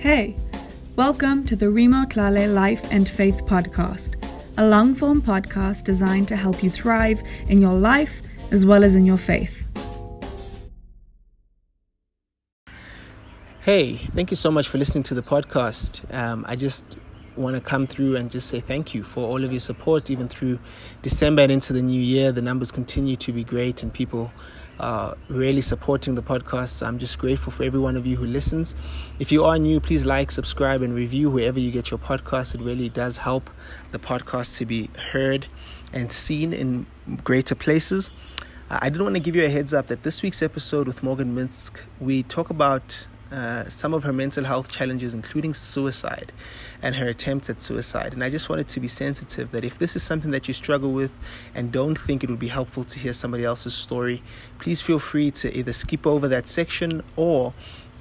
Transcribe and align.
Hey, 0.00 0.34
welcome 0.96 1.44
to 1.44 1.54
the 1.54 1.68
Remo 1.68 2.06
Tlale 2.06 2.54
Life 2.54 2.90
and 2.90 3.06
Faith 3.06 3.44
Podcast, 3.44 4.14
a 4.56 4.66
long 4.66 4.94
form 4.94 5.20
podcast 5.20 5.84
designed 5.84 6.26
to 6.28 6.36
help 6.36 6.62
you 6.62 6.70
thrive 6.70 7.22
in 7.48 7.60
your 7.60 7.74
life 7.74 8.22
as 8.50 8.64
well 8.64 8.82
as 8.82 8.96
in 8.96 9.04
your 9.04 9.18
faith. 9.18 9.68
Hey, 13.60 13.96
thank 14.14 14.30
you 14.30 14.38
so 14.38 14.50
much 14.50 14.68
for 14.68 14.78
listening 14.78 15.02
to 15.02 15.12
the 15.12 15.22
podcast. 15.22 16.10
Um, 16.14 16.46
I 16.48 16.56
just 16.56 16.96
want 17.36 17.56
to 17.56 17.60
come 17.60 17.86
through 17.86 18.16
and 18.16 18.30
just 18.30 18.48
say 18.48 18.60
thank 18.60 18.94
you 18.94 19.04
for 19.04 19.28
all 19.28 19.44
of 19.44 19.52
your 19.52 19.60
support, 19.60 20.08
even 20.08 20.28
through 20.28 20.60
December 21.02 21.42
and 21.42 21.52
into 21.52 21.74
the 21.74 21.82
new 21.82 22.00
year. 22.00 22.32
The 22.32 22.40
numbers 22.40 22.72
continue 22.72 23.16
to 23.16 23.34
be 23.34 23.44
great, 23.44 23.82
and 23.82 23.92
people 23.92 24.32
are 24.80 25.16
really 25.28 25.60
supporting 25.60 26.14
the 26.14 26.22
podcast. 26.22 26.84
I'm 26.84 26.98
just 26.98 27.18
grateful 27.18 27.52
for 27.52 27.62
every 27.62 27.78
one 27.78 27.96
of 27.96 28.06
you 28.06 28.16
who 28.16 28.26
listens. 28.26 28.74
If 29.18 29.30
you 29.30 29.44
are 29.44 29.58
new, 29.58 29.78
please 29.78 30.06
like, 30.06 30.30
subscribe, 30.30 30.82
and 30.82 30.94
review 30.94 31.30
wherever 31.30 31.60
you 31.60 31.70
get 31.70 31.90
your 31.90 31.98
podcast. 31.98 32.54
It 32.54 32.62
really 32.62 32.88
does 32.88 33.18
help 33.18 33.50
the 33.92 33.98
podcast 33.98 34.56
to 34.58 34.66
be 34.66 34.90
heard 35.12 35.46
and 35.92 36.10
seen 36.10 36.52
in 36.52 36.86
greater 37.22 37.54
places. 37.54 38.10
I 38.70 38.88
did 38.88 39.02
want 39.02 39.16
to 39.16 39.20
give 39.20 39.34
you 39.34 39.44
a 39.44 39.48
heads 39.48 39.74
up 39.74 39.88
that 39.88 40.04
this 40.04 40.22
week's 40.22 40.42
episode 40.42 40.86
with 40.86 41.02
Morgan 41.02 41.34
Minsk, 41.34 41.80
we 42.00 42.22
talk 42.22 42.50
about 42.50 43.08
uh, 43.32 43.64
some 43.68 43.94
of 43.94 44.02
her 44.02 44.12
mental 44.12 44.44
health 44.44 44.70
challenges, 44.70 45.14
including 45.14 45.54
suicide 45.54 46.32
and 46.82 46.96
her 46.96 47.08
attempts 47.08 47.48
at 47.50 47.62
suicide. 47.62 48.12
And 48.12 48.24
I 48.24 48.30
just 48.30 48.48
wanted 48.48 48.68
to 48.68 48.80
be 48.80 48.88
sensitive 48.88 49.52
that 49.52 49.64
if 49.64 49.78
this 49.78 49.94
is 49.94 50.02
something 50.02 50.30
that 50.32 50.48
you 50.48 50.54
struggle 50.54 50.92
with 50.92 51.16
and 51.54 51.70
don't 51.70 51.98
think 51.98 52.24
it 52.24 52.30
would 52.30 52.38
be 52.38 52.48
helpful 52.48 52.84
to 52.84 52.98
hear 52.98 53.12
somebody 53.12 53.44
else's 53.44 53.74
story, 53.74 54.22
please 54.58 54.80
feel 54.80 54.98
free 54.98 55.30
to 55.32 55.56
either 55.56 55.72
skip 55.72 56.06
over 56.06 56.26
that 56.28 56.48
section 56.48 57.02
or 57.16 57.52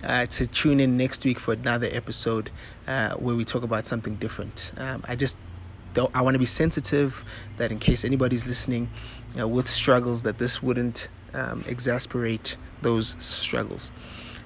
uh, 0.04 0.26
to 0.28 0.48
tune 0.48 0.80
in 0.80 0.98
next 0.98 1.26
week 1.26 1.40
for 1.40 1.54
another 1.54 1.90
episode 1.92 2.50
uh, 2.88 3.14
where 3.16 3.36
we 3.36 3.44
talk 3.46 3.64
about 3.64 3.86
something 3.86 4.16
different. 4.16 4.72
Um, 4.78 5.03
I 5.08 5.16
just 5.16 5.38
don't, 5.94 6.16
I 6.16 6.22
want 6.22 6.36
to 6.36 6.40
be 6.40 6.46
sensitive 6.46 7.23
that 7.58 7.72
in 7.72 7.80
case 7.80 8.06
anybody's 8.06 8.48
listening 8.48 8.90
uh, 9.40 9.48
with 9.48 9.70
struggles, 9.70 10.23
that 10.23 10.38
this 10.38 10.64
wouldn't 10.64 11.09
um, 11.34 11.64
exasperate 11.68 12.58
those 12.81 13.16
struggles. 13.20 13.92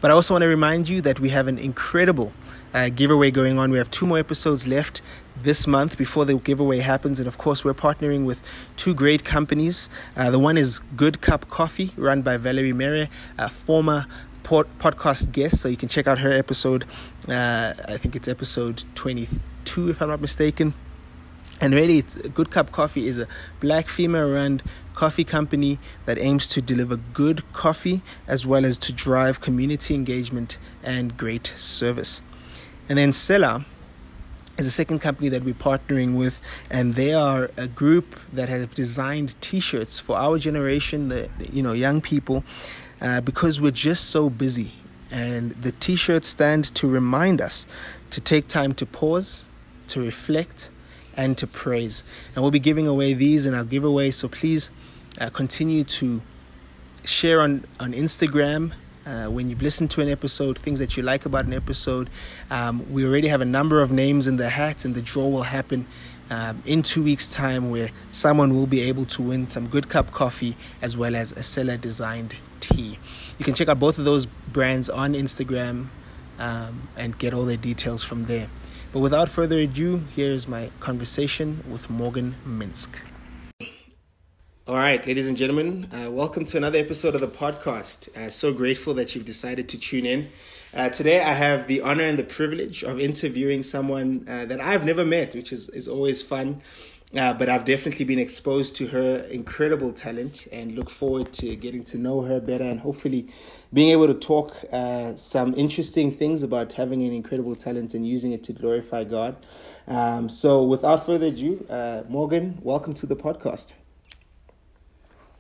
But 0.03 0.11
I 0.11 0.15
also 0.15 0.33
want 0.33 0.41
to 0.41 0.49
remind 0.49 0.89
you 0.89 0.99
that 0.99 1.21
we 1.21 1.29
have 1.29 1.47
an 1.47 1.57
incredible 1.57 2.33
uh, 2.73 2.89
giveaway 2.89 3.31
going 3.31 3.57
on. 3.57 3.71
We 3.71 3.77
have 3.77 3.89
two 3.89 4.05
more 4.05 4.19
episodes 4.19 4.67
left 4.67 5.01
this 5.41 5.65
month 5.65 5.97
before 5.97 6.25
the 6.25 6.35
giveaway 6.35 6.79
happens. 6.79 7.19
And 7.19 7.27
of 7.29 7.37
course, 7.37 7.63
we're 7.63 7.73
partnering 7.73 8.25
with 8.25 8.41
two 8.75 8.93
great 8.93 9.23
companies. 9.23 9.89
Uh, 10.17 10.29
the 10.29 10.39
one 10.39 10.57
is 10.57 10.79
Good 10.97 11.21
Cup 11.21 11.49
Coffee, 11.49 11.91
run 11.95 12.21
by 12.21 12.35
Valerie 12.35 12.73
Mere, 12.73 13.07
a 13.37 13.47
former 13.47 14.05
podcast 14.43 15.31
guest. 15.31 15.61
So 15.61 15.69
you 15.69 15.77
can 15.77 15.87
check 15.87 16.05
out 16.05 16.19
her 16.19 16.33
episode. 16.33 16.83
Uh, 17.29 17.73
I 17.88 17.95
think 17.95 18.17
it's 18.17 18.27
episode 18.27 18.83
22, 18.95 19.89
if 19.89 20.01
I'm 20.01 20.09
not 20.09 20.19
mistaken. 20.19 20.73
And 21.61 21.73
really, 21.73 21.99
it's 21.99 22.17
Good 22.17 22.51
Cup 22.51 22.73
Coffee 22.73 23.07
is 23.07 23.17
a 23.17 23.27
black 23.61 23.88
female 23.88 24.29
run 24.29 24.59
coffee 24.95 25.23
company 25.23 25.80
that 26.05 26.19
aims 26.22 26.47
to 26.49 26.61
deliver 26.61 26.97
good 26.97 27.52
coffee 27.53 28.02
as 28.27 28.45
well 28.45 28.66
as 28.66 28.77
to 28.80 28.94
drive 28.94 29.41
community 29.41 29.95
engagement 29.95 30.58
and 30.83 31.17
great 31.17 31.47
service. 31.55 32.22
And 32.89 32.97
then 32.97 33.11
Sela 33.11 33.66
is 34.58 34.67
a 34.67 34.72
second 34.72 35.00
company 35.00 35.30
that 35.30 35.44
we're 35.44 35.53
partnering 35.53 36.16
with, 36.16 36.39
and 36.69 36.94
they 36.94 37.13
are 37.13 37.50
a 37.58 37.67
group 37.67 38.19
that 38.31 38.50
have 38.50 38.75
designed 38.75 39.39
T-shirts 39.41 40.00
for 40.00 40.16
our 40.16 40.38
generation, 40.38 41.09
the 41.09 41.30
you 41.52 41.63
know 41.63 41.73
young 41.73 42.02
people, 42.02 42.44
uh, 43.02 43.22
because 43.22 43.59
we're 43.59 43.72
just 43.72 44.09
so 44.09 44.30
busy. 44.30 44.73
And 45.09 45.52
the 45.52 45.72
T-shirts 45.72 46.28
stand 46.28 46.73
to 46.75 46.88
remind 46.88 47.41
us 47.41 47.66
to 48.11 48.22
take 48.22 48.47
time 48.47 48.73
to 48.75 48.85
pause, 48.85 49.45
to 49.88 50.02
reflect, 50.02 50.69
and 51.16 51.38
to 51.38 51.47
praise. 51.47 52.03
And 52.35 52.44
we'll 52.44 52.52
be 52.52 52.59
giving 52.59 52.88
away 52.88 53.13
these 53.13 53.46
in 53.46 53.53
our 53.53 53.63
giveaway. 53.63 54.12
So 54.12 54.28
please 54.28 54.69
uh, 55.19 55.29
continue 55.29 55.84
to 55.84 56.22
share 57.03 57.41
on, 57.41 57.66
on 57.79 57.94
Instagram 57.94 58.74
uh, 59.06 59.25
when 59.25 59.50
you've 59.50 59.62
listened 59.62 59.91
to 59.91 60.01
an 60.01 60.09
episode, 60.09 60.57
things 60.57 60.79
that 60.79 60.96
you 60.96 61.03
like 61.03 61.25
about 61.25 61.46
an 61.46 61.53
episode. 61.53 62.09
Um, 62.50 62.91
we 62.91 63.06
already 63.06 63.28
have 63.28 63.41
a 63.41 63.46
number 63.46 63.81
of 63.81 63.91
names 63.91 64.28
in 64.28 64.38
the 64.38 64.50
hat, 64.50 64.85
and 64.85 64.96
the 64.96 65.02
draw 65.02 65.28
will 65.28 65.44
happen 65.44 65.85
um, 66.29 66.63
in 66.66 66.81
two 66.81 67.03
weeks' 67.03 67.34
time 67.34 67.69
where 67.69 67.90
someone 68.12 68.56
will 68.56 68.68
be 68.68 68.81
able 68.81 69.06
to 69.06 69.22
win 69.22 69.47
some 69.50 69.68
good 69.68 69.90
cup 69.90 70.12
coffee 70.12 70.56
as 70.81 70.96
well 70.96 71.16
as 71.16 71.31
a 71.34 71.41
Sela 71.41 71.79
designed 71.79 72.35
tee. 72.59 72.97
You 73.38 73.46
can 73.46 73.53
check 73.53 73.68
out 73.68 73.79
both 73.79 74.00
of 74.00 74.06
those 74.06 74.25
brands 74.25 74.90
on 74.90 75.13
Instagram 75.13 75.88
um, 76.40 76.88
and 76.96 77.18
get 77.18 77.34
all 77.34 77.46
their 77.46 77.57
details 77.57 78.03
from 78.03 78.23
there. 78.23 78.47
But 78.91 79.00
without 79.00 79.28
further 79.28 79.59
ado, 79.59 80.03
here's 80.16 80.47
my 80.47 80.69
conversation 80.79 81.63
with 81.69 81.90
Morgan 81.90 82.35
Minsk. 82.46 83.12
All 84.66 84.78
right, 84.78 85.06
ladies 85.06 85.28
and 85.28 85.35
gentlemen, 85.35 85.90
uh, 85.91 86.09
welcome 86.09 86.46
to 86.46 86.56
another 86.56 86.79
episode 86.79 87.16
of 87.16 87.19
the 87.19 87.28
podcast. 87.28 88.07
Uh, 88.16 88.29
so 88.29 88.53
grateful 88.53 88.94
that 88.94 89.13
you've 89.13 89.25
decided 89.25 89.68
to 89.68 89.78
tune 89.78 90.06
in. 90.06 90.29
Uh, 90.74 90.88
today, 90.88 91.19
I 91.19 91.34
have 91.34 91.68
the 91.68 91.81
honor 91.81 92.06
and 92.06 92.18
the 92.18 92.24
privilege 92.24 92.81
of 92.81 92.97
interviewing 92.97 93.63
someone 93.63 94.25
uh, 94.25 94.46
that 94.46 94.62
I've 94.62 94.85
never 94.85 95.03
met, 95.03 95.35
which 95.35 95.52
is, 95.52 95.68
is 95.68 95.90
always 95.90 96.23
fun. 96.23 96.62
Uh, 97.13 97.34
but 97.34 97.50
I've 97.50 97.66
definitely 97.66 98.06
been 98.06 98.19
exposed 98.19 98.78
to 98.78 98.88
her 98.88 99.18
incredible 99.29 99.91
talent 99.91 100.47
and 100.50 100.75
look 100.75 100.90
forward 100.90 101.34
to 101.34 101.57
getting 101.57 101.84
to 101.84 101.97
know 101.97 102.22
her 102.22 102.40
better 102.40 102.63
and 102.63 102.79
hopefully 102.79 103.28
being 103.73 103.90
able 103.90 104.07
to 104.07 104.13
talk 104.13 104.56
uh, 104.72 105.13
some 105.18 105.53
interesting 105.56 106.09
things 106.09 106.41
about 106.41 106.72
having 106.72 107.03
an 107.03 107.12
incredible 107.12 107.57
talent 107.57 107.96
and 107.96 108.07
using 108.07 108.31
it 108.31 108.46
to 108.46 108.53
glorify 108.53 109.03
God. 109.03 109.35
Um, 109.90 110.29
so, 110.29 110.63
without 110.63 111.06
further 111.06 111.28
ado, 111.28 111.66
Morgan, 112.07 112.59
welcome 112.62 112.94
to 112.94 113.06
the 113.06 113.18
podcast. 113.18 113.73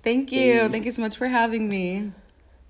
Thank 0.03 0.33
you. 0.33 0.67
Thank 0.67 0.85
you 0.85 0.91
so 0.91 1.01
much 1.01 1.15
for 1.15 1.27
having 1.27 1.69
me. 1.69 2.11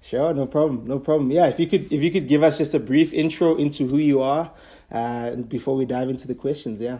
Sure, 0.01 0.33
no 0.33 0.45
problem, 0.45 0.85
no 0.85 0.99
problem. 0.99 1.31
Yeah, 1.31 1.47
if 1.47 1.59
you 1.59 1.67
could, 1.67 1.91
if 1.91 2.03
you 2.03 2.11
could 2.11 2.27
give 2.27 2.43
us 2.43 2.57
just 2.57 2.75
a 2.75 2.79
brief 2.79 3.11
intro 3.13 3.55
into 3.55 3.87
who 3.87 3.97
you 3.97 4.21
are, 4.21 4.51
uh, 4.91 5.31
before 5.31 5.75
we 5.75 5.85
dive 5.85 6.09
into 6.09 6.27
the 6.27 6.35
questions, 6.35 6.79
yeah. 6.79 6.99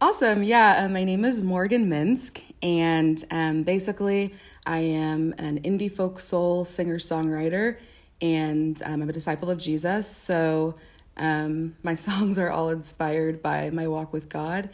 Awesome. 0.00 0.42
Yeah, 0.42 0.84
uh, 0.84 0.88
my 0.88 1.04
name 1.04 1.24
is 1.24 1.42
Morgan 1.42 1.88
Minsk, 1.88 2.40
and 2.62 3.22
um, 3.30 3.62
basically, 3.64 4.34
I 4.64 4.78
am 4.78 5.34
an 5.36 5.60
indie 5.62 5.90
folk 5.90 6.20
soul 6.20 6.64
singer 6.64 6.98
songwriter, 6.98 7.76
and 8.22 8.80
um, 8.84 9.02
I'm 9.02 9.08
a 9.08 9.12
disciple 9.12 9.50
of 9.50 9.58
Jesus. 9.58 10.08
So 10.08 10.76
um, 11.16 11.76
my 11.82 11.94
songs 12.08 12.38
are 12.38 12.50
all 12.50 12.70
inspired 12.70 13.42
by 13.42 13.70
my 13.70 13.88
walk 13.88 14.12
with 14.12 14.28
God, 14.28 14.70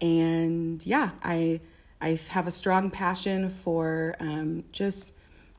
and 0.00 0.84
yeah, 0.86 1.10
I 1.22 1.60
I 2.00 2.18
have 2.30 2.46
a 2.46 2.50
strong 2.50 2.90
passion 2.90 3.50
for 3.50 4.14
um, 4.20 4.64
just 4.72 5.12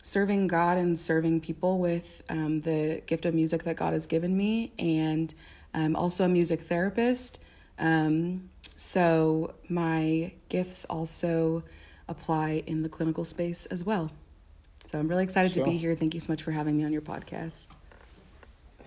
serving 0.03 0.47
God 0.47 0.77
and 0.77 0.97
serving 0.99 1.41
people 1.41 1.77
with 1.77 2.23
um, 2.29 2.61
the 2.61 3.03
gift 3.05 3.25
of 3.25 3.33
music 3.33 3.63
that 3.63 3.75
God 3.75 3.93
has 3.93 4.07
given 4.07 4.35
me, 4.35 4.71
and 4.79 5.33
I'm 5.73 5.95
also 5.95 6.25
a 6.25 6.29
music 6.29 6.61
therapist. 6.61 7.43
Um, 7.77 8.49
so 8.75 9.53
my 9.69 10.33
gifts 10.49 10.85
also 10.85 11.63
apply 12.07 12.63
in 12.65 12.81
the 12.81 12.89
clinical 12.89 13.23
space 13.23 13.67
as 13.67 13.83
well. 13.83 14.11
So 14.85 14.99
I'm 14.99 15.07
really 15.07 15.23
excited 15.23 15.53
sure. 15.53 15.63
to 15.63 15.69
be 15.69 15.77
here. 15.77 15.95
Thank 15.95 16.13
you 16.15 16.19
so 16.19 16.33
much 16.33 16.41
for 16.41 16.51
having 16.51 16.77
me 16.77 16.83
on 16.83 16.91
your 16.91 17.01
podcast. 17.01 17.75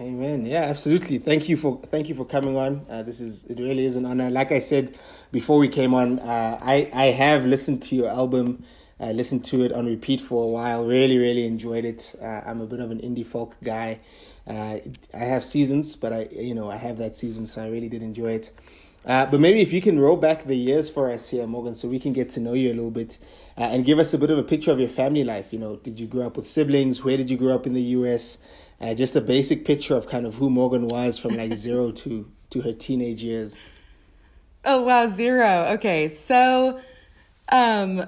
Amen. 0.00 0.44
Yeah, 0.44 0.62
absolutely. 0.62 1.18
Thank 1.18 1.48
you 1.48 1.56
for 1.56 1.80
thank 1.84 2.08
you 2.08 2.16
for 2.16 2.24
coming 2.24 2.56
on. 2.56 2.84
Uh, 2.90 3.02
this 3.02 3.20
is 3.20 3.44
it 3.44 3.60
really 3.60 3.84
is 3.84 3.94
an 3.94 4.04
honor. 4.06 4.28
Like 4.28 4.50
I 4.50 4.58
said 4.58 4.96
before 5.30 5.58
we 5.58 5.68
came 5.68 5.94
on, 5.94 6.18
uh, 6.18 6.58
I 6.60 6.90
I 6.92 7.04
have 7.06 7.44
listened 7.46 7.80
to 7.84 7.94
your 7.94 8.08
album, 8.08 8.64
uh, 8.98 9.12
listened 9.12 9.44
to 9.46 9.62
it 9.64 9.70
on 9.70 9.86
repeat 9.86 10.20
for 10.20 10.42
a 10.42 10.48
while. 10.48 10.84
Really, 10.84 11.16
really 11.18 11.46
enjoyed 11.46 11.84
it. 11.84 12.12
Uh, 12.20 12.40
I'm 12.44 12.60
a 12.60 12.66
bit 12.66 12.80
of 12.80 12.90
an 12.90 12.98
indie 13.00 13.24
folk 13.24 13.56
guy. 13.62 14.00
Uh, 14.48 14.78
I 15.14 15.18
have 15.18 15.44
seasons, 15.44 15.94
but 15.94 16.12
I 16.12 16.28
you 16.32 16.56
know 16.56 16.68
I 16.72 16.76
have 16.76 16.98
that 16.98 17.16
season, 17.16 17.46
so 17.46 17.62
I 17.62 17.68
really 17.68 17.88
did 17.88 18.02
enjoy 18.02 18.32
it. 18.32 18.50
Uh, 19.06 19.26
but 19.26 19.38
maybe 19.38 19.60
if 19.60 19.72
you 19.72 19.80
can 19.80 20.00
roll 20.00 20.16
back 20.16 20.44
the 20.44 20.56
years 20.56 20.88
for 20.90 21.10
us 21.10 21.28
here, 21.28 21.46
Morgan, 21.46 21.74
so 21.74 21.88
we 21.88 22.00
can 22.00 22.12
get 22.12 22.30
to 22.30 22.40
know 22.40 22.54
you 22.54 22.72
a 22.72 22.74
little 22.74 22.90
bit 22.90 23.18
uh, 23.58 23.62
and 23.62 23.84
give 23.84 23.98
us 23.98 24.14
a 24.14 24.18
bit 24.18 24.30
of 24.30 24.38
a 24.38 24.42
picture 24.42 24.72
of 24.72 24.80
your 24.80 24.88
family 24.88 25.22
life. 25.24 25.52
You 25.52 25.58
know, 25.58 25.76
did 25.76 26.00
you 26.00 26.06
grow 26.06 26.26
up 26.26 26.36
with 26.36 26.48
siblings? 26.48 27.04
Where 27.04 27.16
did 27.16 27.30
you 27.30 27.36
grow 27.36 27.54
up 27.54 27.66
in 27.66 27.74
the 27.74 27.82
U.S.? 27.82 28.38
Uh, 28.80 28.94
just 28.94 29.16
a 29.16 29.20
basic 29.20 29.64
picture 29.64 29.94
of 29.94 30.08
kind 30.08 30.26
of 30.26 30.34
who 30.34 30.50
Morgan 30.50 30.88
was 30.88 31.18
from 31.18 31.36
like 31.36 31.54
zero 31.54 31.90
to 32.02 32.30
to 32.50 32.60
her 32.62 32.72
teenage 32.72 33.22
years. 33.22 33.56
Oh 34.64 34.82
wow, 34.82 35.06
zero. 35.06 35.66
Okay, 35.74 36.08
so, 36.08 36.80
um, 37.52 38.06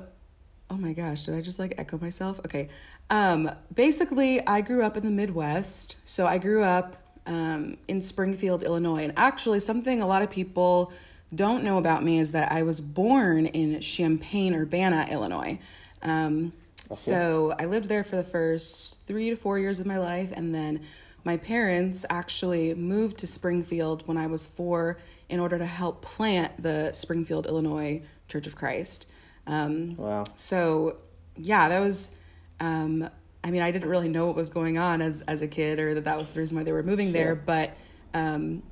oh 0.71 0.77
my 0.77 0.93
gosh, 0.93 1.25
did 1.25 1.35
I 1.35 1.43
just 1.43 1.59
like 1.59 1.75
echo 1.77 1.99
myself? 1.99 2.41
Okay, 2.41 2.69
um, 3.11 3.51
basically, 3.73 4.45
I 4.47 4.61
grew 4.61 4.83
up 4.83 4.97
in 4.97 5.05
the 5.05 5.11
Midwest, 5.11 5.97
so 6.05 6.27
I 6.27 6.39
grew 6.39 6.63
up 6.63 6.97
um, 7.27 7.77
in 7.89 8.03
Springfield, 8.03 8.63
Illinois. 8.63 9.05
And 9.05 9.13
actually, 9.17 9.61
something 9.61 10.01
a 10.01 10.07
lot 10.07 10.23
of 10.23 10.31
people 10.31 10.93
don't 11.35 11.63
know 11.63 11.79
about 11.79 12.03
me 12.03 12.19
is 12.19 12.33
that 12.33 12.53
I 12.53 12.63
was 12.63 12.81
born 12.81 13.47
in 13.47 13.81
Champaign, 13.81 14.55
Urbana, 14.55 15.07
Illinois. 15.11 15.59
Um, 16.03 16.53
okay. 16.87 16.95
So 16.95 17.55
I 17.59 17.65
lived 17.67 17.89
there 17.89 18.05
for 18.05 18.17
the 18.17 18.25
first 18.25 19.01
three 19.07 19.31
to 19.31 19.37
four 19.37 19.59
years 19.59 19.81
of 19.81 19.87
my 19.87 19.99
life 19.99 20.33
and 20.35 20.55
then 20.55 20.81
my 21.25 21.37
parents 21.37 22.07
actually 22.09 22.73
moved 22.75 23.19
to 23.19 23.27
Springfield 23.27 24.07
when 24.07 24.17
I 24.17 24.29
was 24.29 24.47
four 24.47 24.99
in 25.29 25.41
order 25.41 25.59
to 25.59 25.67
help 25.67 26.03
plant 26.03 26.63
the 26.63 26.93
Springfield, 26.93 27.47
Illinois 27.47 28.03
Church 28.29 28.47
of 28.47 28.55
Christ. 28.55 29.11
Um, 29.47 29.97
Wow. 29.97 30.25
so 30.35 30.99
yeah, 31.37 31.69
that 31.69 31.81
was. 31.81 32.17
Um, 32.61 33.09
I 33.45 33.51
mean, 33.51 33.63
I 33.63 33.71
didn't 33.71 33.89
really 33.89 34.09
know 34.09 34.27
what 34.27 34.35
was 34.37 34.51
going 34.51 34.79
on 34.79 35.03
as 35.03 35.23
as 35.23 35.43
a 35.43 35.49
kid, 35.49 35.79
or 35.79 35.95
that 35.95 36.05
that 36.05 36.19
was 36.19 36.31
the 36.31 36.41
reason 36.41 36.57
why 36.57 36.65
they 36.65 36.73
were 36.73 36.83
moving 36.83 37.13
there. 37.13 37.35
But, 37.35 37.77
um, 38.15 38.63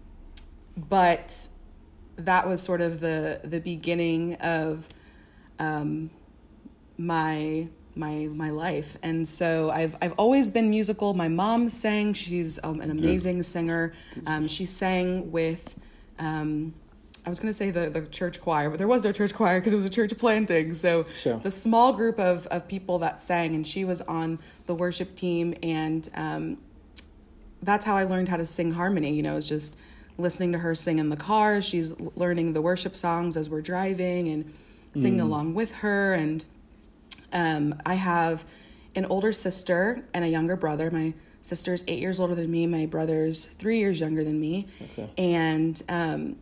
but 0.76 1.48
that 2.16 2.48
was 2.48 2.62
sort 2.62 2.80
of 2.80 3.00
the 3.00 3.40
the 3.44 3.60
beginning 3.60 4.34
of 4.36 4.88
um, 5.58 6.10
my 6.96 7.68
my 7.96 8.28
my 8.32 8.50
life 8.50 8.96
and 9.02 9.26
so 9.28 9.70
i've 9.70 9.96
i've 10.02 10.12
always 10.18 10.50
been 10.50 10.68
musical 10.70 11.14
my 11.14 11.28
mom 11.28 11.68
sang 11.68 12.12
she's 12.12 12.58
um, 12.64 12.80
an 12.80 12.90
amazing 12.90 13.42
singer 13.42 13.92
um, 14.26 14.48
she 14.48 14.64
sang 14.66 15.30
with 15.30 15.78
um, 16.18 16.74
i 17.24 17.28
was 17.28 17.38
going 17.38 17.48
to 17.48 17.54
say 17.54 17.70
the 17.70 17.88
the 17.90 18.04
church 18.06 18.40
choir 18.40 18.68
but 18.68 18.78
there 18.78 18.88
was 18.88 19.04
no 19.04 19.12
church 19.12 19.32
choir 19.32 19.60
because 19.60 19.72
it 19.72 19.76
was 19.76 19.86
a 19.86 19.90
church 19.90 20.16
planting 20.18 20.74
so 20.74 21.06
Sure. 21.22 21.38
the 21.38 21.50
small 21.50 21.92
group 21.92 22.18
of 22.18 22.46
of 22.48 22.66
people 22.68 22.98
that 22.98 23.20
sang 23.20 23.54
and 23.54 23.66
she 23.66 23.84
was 23.84 24.02
on 24.02 24.38
the 24.66 24.74
worship 24.74 25.14
team 25.14 25.54
and 25.62 26.08
um, 26.16 26.58
that's 27.62 27.86
how 27.86 27.96
I 27.96 28.04
learned 28.04 28.28
how 28.28 28.36
to 28.36 28.44
sing 28.44 28.72
harmony. 28.74 29.14
You 29.14 29.22
know, 29.22 29.38
it's 29.38 29.48
just 29.48 29.74
listening 30.18 30.52
to 30.52 30.58
her 30.58 30.74
sing 30.74 30.98
in 30.98 31.08
the 31.08 31.16
car. 31.16 31.62
She's 31.62 31.98
learning 32.14 32.52
the 32.52 32.60
worship 32.60 32.94
songs 32.94 33.38
as 33.38 33.48
we're 33.48 33.62
driving 33.62 34.28
and 34.28 34.52
singing 34.94 35.18
along 35.18 35.54
with 35.54 35.76
her. 35.76 36.12
And 36.12 36.44
um, 37.34 37.74
I 37.84 37.94
have 37.94 38.46
an 38.94 39.04
older 39.06 39.32
sister 39.32 40.04
and 40.14 40.24
a 40.24 40.28
younger 40.28 40.56
brother. 40.56 40.90
My 40.90 41.14
sister's 41.40 41.84
eight 41.86 42.00
years 42.00 42.18
older 42.18 42.34
than 42.34 42.50
me. 42.50 42.66
My 42.66 42.86
brother's 42.86 43.44
three 43.44 43.78
years 43.78 44.00
younger 44.00 44.24
than 44.24 44.40
me. 44.40 44.66
Okay. 44.82 45.10
And 45.18 45.80
um, 45.88 46.36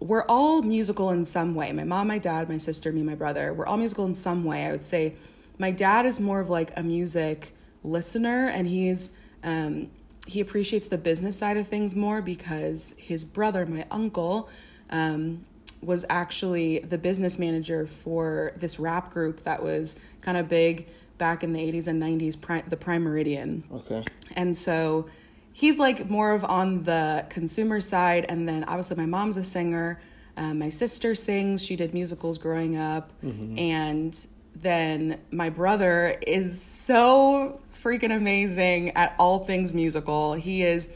we're 0.00 0.24
all 0.24 0.62
musical 0.62 1.10
in 1.10 1.24
some 1.24 1.54
way. 1.54 1.70
My 1.72 1.84
mom, 1.84 2.08
my 2.08 2.18
dad, 2.18 2.48
my 2.48 2.58
sister, 2.58 2.90
me, 2.90 3.02
my 3.02 3.14
brother. 3.14 3.52
We're 3.52 3.66
all 3.66 3.76
musical 3.76 4.06
in 4.06 4.14
some 4.14 4.44
way. 4.44 4.66
I 4.66 4.72
would 4.72 4.84
say 4.84 5.14
my 5.58 5.70
dad 5.70 6.06
is 6.06 6.18
more 6.18 6.40
of 6.40 6.48
like 6.48 6.72
a 6.76 6.82
music 6.82 7.54
listener, 7.82 8.48
and 8.48 8.66
he's 8.66 9.16
um, 9.44 9.90
he 10.26 10.40
appreciates 10.40 10.86
the 10.86 10.98
business 10.98 11.38
side 11.38 11.56
of 11.56 11.66
things 11.66 11.94
more 11.94 12.20
because 12.20 12.94
his 12.98 13.24
brother, 13.24 13.64
my 13.64 13.86
uncle, 13.90 14.48
um, 14.90 15.44
was 15.82 16.04
actually 16.08 16.80
the 16.80 16.98
business 16.98 17.38
manager 17.38 17.86
for 17.86 18.52
this 18.56 18.78
rap 18.78 19.10
group 19.10 19.42
that 19.42 19.62
was 19.62 19.98
kind 20.20 20.36
of 20.36 20.48
big 20.48 20.88
back 21.18 21.42
in 21.42 21.52
the 21.52 21.60
80s 21.60 21.88
and 21.88 22.02
90s, 22.02 22.40
Pri- 22.40 22.62
the 22.62 22.76
Prime 22.76 23.02
Meridian. 23.02 23.64
Okay. 23.72 24.04
And 24.34 24.56
so 24.56 25.08
he's 25.52 25.78
like 25.78 26.08
more 26.08 26.32
of 26.32 26.44
on 26.44 26.84
the 26.84 27.26
consumer 27.28 27.80
side. 27.80 28.26
And 28.28 28.48
then 28.48 28.64
obviously, 28.64 28.96
my 28.96 29.06
mom's 29.06 29.36
a 29.36 29.44
singer. 29.44 30.00
Um, 30.36 30.60
my 30.60 30.68
sister 30.68 31.14
sings. 31.14 31.64
She 31.64 31.74
did 31.76 31.92
musicals 31.92 32.38
growing 32.38 32.76
up. 32.76 33.12
And 33.58 34.26
then 34.54 35.20
my 35.30 35.50
brother 35.50 36.14
is 36.26 36.60
so 36.62 37.60
freaking 37.64 38.14
amazing 38.14 38.90
at 38.90 39.14
all 39.18 39.40
things 39.40 39.74
musical. 39.74 40.34
He 40.34 40.62
is. 40.62 40.94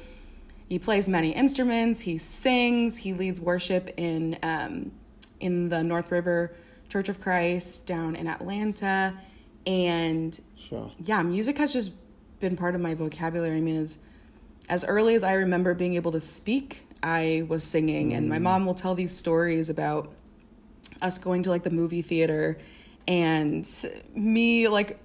He 0.73 0.79
plays 0.79 1.07
many 1.07 1.33
instruments. 1.33 2.01
He 2.01 2.17
sings. 2.17 2.97
He 2.97 3.13
leads 3.13 3.39
worship 3.39 3.91
in 3.99 4.39
um, 4.43 4.93
in 5.39 5.69
the 5.69 5.85
North 5.85 6.11
River 6.11 6.55
Church 6.89 7.11
of 7.11 7.21
Christ 7.21 7.87
down 7.87 8.17
in 8.17 8.27
Atlanta, 8.27 9.13
and 9.67 10.41
Sure. 10.57 10.91
yeah, 10.99 11.23
music 11.23 11.59
has 11.59 11.75
just 11.75 11.93
been 12.41 12.57
part 12.57 12.75
of 12.75 12.81
my 12.81 12.95
vocabulary. 12.95 13.59
I 13.59 13.61
mean, 13.61 13.77
as 13.77 13.99
as 14.67 14.83
early 14.87 15.15
as 15.15 15.23
I 15.23 15.35
remember 15.35 15.75
being 15.75 15.93
able 15.93 16.13
to 16.13 16.21
speak, 16.21 16.87
I 17.03 17.45
was 17.49 17.63
singing, 17.65 18.15
and 18.15 18.27
my 18.31 18.39
mom 18.39 18.65
will 18.65 18.73
tell 18.73 18.95
these 18.95 19.15
stories 19.15 19.69
about 19.69 20.11
us 21.03 21.19
going 21.19 21.43
to 21.43 21.51
like 21.51 21.65
the 21.65 21.71
movie 21.71 22.01
theater 22.01 22.57
and 23.07 23.69
me 24.15 24.69
like 24.69 24.99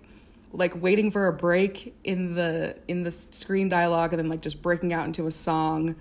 like 0.57 0.81
waiting 0.81 1.11
for 1.11 1.27
a 1.27 1.33
break 1.33 1.95
in 2.03 2.35
the 2.35 2.75
in 2.89 3.03
the 3.03 3.11
screen 3.11 3.69
dialogue 3.69 4.11
and 4.11 4.19
then 4.19 4.27
like 4.27 4.41
just 4.41 4.61
breaking 4.61 4.91
out 4.91 5.05
into 5.05 5.25
a 5.27 5.31
song 5.31 5.95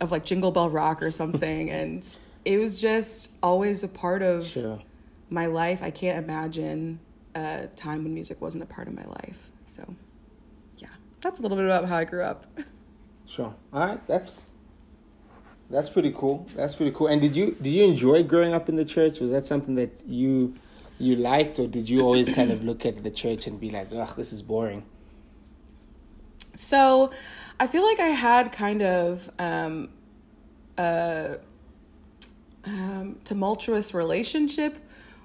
of 0.00 0.10
like 0.10 0.24
Jingle 0.24 0.50
Bell 0.50 0.68
Rock 0.70 1.02
or 1.02 1.10
something 1.12 1.70
and 1.78 2.02
it 2.44 2.58
was 2.58 2.80
just 2.80 3.32
always 3.42 3.84
a 3.84 3.88
part 3.88 4.20
of 4.22 4.46
Sure. 4.46 4.80
my 5.30 5.46
life. 5.46 5.80
I 5.82 5.90
can't 5.90 6.24
imagine 6.24 6.98
a 7.36 7.68
time 7.76 8.02
when 8.02 8.12
music 8.14 8.40
wasn't 8.40 8.64
a 8.64 8.66
part 8.66 8.88
of 8.88 8.94
my 8.94 9.04
life. 9.04 9.48
So, 9.64 9.94
yeah, 10.78 10.88
that's 11.20 11.38
a 11.38 11.42
little 11.42 11.56
bit 11.56 11.66
about 11.66 11.84
how 11.84 11.98
I 11.98 12.04
grew 12.04 12.24
up. 12.24 12.46
Sure. 13.24 13.54
All 13.72 13.80
right. 13.86 14.06
That's 14.08 14.32
that's 15.70 15.88
pretty 15.88 16.12
cool. 16.14 16.46
That's 16.54 16.74
pretty 16.74 16.92
cool. 16.92 17.06
And 17.06 17.18
did 17.18 17.34
you 17.34 17.56
did 17.62 17.70
you 17.70 17.84
enjoy 17.84 18.24
growing 18.24 18.52
up 18.52 18.68
in 18.68 18.76
the 18.76 18.84
church? 18.84 19.20
Was 19.20 19.30
that 19.30 19.46
something 19.46 19.74
that 19.76 19.90
you 20.06 20.54
you 21.02 21.16
liked, 21.16 21.58
or 21.58 21.66
did 21.66 21.88
you 21.90 22.02
always 22.02 22.32
kind 22.32 22.50
of 22.50 22.62
look 22.64 22.86
at 22.86 23.02
the 23.02 23.10
church 23.10 23.46
and 23.46 23.60
be 23.60 23.70
like, 23.70 23.88
"Ugh, 23.92 24.14
this 24.16 24.32
is 24.32 24.42
boring"? 24.42 24.84
So, 26.54 27.10
I 27.58 27.66
feel 27.66 27.82
like 27.82 27.98
I 27.98 28.08
had 28.08 28.52
kind 28.52 28.82
of 28.82 29.30
um, 29.38 29.88
a 30.78 31.38
um, 32.64 33.18
tumultuous 33.24 33.94
relationship 33.94 34.78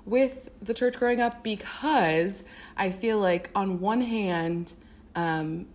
with 0.06 0.50
the 0.62 0.74
church 0.74 0.96
growing 0.96 1.20
up 1.20 1.44
because 1.44 2.44
I 2.78 2.92
feel 2.92 3.20
like 3.20 3.52
on 3.54 3.80
one 3.80 4.02
hand, 4.02 4.74
um, 5.16 5.68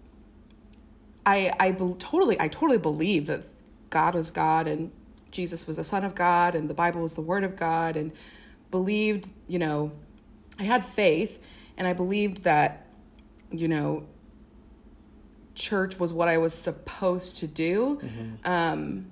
I 1.27 1.53
I 1.61 1.73
be- 1.73 1.95
totally 1.99 2.41
I 2.41 2.49
totally 2.49 2.79
believe 2.79 3.27
that 3.27 3.45
God 3.91 4.15
was 4.15 4.31
God 4.31 4.67
and 4.67 4.91
Jesus 5.31 5.67
was 5.67 5.77
the 5.77 5.85
Son 5.85 6.05
of 6.05 6.15
God 6.15 6.55
and 6.55 6.69
the 6.69 6.75
Bible 6.75 7.03
was 7.03 7.13
the 7.15 7.21
Word 7.21 7.45
of 7.45 7.57
God 7.57 7.97
and 7.97 8.13
believed 8.73 9.29
you 9.47 9.61
know 9.61 9.93
I 10.59 10.65
had 10.65 10.83
faith 10.83 11.39
and 11.79 11.87
I 11.87 11.93
believed 11.93 12.43
that 12.43 12.87
you 13.53 13.69
know 13.69 14.05
church 15.55 16.01
was 16.01 16.13
what 16.13 16.29
I 16.29 16.39
was 16.39 16.55
supposed 16.55 17.37
to 17.39 17.47
do. 17.47 18.01
Um, 18.45 19.07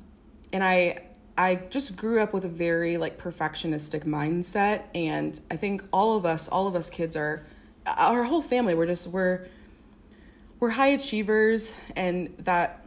and 0.52 0.64
I 0.64 0.98
I 1.38 1.56
just 1.70 1.96
grew 1.96 2.20
up 2.20 2.32
with 2.32 2.44
a 2.44 2.48
very 2.48 2.96
like 2.96 3.16
perfectionistic 3.18 4.04
mindset 4.04 4.82
and 4.94 5.38
I 5.50 5.56
think 5.56 5.84
all 5.92 6.16
of 6.16 6.26
us 6.26 6.48
all 6.48 6.66
of 6.66 6.74
us 6.74 6.90
kids 6.90 7.14
are 7.16 7.44
our 7.86 8.24
whole 8.24 8.42
family 8.42 8.74
we're 8.74 8.86
just 8.86 9.06
we're 9.08 9.46
we're 10.58 10.70
high 10.70 10.88
achievers 10.88 11.74
and 11.96 12.34
that 12.40 12.84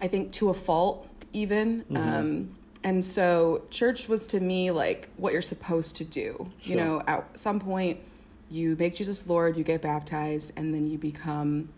I 0.00 0.08
think 0.08 0.32
to 0.32 0.48
a 0.48 0.54
fault 0.54 1.08
even. 1.32 1.84
Um 1.94 2.56
and 2.86 3.04
so 3.04 3.62
church 3.68 4.08
was 4.08 4.26
to 4.28 4.40
me 4.40 4.70
like 4.70 5.10
what 5.16 5.32
you're 5.32 5.42
supposed 5.42 5.96
to 5.96 6.04
do. 6.04 6.50
You 6.62 6.76
know 6.76 7.02
at 7.06 7.38
some 7.38 7.60
point 7.60 7.98
you 8.48 8.76
make 8.78 8.94
Jesus 8.94 9.28
Lord 9.28 9.56
you 9.56 9.64
get 9.64 9.82
baptized 9.82 10.52
and 10.56 10.72
then 10.72 10.86
you 10.86 10.96
become 10.96 11.68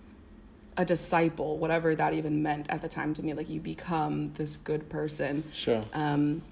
a 0.76 0.84
disciple 0.84 1.56
whatever 1.56 1.94
that 1.94 2.12
even 2.12 2.42
meant 2.42 2.66
at 2.68 2.82
the 2.82 2.88
time 2.88 3.14
to 3.14 3.22
me. 3.24 3.32
Like 3.32 3.48
you 3.48 3.60
become 3.60 4.32
this 4.34 4.56
good 4.56 4.88
person. 4.88 5.44
Sure. 5.52 5.82
um, 5.94 6.42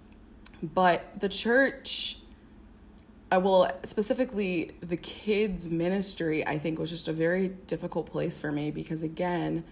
but 0.62 1.20
the 1.20 1.28
church, 1.28 2.18
uh, 3.30 3.40
well, 3.40 3.70
specifically 3.82 4.72
the 4.80 4.96
kids' 4.96 5.68
ministry, 5.68 6.46
I 6.46 6.58
think 6.58 6.78
was 6.78 6.90
just 6.90 7.08
a 7.08 7.12
very 7.12 7.48
difficult 7.48 8.10
place 8.10 8.40
for 8.40 8.50
me 8.52 8.70
because, 8.70 9.02
again, 9.02 9.64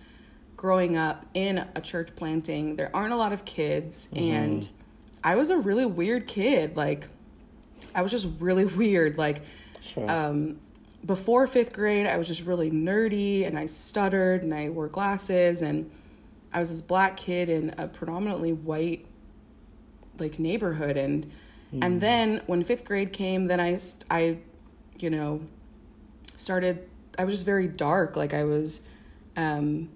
growing 0.65 0.97
up 0.97 1.27
in 1.35 1.59
a 1.75 1.81
church 1.83 2.17
planting, 2.17 2.77
there 2.77 2.91
aren't 2.97 3.13
a 3.13 3.17
lot 3.17 3.35
of 3.35 3.45
kids, 3.45 4.09
and 4.17 4.67
I 5.23 5.35
was 5.35 5.51
a 5.51 5.59
really 5.59 5.85
weird 5.85 6.27
kid. 6.27 6.75
Like, 6.75 7.07
I 7.95 8.01
was 8.01 8.11
just 8.11 8.27
really 8.41 8.65
weird. 8.81 9.19
Like, 9.19 9.43
sure. 9.83 10.11
um, 10.11 10.59
before 11.05 11.47
fifth 11.47 11.75
grade, 11.75 12.07
I 12.07 12.17
was 12.17 12.29
just 12.29 12.47
really 12.47 12.71
nerdy 12.71 13.47
and 13.47 13.59
I 13.59 13.67
stuttered 13.67 14.43
and 14.43 14.55
I 14.55 14.71
wore 14.71 14.89
glasses 14.89 15.61
and 15.61 15.91
I 16.51 16.61
was 16.61 16.71
this 16.71 16.81
black 16.81 17.19
kid 17.19 17.51
in 17.51 17.75
a 17.77 17.87
predominantly 17.87 18.55
white 18.55 19.05
like 20.19 20.39
neighborhood 20.39 20.97
and 20.97 21.31
and 21.83 22.01
then 22.01 22.41
when 22.47 22.65
fifth 22.65 22.87
grade 22.87 23.13
came, 23.13 23.49
then 23.49 23.61
I 23.61 23.77
I 24.11 24.39
you 24.99 25.11
know 25.11 25.43
started 26.37 26.89
I 27.19 27.25
was 27.25 27.35
just 27.35 27.45
very 27.45 27.69
dark 27.69 28.17
like 28.17 28.33
I 28.33 28.45
was 28.45 28.89
um 29.37 29.91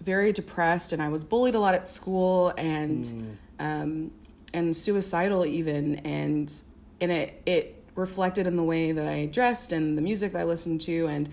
very 0.00 0.32
depressed 0.32 0.92
and 0.92 1.02
I 1.02 1.08
was 1.08 1.24
bullied 1.24 1.54
a 1.54 1.60
lot 1.60 1.74
at 1.74 1.88
school 1.88 2.52
and 2.58 3.38
um 3.58 4.10
and 4.52 4.76
suicidal 4.76 5.46
even 5.46 5.96
and 5.96 6.52
and 7.00 7.10
it 7.10 7.42
it 7.46 7.84
reflected 7.94 8.46
in 8.46 8.56
the 8.56 8.62
way 8.62 8.92
that 8.92 9.06
I 9.06 9.26
dressed 9.26 9.72
and 9.72 9.96
the 9.96 10.02
music 10.02 10.32
that 10.32 10.40
I 10.40 10.44
listened 10.44 10.80
to 10.82 11.06
and 11.06 11.28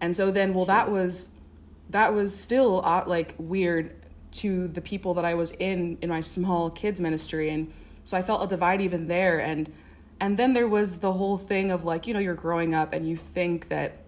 and 0.00 0.14
so 0.14 0.30
then 0.30 0.54
well 0.54 0.66
that 0.66 0.90
was 0.90 1.34
that 1.90 2.14
was 2.14 2.38
still 2.38 2.82
uh, 2.84 3.04
like 3.06 3.34
weird 3.38 3.94
to 4.32 4.66
the 4.68 4.80
people 4.80 5.14
that 5.14 5.24
I 5.24 5.34
was 5.34 5.52
in 5.52 5.98
in 6.00 6.08
my 6.08 6.20
small 6.20 6.70
kids 6.70 7.00
ministry 7.00 7.50
and 7.50 7.72
so 8.04 8.16
I 8.16 8.22
felt 8.22 8.42
a 8.44 8.46
divide 8.46 8.80
even 8.80 9.08
there 9.08 9.40
and 9.40 9.72
and 10.20 10.38
then 10.38 10.54
there 10.54 10.68
was 10.68 11.00
the 11.00 11.12
whole 11.12 11.38
thing 11.38 11.70
of 11.70 11.84
like 11.84 12.06
you 12.06 12.14
know 12.14 12.20
you're 12.20 12.34
growing 12.34 12.74
up 12.74 12.92
and 12.92 13.08
you 13.08 13.16
think 13.16 13.68
that 13.68 14.01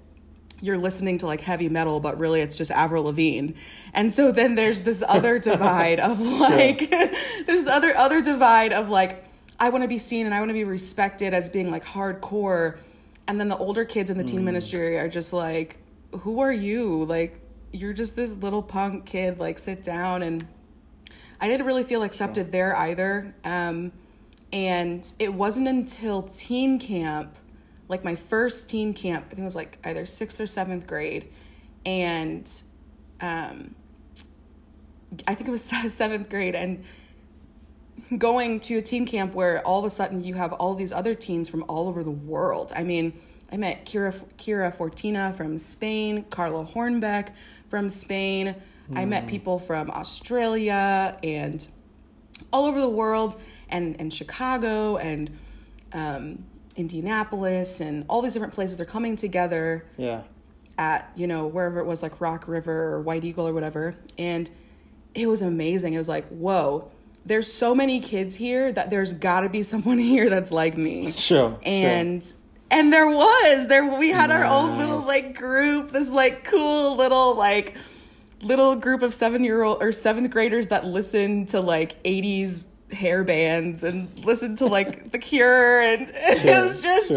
you're 0.61 0.79
listening 0.79 1.19
to 1.19 1.27
like 1.27 1.41
heavy 1.41 1.69
metal, 1.69 2.01
but 2.01 2.19
really 2.19 2.41
it's 2.41 2.57
just 2.57 2.71
Avril 2.71 3.05
Lavigne. 3.05 3.53
And 3.93 4.13
so 4.13 4.33
then 4.33 4.55
there's 4.55 4.81
this 4.81 5.03
other 5.07 5.39
divide 5.51 6.01
of 6.01 6.21
like, 6.21 6.91
there's 7.47 7.67
other 7.67 7.97
other 7.97 8.21
divide 8.21 8.73
of 8.73 8.89
like, 8.89 9.25
I 9.59 9.69
want 9.69 9.83
to 9.83 9.89
be 9.89 9.99
seen 9.99 10.27
and 10.27 10.35
I 10.35 10.41
want 10.41 10.51
to 10.51 10.55
be 10.55 10.65
respected 10.65 11.33
as 11.33 11.49
being 11.49 11.71
like 11.71 11.85
hardcore, 11.85 12.79
and 13.27 13.41
then 13.41 13.49
the 13.49 13.57
older 13.57 13.85
kids 13.85 14.11
in 14.11 14.19
the 14.19 14.25
teen 14.25 14.45
ministry 14.45 14.99
are 14.99 15.09
just 15.09 15.33
like, 15.33 15.79
who 16.21 16.41
are 16.41 16.53
you? 16.53 17.05
Like, 17.05 17.41
you're 17.73 17.93
just 17.93 18.17
this 18.17 18.35
little 18.35 18.63
punk 18.63 19.07
kid. 19.07 19.39
Like, 19.39 19.59
sit 19.59 19.83
down. 19.83 20.23
And 20.23 20.47
I 21.41 21.49
didn't 21.49 21.67
really 21.67 21.85
feel 21.85 22.03
accepted 22.03 22.53
there 22.53 22.77
either. 22.77 23.35
Um, 23.45 23.93
and 24.53 25.11
it 25.19 25.33
wasn't 25.33 25.69
until 25.69 26.23
teen 26.23 26.79
camp 26.79 27.35
like 27.89 28.05
my 28.05 28.15
first 28.15 28.69
teen 28.71 28.95
camp, 28.95 29.27
I 29.27 29.29
think 29.31 29.41
it 29.41 29.45
was 29.45 29.57
like 29.57 29.79
either 29.85 30.05
sixth 30.07 30.41
or 30.41 30.47
seventh 30.47 30.87
grade. 30.87 31.31
And 31.85 32.51
um, 33.21 33.75
I 35.27 35.35
think 35.35 35.49
it 35.49 35.51
was 35.51 35.65
seventh 35.89 36.31
grade. 36.31 36.55
And 36.55 36.85
going 38.19 38.61
to 38.61 38.79
a 38.79 38.83
teen 38.83 39.07
camp 39.07 39.35
where 39.35 39.61
all 39.67 39.81
of 39.81 39.85
a 39.85 39.91
sudden 39.91 40.25
you 40.25 40.35
have 40.35 40.53
all 40.55 40.75
these 40.75 40.93
other 40.93 41.15
teens 41.15 41.49
from 41.49 41.65
all 41.69 41.89
over 41.89 42.03
the 42.03 42.11
world. 42.11 42.73
I 42.75 42.83
mean, 42.83 43.15
I 43.51 43.57
met 43.57 43.87
Kira, 43.87 44.13
Kira 44.37 44.75
Fortina 44.75 45.35
from 45.35 45.59
Spain, 45.59 46.25
Carla 46.25 46.65
Hornbeck 46.65 47.31
from 47.69 47.89
Spain. 47.89 48.57
Mm. 48.91 48.99
I 48.99 49.05
met 49.05 49.25
hmm. 49.25 49.31
people 49.31 49.59
from 49.59 49.91
Australia 49.91 51.19
and 51.23 51.67
all 52.53 52.67
over 52.67 52.81
the 52.81 52.89
world 52.89 53.41
and, 53.69 53.99
and 54.01 54.13
Chicago 54.13 54.97
and 54.97 55.31
um, 55.93 56.45
Indianapolis 56.77 57.81
and 57.81 58.05
all 58.09 58.23
these 58.23 58.35
different 58.35 58.55
places. 58.55 58.77
They're 58.77 58.87
coming 58.87 59.17
together. 59.17 59.85
Yeah. 59.97 60.23
At 60.77 61.13
you 61.15 61.29
know 61.29 61.47
wherever 61.47 61.79
it 61.79 61.87
was 61.87 62.03
like 62.03 62.21
Rock 62.21 62.49
River 62.49 62.95
or 62.95 63.01
White 63.01 63.23
Eagle 63.23 63.47
or 63.47 63.53
whatever, 63.53 63.95
and 64.19 64.51
it 65.15 65.29
was 65.29 65.41
amazing. 65.41 65.95
It 65.95 65.99
was 65.99 66.09
like 66.09 66.27
whoa. 66.27 66.91
There's 67.25 67.51
so 67.51 67.75
many 67.77 68.01
kids 68.01 68.35
here 68.35 68.73
that 68.73 68.91
there's 68.91 69.13
got 69.13 69.41
to 69.41 69.49
be 69.49 69.63
someone 69.63 69.99
here 70.13 70.29
that's 70.29 70.51
like 70.51 70.77
me. 70.77 71.13
Sure. 71.13 71.57
And 71.63 72.25
sure. 72.25 72.37
and 72.73 72.93
there 72.93 73.09
was 73.09 73.69
there 73.69 73.87
we 73.87 74.09
had 74.09 74.31
nice. 74.31 74.45
our 74.45 74.47
own 74.47 74.77
little 74.77 75.01
like 75.01 75.39
group. 75.39 75.93
This 75.93 76.11
like 76.11 76.43
cool 76.43 76.97
little 76.97 77.37
like 77.37 77.77
little 78.43 78.75
group 78.75 79.03
of 79.03 79.15
seven 79.15 79.45
year 79.45 79.63
old 79.63 79.83
or 79.83 79.93
seventh 79.93 80.31
graders 80.31 80.69
that 80.69 80.85
listened 80.85 81.49
to 81.49 81.61
like 81.61 82.03
80s 82.03 82.74
hair 82.93 83.25
bands 83.25 83.83
and 83.83 84.09
listened 84.25 84.59
to 84.59 84.67
like 84.67 85.11
The 85.13 85.19
Cure 85.19 85.81
and 85.81 86.03
it 86.13 86.45
was 86.45 86.81
just. 86.81 87.13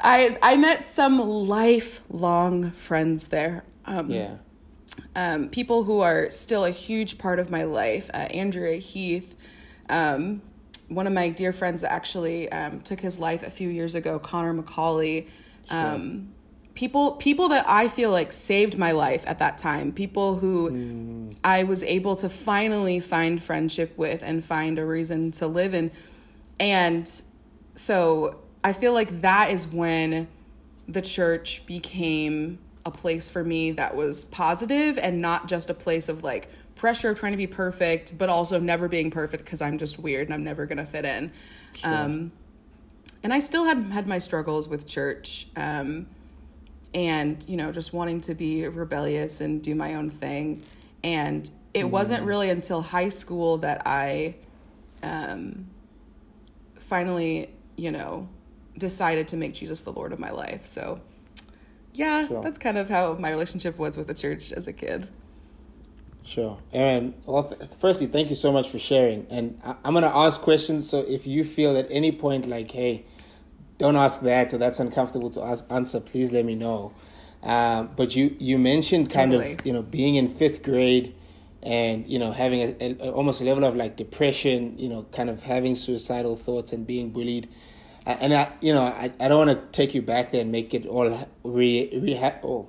I 0.00 0.36
I 0.42 0.56
met 0.56 0.84
some 0.84 1.18
lifelong 1.18 2.70
friends 2.72 3.28
there. 3.28 3.64
Um, 3.84 4.10
yeah. 4.10 4.36
Um, 5.16 5.48
people 5.48 5.84
who 5.84 6.00
are 6.00 6.28
still 6.30 6.64
a 6.64 6.70
huge 6.70 7.18
part 7.18 7.38
of 7.38 7.50
my 7.50 7.64
life. 7.64 8.10
Uh, 8.12 8.28
Andrea 8.30 8.76
Heath, 8.76 9.36
um, 9.88 10.42
one 10.88 11.06
of 11.06 11.12
my 11.12 11.30
dear 11.30 11.52
friends 11.52 11.80
that 11.80 11.92
actually 11.92 12.50
um, 12.52 12.80
took 12.80 13.00
his 13.00 13.18
life 13.18 13.42
a 13.42 13.50
few 13.50 13.68
years 13.68 13.94
ago, 13.94 14.18
Connor 14.18 14.54
McCauley. 14.54 15.28
Sure. 15.70 16.31
People 16.74 17.12
people 17.12 17.48
that 17.48 17.64
I 17.68 17.88
feel 17.88 18.10
like 18.10 18.32
saved 18.32 18.78
my 18.78 18.92
life 18.92 19.24
at 19.26 19.38
that 19.40 19.58
time, 19.58 19.92
people 19.92 20.36
who 20.36 20.70
mm. 20.70 21.36
I 21.44 21.64
was 21.64 21.82
able 21.84 22.16
to 22.16 22.28
finally 22.28 22.98
find 22.98 23.42
friendship 23.42 23.96
with 23.98 24.22
and 24.22 24.44
find 24.44 24.78
a 24.78 24.86
reason 24.86 25.30
to 25.32 25.46
live 25.46 25.74
in. 25.74 25.90
And 26.58 27.10
so 27.74 28.40
I 28.64 28.72
feel 28.72 28.92
like 28.92 29.20
that 29.20 29.50
is 29.50 29.66
when 29.66 30.28
the 30.88 31.02
church 31.02 31.66
became 31.66 32.58
a 32.84 32.90
place 32.90 33.30
for 33.30 33.44
me 33.44 33.70
that 33.72 33.94
was 33.94 34.24
positive 34.24 34.98
and 34.98 35.20
not 35.20 35.48
just 35.48 35.70
a 35.70 35.74
place 35.74 36.08
of 36.08 36.24
like 36.24 36.48
pressure 36.74 37.10
of 37.10 37.18
trying 37.18 37.32
to 37.32 37.38
be 37.38 37.46
perfect, 37.46 38.18
but 38.18 38.28
also 38.28 38.58
never 38.58 38.88
being 38.88 39.10
perfect 39.10 39.44
because 39.44 39.62
I'm 39.62 39.78
just 39.78 39.98
weird 39.98 40.28
and 40.28 40.34
I'm 40.34 40.44
never 40.44 40.66
gonna 40.66 40.86
fit 40.86 41.04
in. 41.04 41.32
Sure. 41.74 41.94
Um, 41.94 42.32
and 43.22 43.32
I 43.32 43.38
still 43.38 43.66
had 43.66 43.78
had 43.92 44.06
my 44.06 44.18
struggles 44.18 44.68
with 44.68 44.86
church. 44.86 45.46
Um, 45.56 46.06
and 46.94 47.44
you 47.48 47.56
know 47.56 47.72
just 47.72 47.92
wanting 47.92 48.20
to 48.20 48.34
be 48.34 48.66
rebellious 48.66 49.40
and 49.40 49.62
do 49.62 49.74
my 49.74 49.94
own 49.94 50.10
thing 50.10 50.62
and 51.02 51.50
it 51.74 51.84
mm. 51.84 51.90
wasn't 51.90 52.22
really 52.24 52.50
until 52.50 52.82
high 52.82 53.08
school 53.08 53.58
that 53.58 53.82
i 53.86 54.34
um, 55.02 55.66
finally 56.76 57.48
you 57.76 57.90
know 57.90 58.28
decided 58.78 59.26
to 59.28 59.36
make 59.36 59.54
jesus 59.54 59.82
the 59.82 59.92
lord 59.92 60.12
of 60.12 60.18
my 60.18 60.30
life 60.30 60.64
so 60.64 61.00
yeah 61.94 62.26
sure. 62.26 62.42
that's 62.42 62.58
kind 62.58 62.78
of 62.78 62.88
how 62.88 63.14
my 63.14 63.30
relationship 63.30 63.78
was 63.78 63.96
with 63.96 64.06
the 64.06 64.14
church 64.14 64.52
as 64.52 64.66
a 64.68 64.72
kid 64.72 65.08
Sure. 66.24 66.58
Aaron, 66.72 67.14
well, 67.26 67.44
th- 67.44 67.70
firstly, 67.80 68.06
thank 68.06 68.28
you 68.28 68.36
so 68.36 68.52
much 68.52 68.70
for 68.70 68.78
sharing. 68.78 69.26
And 69.28 69.60
I- 69.64 69.74
I'm 69.84 69.92
going 69.92 70.04
to 70.04 70.16
ask 70.16 70.40
questions. 70.40 70.88
So 70.88 71.00
if 71.00 71.26
you 71.26 71.42
feel 71.44 71.76
at 71.76 71.88
any 71.90 72.12
point 72.12 72.48
like, 72.48 72.70
hey, 72.70 73.04
don't 73.78 73.96
ask 73.96 74.20
that 74.22 74.52
or 74.52 74.58
that's 74.58 74.80
uncomfortable 74.80 75.30
to 75.30 75.42
ask, 75.42 75.64
answer, 75.70 76.00
please 76.00 76.32
let 76.32 76.44
me 76.44 76.54
know. 76.54 76.92
Um, 77.42 77.90
but 77.96 78.14
you 78.14 78.36
you 78.38 78.56
mentioned 78.58 79.10
kind 79.10 79.32
totally. 79.32 79.54
of 79.54 79.66
you 79.66 79.72
know 79.72 79.82
being 79.82 80.14
in 80.14 80.28
fifth 80.28 80.62
grade 80.62 81.14
and 81.62 82.06
you 82.08 82.18
know 82.18 82.30
having 82.32 82.60
a, 82.60 82.96
a, 83.00 83.10
almost 83.10 83.40
a 83.40 83.44
level 83.44 83.64
of 83.64 83.74
like 83.74 83.96
depression, 83.96 84.78
you 84.78 84.88
know, 84.88 85.06
kind 85.12 85.28
of 85.28 85.42
having 85.42 85.74
suicidal 85.74 86.36
thoughts 86.36 86.72
and 86.72 86.86
being 86.86 87.10
bullied. 87.10 87.48
Uh, 88.06 88.16
and 88.20 88.32
I 88.32 88.52
you 88.60 88.72
know 88.72 88.82
I, 88.82 89.12
I 89.18 89.28
don't 89.28 89.46
want 89.46 89.58
to 89.58 89.66
take 89.76 89.94
you 89.94 90.02
back 90.02 90.30
there 90.30 90.42
and 90.42 90.52
make 90.52 90.72
it 90.72 90.86
all 90.86 91.08
re 91.42 91.90
reha- 91.92 92.38
oh, 92.44 92.68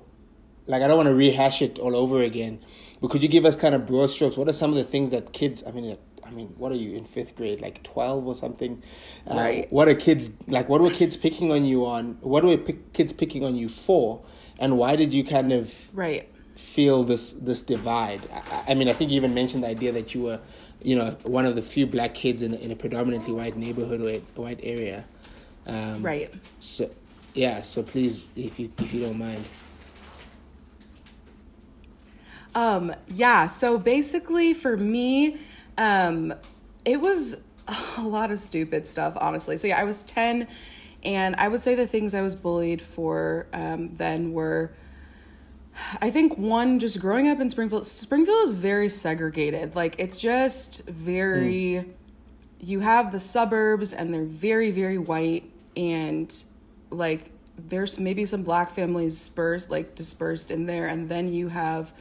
like 0.65 0.81
I 0.81 0.87
don't 0.87 0.97
want 0.97 1.09
to 1.09 1.15
rehash 1.15 1.61
it 1.61 1.77
all 1.77 1.95
over 1.95 2.23
again. 2.23 2.59
But 2.99 3.11
could 3.11 3.21
you 3.21 3.29
give 3.29 3.45
us 3.45 3.55
kind 3.55 3.75
of 3.75 3.85
broad 3.85 4.09
strokes? 4.09 4.37
What 4.37 4.47
are 4.47 4.53
some 4.53 4.69
of 4.71 4.77
the 4.77 4.83
things 4.83 5.11
that 5.11 5.33
kids? 5.33 5.63
I 5.67 5.71
mean, 5.71 5.97
mean, 6.33 6.53
what 6.57 6.71
are 6.71 6.75
you 6.75 6.95
in 6.97 7.05
fifth 7.05 7.35
grade, 7.35 7.61
like 7.61 7.83
twelve 7.83 8.27
or 8.27 8.35
something? 8.35 8.83
Uh, 9.29 9.35
right. 9.35 9.71
What 9.71 9.87
are 9.87 9.95
kids 9.95 10.31
like? 10.47 10.67
What 10.69 10.81
were 10.81 10.91
kids 10.91 11.15
picking 11.15 11.51
on 11.51 11.65
you 11.65 11.85
on? 11.85 12.17
What 12.21 12.43
were 12.43 12.57
pick, 12.57 12.93
kids 12.93 13.13
picking 13.13 13.45
on 13.45 13.55
you 13.55 13.69
for? 13.69 14.21
And 14.59 14.77
why 14.77 14.95
did 14.95 15.13
you 15.13 15.23
kind 15.23 15.51
of 15.53 15.73
right 15.93 16.29
feel 16.55 17.03
this 17.03 17.33
this 17.33 17.61
divide? 17.61 18.21
I, 18.31 18.71
I 18.71 18.73
mean, 18.73 18.89
I 18.89 18.93
think 18.93 19.11
you 19.11 19.17
even 19.17 19.33
mentioned 19.33 19.63
the 19.63 19.69
idea 19.69 19.91
that 19.93 20.13
you 20.13 20.23
were, 20.23 20.39
you 20.81 20.95
know, 20.95 21.11
one 21.23 21.45
of 21.45 21.55
the 21.55 21.61
few 21.61 21.87
black 21.87 22.13
kids 22.13 22.41
in 22.41 22.53
in 22.53 22.71
a 22.71 22.75
predominantly 22.75 23.33
white 23.33 23.55
neighborhood 23.55 24.01
or 24.01 24.41
white 24.41 24.59
area. 24.63 25.05
Um, 25.65 26.03
right. 26.03 26.31
So, 26.59 26.89
yeah. 27.33 27.61
So 27.61 27.83
please, 27.83 28.25
if 28.35 28.59
you 28.59 28.71
if 28.77 28.93
you 28.93 29.01
don't 29.05 29.19
mind. 29.19 29.45
Um, 32.55 32.93
yeah, 33.07 33.47
so 33.47 33.79
basically 33.79 34.53
for 34.53 34.77
me, 34.77 35.37
um, 35.77 36.33
it 36.85 36.99
was 37.01 37.43
a 37.97 38.01
lot 38.01 38.31
of 38.31 38.39
stupid 38.39 38.87
stuff, 38.87 39.17
honestly. 39.19 39.57
So 39.57 39.67
yeah, 39.67 39.79
I 39.79 39.83
was 39.83 40.03
10 40.03 40.47
and 41.03 41.35
I 41.35 41.47
would 41.47 41.61
say 41.61 41.75
the 41.75 41.87
things 41.87 42.13
I 42.13 42.21
was 42.21 42.35
bullied 42.35 42.81
for 42.81 43.47
um, 43.53 43.93
then 43.93 44.31
were, 44.31 44.71
I 46.01 46.09
think 46.09 46.37
one, 46.37 46.79
just 46.79 46.99
growing 46.99 47.27
up 47.27 47.39
in 47.39 47.49
Springfield. 47.49 47.87
Springfield 47.87 48.43
is 48.43 48.51
very 48.51 48.89
segregated. 48.89 49.75
Like 49.75 49.95
it's 49.99 50.17
just 50.19 50.87
very, 50.87 51.83
mm. 51.83 51.89
you 52.59 52.79
have 52.79 53.11
the 53.11 53.19
suburbs 53.19 53.91
and 53.91 54.13
they're 54.13 54.23
very, 54.23 54.71
very 54.71 54.97
white 54.97 55.49
and 55.75 56.43
like 56.89 57.31
there's 57.57 57.99
maybe 57.99 58.25
some 58.25 58.43
black 58.43 58.69
families 58.69 59.13
dispersed 59.13 59.69
like 59.69 59.95
dispersed 59.95 60.51
in 60.51 60.65
there 60.65 60.87
and 60.87 61.09
then 61.09 61.31
you 61.31 61.49
have 61.49 61.93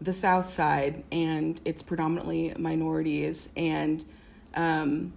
the 0.00 0.12
South 0.12 0.46
Side, 0.46 1.04
and 1.10 1.60
it's 1.64 1.82
predominantly 1.82 2.54
minorities. 2.58 3.52
And 3.56 4.04
um, 4.54 5.12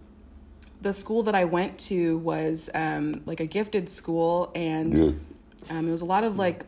the 0.82 0.94
school 0.94 1.24
that 1.24 1.36
I 1.36 1.46
went 1.46 1.78
to 1.80 2.18
was 2.20 2.70
um, 2.74 3.22
like 3.26 3.40
a 3.40 3.46
gifted 3.46 3.90
school, 3.90 4.52
and 4.56 4.98
yeah. 4.98 5.78
um, 5.78 5.88
it 5.88 5.92
was 5.92 6.02
a 6.02 6.06
lot 6.06 6.24
of 6.24 6.38
like 6.38 6.66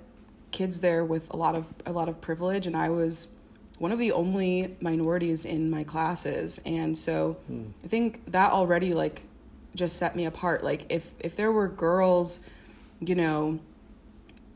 kids 0.52 0.82
there 0.82 1.04
with 1.04 1.34
a 1.34 1.38
lot 1.38 1.56
of 1.56 1.68
a 1.86 1.92
lot 1.92 2.08
of 2.08 2.22
privilege, 2.22 2.68
and 2.68 2.78
I 2.78 2.90
was 2.90 3.36
one 3.80 3.92
of 3.92 4.00
the 4.00 4.12
only 4.12 4.76
minorities 4.80 5.46
in 5.46 5.70
my 5.70 5.84
classes, 5.84 6.62
and 6.66 6.98
so 6.98 7.38
hmm. 7.48 7.66
I 7.84 7.88
think 7.88 8.32
that 8.32 8.52
already 8.52 8.94
like 8.94 9.24
just 9.76 9.98
set 9.98 10.16
me 10.16 10.26
apart. 10.26 10.64
Like 10.64 10.86
if 10.90 11.14
if 11.20 11.36
there 11.36 11.52
were 11.52 11.68
girls, 11.68 12.48
you 13.00 13.16
know, 13.16 13.60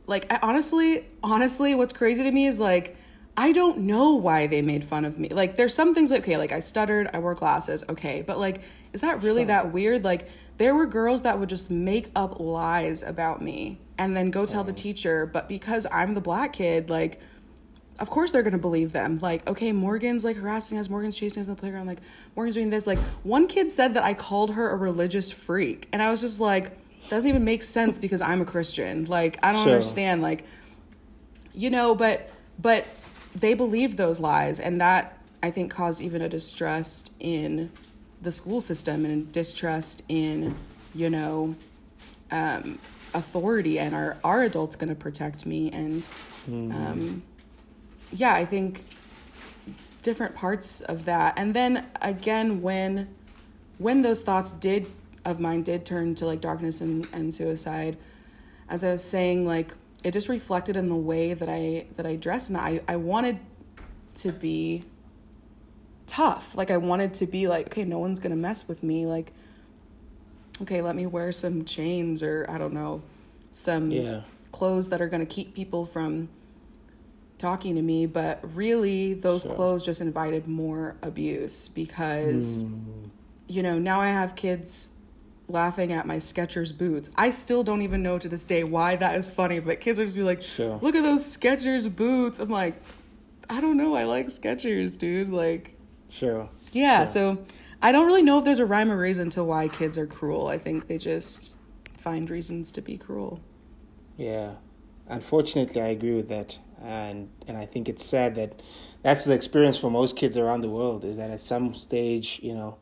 like 0.06 0.32
I 0.32 0.40
honestly, 0.44 1.06
honestly, 1.24 1.74
what's 1.76 1.94
crazy 1.94 2.24
to 2.24 2.32
me 2.32 2.46
is 2.46 2.60
like 2.60 2.97
I 3.40 3.52
don't 3.52 3.80
know 3.80 4.16
why 4.16 4.48
they 4.48 4.64
made 4.64 4.84
fun 4.84 5.06
of 5.06 5.20
me. 5.20 5.30
Like, 5.30 5.58
there's 5.58 5.74
some 5.74 5.94
things 5.94 6.10
like, 6.10 6.24
okay, 6.24 6.38
like 6.38 6.52
I 6.52 6.60
stuttered, 6.60 7.08
I 7.14 7.20
wore 7.20 7.36
glasses, 7.36 7.84
okay, 7.88 8.24
but 8.26 8.40
like, 8.40 8.62
is 8.94 9.02
that 9.02 9.22
really 9.22 9.44
that 9.44 9.72
weird? 9.72 10.04
Like, 10.04 10.28
there 10.58 10.74
were 10.74 10.88
girls 10.88 11.22
that 11.22 11.38
would 11.40 11.48
just 11.48 11.70
make 11.70 12.10
up 12.16 12.40
lies 12.40 13.04
about 13.04 13.42
me 13.42 13.80
and 14.00 14.18
then 14.18 14.32
go 14.32 14.48
tell 14.48 14.64
the 14.64 14.72
oh. 14.72 14.76
teacher, 14.76 15.28
but 15.28 15.48
because 15.48 15.86
I'm 15.92 16.16
the 16.16 16.22
black 16.22 16.54
kid, 16.54 16.90
like, 16.90 17.22
of 18.00 18.10
course 18.10 18.32
they're 18.32 18.42
gonna 18.42 18.58
believe 18.58 18.92
them. 18.92 19.20
Like, 19.22 19.48
okay, 19.48 19.72
Morgan's 19.72 20.24
like 20.24 20.38
harassing 20.38 20.80
us, 20.80 20.90
Morgan's 20.90 21.18
chasing 21.18 21.42
us 21.42 21.48
in 21.48 21.54
the 21.54 21.60
playground, 21.60 21.86
like, 21.86 22.02
Morgan's 22.36 22.56
doing 22.56 22.72
this. 22.72 22.88
Like, 22.88 23.00
one 23.22 23.46
kid 23.48 23.70
said 23.70 23.94
that 23.94 24.04
I 24.04 24.16
called 24.16 24.56
her 24.56 24.72
a 24.72 24.76
religious 24.76 25.32
freak, 25.32 25.88
and 25.94 26.02
I 26.02 26.10
was 26.10 26.22
just 26.22 26.40
like, 26.40 26.72
doesn't 27.10 27.30
even 27.30 27.46
make 27.46 27.62
sense 27.62 28.00
because 28.00 28.22
I'm 28.22 28.42
a 28.42 28.46
Christian. 28.46 29.06
Like, 29.06 29.38
I 29.44 29.52
don't 29.52 29.64
sure. 29.64 29.74
understand. 29.74 30.22
Like, 30.22 30.44
you 31.54 31.70
know, 31.70 31.96
but 31.96 32.30
but 32.60 32.86
they 33.40 33.54
believed 33.54 33.98
those 33.98 34.20
lies 34.20 34.60
and 34.60 34.80
that 34.82 35.18
I 35.44 35.52
think 35.52 35.72
caused 35.72 36.02
even 36.02 36.22
a 36.22 36.30
distrust 36.30 37.14
in 37.20 37.72
the 38.22 38.32
school 38.32 38.60
system 38.62 39.06
and 39.06 39.32
distrust 39.32 40.04
in, 40.10 40.56
you 40.96 41.10
know, 41.10 41.56
um, 42.32 42.80
authority 43.14 43.80
and 43.80 43.94
are 43.94 44.18
our 44.24 44.44
adults 44.44 44.76
going 44.76 44.90
to 44.90 44.96
protect 44.96 45.46
me? 45.46 45.70
And 45.72 46.10
um, 46.50 47.24
yeah 48.12 48.34
i 48.34 48.46
think 48.46 48.86
different 50.02 50.36
parts 50.36 50.80
of 50.80 51.04
that. 51.04 51.38
And 51.38 51.54
then 51.54 51.86
again 52.02 52.62
when 52.62 53.14
when 53.78 54.04
those 54.04 54.24
thoughts 54.24 54.54
did 54.54 54.88
of 55.26 55.40
mine 55.40 55.64
did 55.64 55.86
turn 55.86 56.16
to 56.16 56.26
like 56.26 56.40
darkness 56.40 56.80
and, 56.80 57.06
and 57.12 57.34
suicide 57.34 57.98
as 58.70 58.84
i 58.84 58.92
was 58.92 59.04
saying 59.04 59.46
like 59.46 59.74
it 60.04 60.12
just 60.12 60.30
reflected 60.30 60.76
in 60.78 60.90
the 60.90 60.96
way 60.96 61.34
that 61.34 61.50
i 61.50 61.86
that 61.96 62.06
i 62.06 62.16
dressed 62.16 62.50
and 62.50 62.58
i 62.58 62.80
i 62.88 62.96
wanted 62.96 63.38
to 64.16 64.32
be 64.32 64.84
tough. 66.06 66.56
Like 66.56 66.72
i 66.72 66.78
wanted 66.78 67.14
to 67.16 67.26
be 67.28 67.48
like 67.48 67.68
okay 67.68 67.84
no 67.84 68.00
one's 68.00 68.20
gonna 68.20 68.36
mess 68.36 68.68
with 68.68 68.82
me 68.84 69.06
like 69.06 69.34
okay 70.62 70.82
let 70.82 70.96
me 70.96 71.06
wear 71.06 71.32
some 71.32 71.66
chains 71.66 72.24
or 72.24 72.46
i 72.50 72.58
don't 72.58 72.74
know 72.74 73.02
some 73.52 73.92
Yeah. 73.92 74.22
clothes 74.52 74.90
that 74.90 75.02
are 75.02 75.08
going 75.08 75.26
to 75.26 75.32
keep 75.32 75.54
people 75.54 75.86
from 75.86 76.30
talking 77.38 77.76
to 77.76 77.82
me. 77.82 78.06
But 78.06 78.40
really 78.56 79.14
those 79.14 79.44
clothes 79.44 79.84
just 79.84 80.02
invited 80.02 80.48
more 80.48 80.96
abuse 81.02 81.68
because 81.68 82.64
mm. 82.64 83.10
you 83.48 83.62
know 83.64 83.78
now 83.80 84.02
i 84.02 84.08
have 84.08 84.36
kids 84.36 84.90
laughing 85.48 85.92
at 85.94 86.06
my 86.06 86.18
skechers 86.18 86.78
boots 86.78 87.10
i 87.16 87.30
still 87.30 87.64
don't 87.64 87.82
even 87.82 88.04
know 88.04 88.20
to 88.20 88.28
this 88.28 88.44
day 88.46 88.64
why 88.64 88.96
that 88.98 89.16
is 89.16 89.30
funny 89.30 89.60
but 89.60 89.80
kids 89.80 90.00
are 90.00 90.04
just 90.04 90.16
be 90.16 90.24
like 90.24 90.42
Sure. 90.44 90.78
look 90.82 90.94
at 90.96 91.04
those 91.04 91.24
skechers 91.24 91.94
boots 91.94 92.40
i'm 92.40 92.50
like 92.50 92.82
i 93.50 93.62
don't 93.62 93.78
know 93.78 93.94
i 93.96 94.04
like 94.04 94.28
skechers 94.28 94.98
dude 95.00 95.30
like 95.30 95.76
Sure. 96.10 96.50
yeah, 96.72 97.04
so 97.06 97.44
I 97.82 97.92
don't 97.92 98.08
really 98.08 98.24
know 98.24 98.40
if 98.40 98.46
there's 98.46 98.60
a 98.60 98.66
rhyme 98.66 98.90
or 98.90 98.98
reason 98.98 99.30
to 99.32 99.44
why 99.44 99.68
kids 99.68 99.98
are 99.98 100.08
cruel. 100.08 100.48
I 100.48 100.58
think 100.58 100.88
they 100.88 100.98
just 100.98 101.58
find 101.98 102.28
reasons 102.30 102.72
to 102.72 102.82
be 102.82 102.98
cruel. 102.98 103.42
Yeah, 104.18 104.54
unfortunately, 105.10 105.82
I 105.82 105.88
agree 105.88 106.14
with 106.14 106.30
that, 106.30 106.58
and 106.82 107.30
and 107.48 107.58
I 107.58 107.66
think 107.66 107.88
it's 107.90 108.04
sad 108.06 108.36
that 108.36 108.62
that's 109.04 109.26
the 109.26 109.34
experience 109.34 109.78
for 109.78 109.92
most 109.92 110.16
kids 110.16 110.38
around 110.38 110.62
the 110.62 110.70
world. 110.70 111.04
Is 111.04 111.18
that 111.18 111.30
at 111.30 111.42
some 111.42 111.74
stage, 111.74 112.40
you 112.42 112.56
know, 112.56 112.78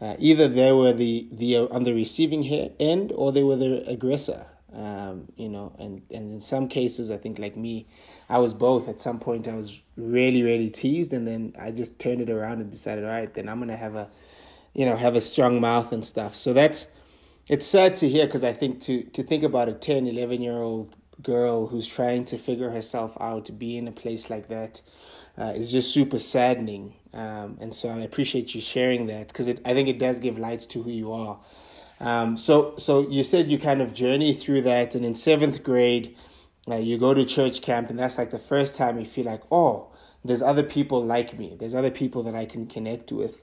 uh, 0.00 0.14
either 0.18 0.48
they 0.48 0.72
were 0.72 0.92
the 0.92 1.28
the 1.32 1.56
uh, 1.56 1.66
on 1.70 1.84
the 1.84 1.94
receiving 1.94 2.44
end 2.78 3.12
or 3.14 3.32
they 3.32 3.42
were 3.42 3.56
the 3.56 3.82
aggressor. 3.88 4.46
Um, 4.72 5.28
you 5.36 5.48
know, 5.48 5.74
and 5.78 6.02
and 6.10 6.30
in 6.30 6.40
some 6.40 6.68
cases, 6.68 7.10
I 7.10 7.16
think 7.16 7.38
like 7.38 7.56
me, 7.56 7.86
I 8.28 8.38
was 8.38 8.52
both. 8.52 8.88
At 8.88 9.00
some 9.00 9.18
point, 9.18 9.48
I 9.48 9.54
was 9.54 9.80
really 9.96 10.42
really 10.42 10.68
teased, 10.68 11.12
and 11.12 11.26
then 11.26 11.54
I 11.58 11.70
just 11.70 11.98
turned 11.98 12.20
it 12.20 12.28
around 12.28 12.60
and 12.60 12.70
decided, 12.70 13.04
all 13.04 13.10
right, 13.10 13.32
then 13.32 13.48
I'm 13.48 13.58
gonna 13.58 13.76
have 13.76 13.94
a, 13.94 14.10
you 14.74 14.84
know, 14.84 14.96
have 14.96 15.16
a 15.16 15.20
strong 15.20 15.60
mouth 15.60 15.92
and 15.92 16.04
stuff. 16.04 16.34
So 16.34 16.52
that's 16.52 16.88
it's 17.48 17.66
sad 17.66 17.96
to 17.96 18.08
hear 18.08 18.26
because 18.26 18.44
I 18.44 18.52
think 18.52 18.80
to 18.82 19.04
to 19.04 19.22
think 19.22 19.44
about 19.44 19.68
a 19.68 19.72
10, 19.72 20.06
11 20.06 20.42
year 20.42 20.60
old 20.60 20.94
girl 21.22 21.68
who's 21.68 21.86
trying 21.86 22.24
to 22.26 22.36
figure 22.36 22.70
herself 22.70 23.16
out 23.20 23.46
to 23.46 23.52
be 23.52 23.78
in 23.78 23.88
a 23.88 23.92
place 23.92 24.28
like 24.28 24.48
that 24.48 24.82
uh, 25.38 25.52
is 25.54 25.70
just 25.70 25.92
super 25.92 26.18
saddening. 26.18 26.94
Um, 27.16 27.56
and 27.60 27.74
so 27.74 27.88
I 27.88 28.00
appreciate 28.00 28.54
you 28.54 28.60
sharing 28.60 29.06
that 29.06 29.28
because 29.28 29.48
I 29.48 29.54
think 29.54 29.88
it 29.88 29.98
does 29.98 30.20
give 30.20 30.38
light 30.38 30.60
to 30.60 30.82
who 30.82 30.90
you 30.90 31.12
are. 31.12 31.40
Um, 31.98 32.36
so 32.36 32.74
so 32.76 33.08
you 33.08 33.22
said 33.22 33.50
you 33.50 33.58
kind 33.58 33.80
of 33.80 33.94
journey 33.94 34.34
through 34.34 34.62
that, 34.62 34.94
and 34.94 35.04
in 35.04 35.14
seventh 35.14 35.62
grade, 35.62 36.14
uh, 36.70 36.76
you 36.76 36.98
go 36.98 37.14
to 37.14 37.24
church 37.24 37.62
camp, 37.62 37.88
and 37.88 37.98
that's 37.98 38.18
like 38.18 38.30
the 38.30 38.38
first 38.38 38.76
time 38.76 39.00
you 39.00 39.06
feel 39.06 39.24
like, 39.24 39.42
oh, 39.50 39.88
there's 40.24 40.42
other 40.42 40.62
people 40.62 41.02
like 41.02 41.38
me. 41.38 41.56
There's 41.58 41.74
other 41.74 41.90
people 41.90 42.22
that 42.24 42.34
I 42.34 42.44
can 42.44 42.66
connect 42.66 43.12
with. 43.12 43.42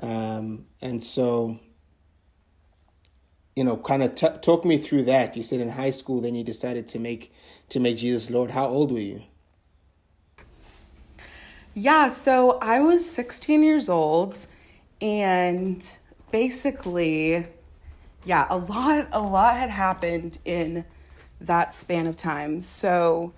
Um, 0.00 0.66
and 0.80 1.02
so 1.02 1.58
you 3.56 3.64
know, 3.64 3.76
kind 3.76 4.02
of 4.02 4.14
t- 4.14 4.28
talk 4.40 4.64
me 4.64 4.78
through 4.78 5.04
that. 5.04 5.36
You 5.36 5.42
said 5.42 5.60
in 5.60 5.68
high 5.68 5.90
school, 5.90 6.20
then 6.20 6.34
you 6.34 6.44
decided 6.44 6.88
to 6.88 6.98
make 6.98 7.32
to 7.68 7.80
make 7.80 7.98
Jesus 7.98 8.30
Lord. 8.30 8.50
How 8.50 8.68
old 8.68 8.92
were 8.92 8.98
you? 8.98 9.22
Yeah, 11.74 12.08
so 12.08 12.58
I 12.60 12.80
was 12.80 13.08
16 13.08 13.62
years 13.62 13.88
old 13.88 14.46
and 15.00 15.82
basically 16.30 17.46
yeah, 18.24 18.46
a 18.50 18.56
lot 18.56 19.08
a 19.10 19.20
lot 19.20 19.56
had 19.56 19.70
happened 19.70 20.38
in 20.44 20.84
that 21.40 21.74
span 21.74 22.06
of 22.06 22.16
time. 22.16 22.60
So 22.60 23.32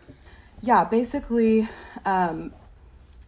yeah, 0.63 0.85
basically 0.85 1.69
um 2.05 2.53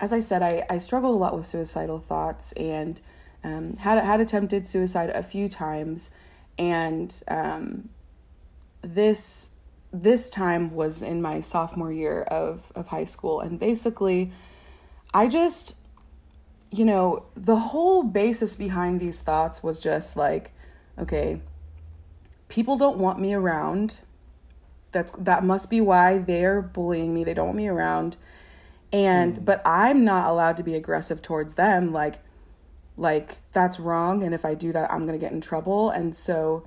as 0.01 0.13
I 0.13 0.19
said, 0.19 0.43
I, 0.43 0.63
I 0.69 0.79
struggled 0.79 1.15
a 1.15 1.19
lot 1.19 1.35
with 1.35 1.47
suicidal 1.47 1.99
thoughts 1.99 2.53
and 2.53 3.01
um, 3.45 3.77
had 3.77 4.03
had 4.03 4.21
attempted 4.21 4.67
suicide 4.67 5.11
a 5.11 5.23
few 5.23 5.49
times, 5.49 6.11
and 6.59 7.23
um, 7.29 7.89
this 8.83 9.55
this 9.93 10.29
time 10.29 10.75
was 10.75 11.03
in 11.03 11.23
my 11.23 11.41
sophomore 11.41 11.93
year 11.93 12.23
of 12.23 12.73
of 12.75 12.89
high 12.89 13.05
school, 13.05 13.41
and 13.41 13.61
basically, 13.61 14.33
I 15.15 15.29
just, 15.29 15.77
you 16.71 16.85
know, 16.85 17.27
the 17.35 17.57
whole 17.57 18.03
basis 18.03 18.57
behind 18.57 19.01
these 19.01 19.23
thoughts 19.23 19.63
was 19.63 19.79
just 19.79 20.17
like, 20.17 20.53
okay, 20.99 21.41
people 22.49 22.77
don't 22.79 22.99
want 22.99 23.21
me 23.21 23.35
around. 23.35 24.01
That's 24.93 25.13
that 25.13 25.45
must 25.45 25.71
be 25.71 25.81
why 25.81 26.19
they're 26.19 26.63
bullying 26.63 27.15
me. 27.15 27.25
They 27.25 27.35
don't 27.35 27.47
want 27.47 27.57
me 27.57 27.69
around. 27.69 28.17
And 28.93 29.37
mm. 29.37 29.45
but 29.45 29.61
i'm 29.65 30.05
not 30.05 30.29
allowed 30.29 30.57
to 30.59 30.63
be 30.63 30.75
aggressive 30.75 31.23
towards 31.23 31.55
them. 31.55 31.93
Like 31.93 32.17
like 32.97 33.39
that's 33.53 33.79
wrong. 33.79 34.23
And 34.23 34.35
if 34.35 34.45
i 34.45 34.55
do 34.55 34.73
that 34.73 34.91
i'm 34.91 35.07
going 35.07 35.19
to 35.19 35.25
get 35.25 35.33
in 35.33 35.41
trouble. 35.41 35.91
And 35.91 36.15
so 36.15 36.67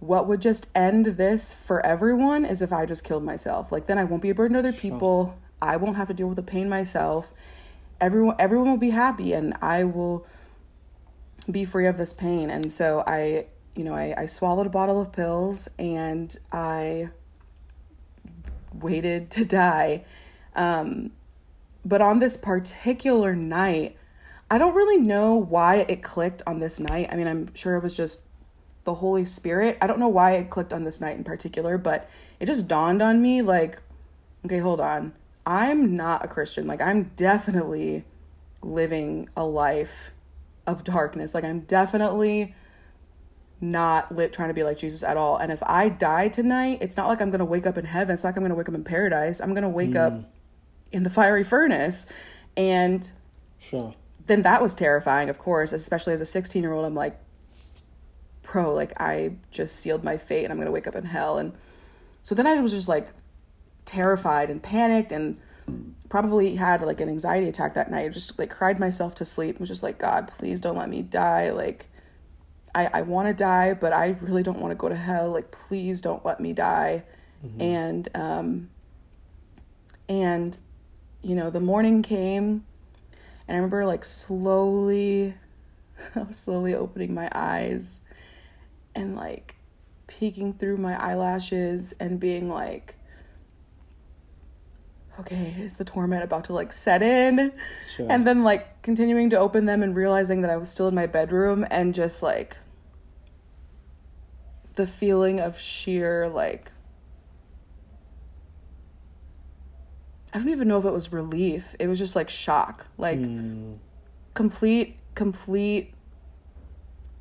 what 0.00 0.26
would 0.26 0.42
just 0.42 0.70
end 0.74 1.06
this 1.06 1.54
for 1.54 1.84
everyone 1.84 2.44
is 2.44 2.60
if 2.62 2.72
i 2.72 2.86
just 2.86 3.04
killed 3.04 3.22
myself. 3.22 3.70
Like 3.70 3.86
then 3.86 3.98
i 3.98 4.04
won't 4.04 4.22
be 4.22 4.30
a 4.30 4.34
burden 4.34 4.54
to 4.54 4.58
other 4.60 4.72
people 4.72 5.38
i 5.60 5.76
won't 5.76 5.96
have 5.96 6.08
to 6.08 6.14
deal 6.14 6.28
with 6.28 6.36
the 6.36 6.42
pain 6.42 6.68
myself 6.68 7.32
everyone 8.00 8.36
everyone 8.38 8.70
will 8.70 8.78
be 8.78 8.90
happy 8.90 9.32
and 9.32 9.54
i 9.62 9.82
will 9.84 10.26
be 11.50 11.64
free 11.64 11.86
of 11.86 11.96
this 11.96 12.12
pain 12.12 12.50
and 12.50 12.70
so 12.70 13.02
i 13.06 13.46
you 13.74 13.84
know 13.84 13.94
i, 13.94 14.14
I 14.16 14.26
swallowed 14.26 14.66
a 14.66 14.70
bottle 14.70 15.00
of 15.00 15.12
pills 15.12 15.68
and 15.78 16.34
i 16.52 17.10
waited 18.72 19.30
to 19.30 19.44
die 19.44 20.04
um, 20.56 21.12
but 21.84 22.02
on 22.02 22.18
this 22.18 22.36
particular 22.36 23.36
night, 23.36 23.96
I 24.50 24.58
don't 24.58 24.74
really 24.74 24.98
know 24.98 25.36
why 25.36 25.86
it 25.88 26.02
clicked 26.02 26.42
on 26.46 26.58
this 26.58 26.80
night. 26.80 27.08
I 27.12 27.16
mean, 27.16 27.28
I'm 27.28 27.54
sure 27.54 27.76
it 27.76 27.82
was 27.82 27.96
just 27.96 28.26
the 28.82 28.94
Holy 28.94 29.24
Spirit. 29.24 29.78
I 29.80 29.86
don't 29.86 30.00
know 30.00 30.08
why 30.08 30.32
it 30.32 30.50
clicked 30.50 30.72
on 30.72 30.82
this 30.82 31.00
night 31.00 31.16
in 31.16 31.22
particular, 31.22 31.78
but 31.78 32.10
it 32.40 32.46
just 32.46 32.66
dawned 32.66 33.02
on 33.02 33.22
me 33.22 33.42
like, 33.42 33.80
okay, 34.44 34.58
hold 34.58 34.80
on. 34.80 35.12
I'm 35.46 35.96
not 35.96 36.24
a 36.24 36.28
Christian. 36.28 36.66
Like, 36.66 36.80
I'm 36.80 37.04
definitely 37.16 38.04
living 38.62 39.28
a 39.36 39.44
life 39.44 40.10
of 40.66 40.82
darkness. 40.82 41.34
Like, 41.34 41.44
I'm 41.44 41.60
definitely 41.60 42.54
not 43.60 44.12
lit 44.12 44.32
trying 44.32 44.48
to 44.48 44.54
be 44.54 44.62
like 44.62 44.78
Jesus 44.78 45.02
at 45.02 45.16
all. 45.16 45.36
And 45.36 45.50
if 45.50 45.62
I 45.62 45.88
die 45.88 46.28
tonight, 46.28 46.78
it's 46.80 46.96
not 46.96 47.08
like 47.08 47.20
I'm 47.20 47.30
going 47.30 47.38
to 47.38 47.44
wake 47.44 47.66
up 47.66 47.78
in 47.78 47.86
heaven. 47.86 48.12
It's 48.12 48.24
not 48.24 48.30
like 48.30 48.36
I'm 48.36 48.42
going 48.42 48.50
to 48.50 48.56
wake 48.56 48.68
up 48.68 48.74
in 48.74 48.84
paradise. 48.84 49.40
I'm 49.40 49.50
going 49.50 49.62
to 49.62 49.68
wake 49.68 49.96
up 49.96 50.12
mm. 50.12 50.24
in 50.92 51.04
the 51.04 51.10
fiery 51.10 51.44
furnace. 51.44 52.06
And 52.56 53.10
Sure. 53.58 53.94
then 54.26 54.42
that 54.42 54.60
was 54.60 54.74
terrifying, 54.74 55.30
of 55.30 55.38
course, 55.38 55.72
especially 55.72 56.12
as 56.12 56.20
a 56.20 56.26
16 56.26 56.62
year 56.62 56.72
old. 56.72 56.84
I'm 56.84 56.94
like, 56.94 57.18
bro, 58.42 58.74
like 58.74 58.92
I 59.00 59.36
just 59.50 59.76
sealed 59.76 60.04
my 60.04 60.16
fate 60.16 60.44
and 60.44 60.52
I'm 60.52 60.58
going 60.58 60.66
to 60.66 60.72
wake 60.72 60.86
up 60.86 60.94
in 60.94 61.04
hell. 61.04 61.38
And 61.38 61.52
so 62.22 62.34
then 62.34 62.46
I 62.46 62.60
was 62.60 62.72
just 62.72 62.88
like 62.88 63.08
terrified 63.86 64.50
and 64.50 64.62
panicked 64.62 65.12
and 65.12 65.38
probably 66.08 66.56
had 66.56 66.82
like 66.82 67.00
an 67.00 67.08
anxiety 67.08 67.48
attack 67.48 67.74
that 67.74 67.90
night. 67.90 68.12
Just 68.12 68.38
like 68.38 68.50
cried 68.50 68.78
myself 68.78 69.14
to 69.16 69.24
sleep. 69.24 69.56
I 69.56 69.60
Was 69.60 69.68
just 69.68 69.82
like, 69.82 69.98
God, 69.98 70.28
please 70.28 70.60
don't 70.60 70.76
let 70.76 70.90
me 70.90 71.02
die. 71.02 71.50
Like, 71.50 71.88
I, 72.74 72.90
I 72.92 73.02
want 73.02 73.28
to 73.28 73.34
die, 73.34 73.72
but 73.72 73.94
I 73.94 74.16
really 74.20 74.42
don't 74.42 74.60
want 74.60 74.72
to 74.72 74.76
go 74.76 74.88
to 74.88 74.94
hell. 74.94 75.30
Like, 75.30 75.50
please 75.50 76.02
don't 76.02 76.24
let 76.24 76.40
me 76.40 76.52
die. 76.52 77.04
And, 77.60 78.08
um, 78.14 78.70
and, 80.08 80.58
you 81.22 81.34
know, 81.34 81.50
the 81.50 81.60
morning 81.60 82.02
came 82.02 82.64
and 83.48 83.54
I 83.54 83.58
remember 83.58 83.86
like 83.86 84.04
slowly, 84.04 85.34
slowly 86.30 86.74
opening 86.74 87.14
my 87.14 87.28
eyes 87.32 88.00
and 88.94 89.16
like 89.16 89.56
peeking 90.06 90.52
through 90.52 90.78
my 90.78 91.00
eyelashes 91.00 91.94
and 92.00 92.18
being 92.18 92.48
like, 92.48 92.96
okay, 95.20 95.54
is 95.58 95.76
the 95.76 95.84
torment 95.84 96.22
about 96.22 96.44
to 96.44 96.52
like 96.52 96.72
set 96.72 97.02
in? 97.02 97.52
Sure. 97.94 98.06
And 98.10 98.26
then 98.26 98.44
like 98.44 98.82
continuing 98.82 99.30
to 99.30 99.38
open 99.38 99.66
them 99.66 99.82
and 99.82 99.96
realizing 99.96 100.42
that 100.42 100.50
I 100.50 100.56
was 100.56 100.70
still 100.70 100.88
in 100.88 100.94
my 100.94 101.06
bedroom 101.06 101.66
and 101.70 101.94
just 101.94 102.22
like 102.22 102.56
the 104.74 104.86
feeling 104.86 105.40
of 105.40 105.58
sheer 105.58 106.28
like 106.28 106.70
I 110.34 110.38
don't 110.38 110.50
even 110.50 110.68
know 110.68 110.78
if 110.78 110.84
it 110.84 110.92
was 110.92 111.12
relief. 111.14 111.74
It 111.78 111.86
was 111.86 111.98
just 111.98 112.14
like 112.14 112.28
shock, 112.28 112.88
like 112.98 113.18
hmm. 113.18 113.74
complete, 114.34 114.98
complete, 115.14 115.94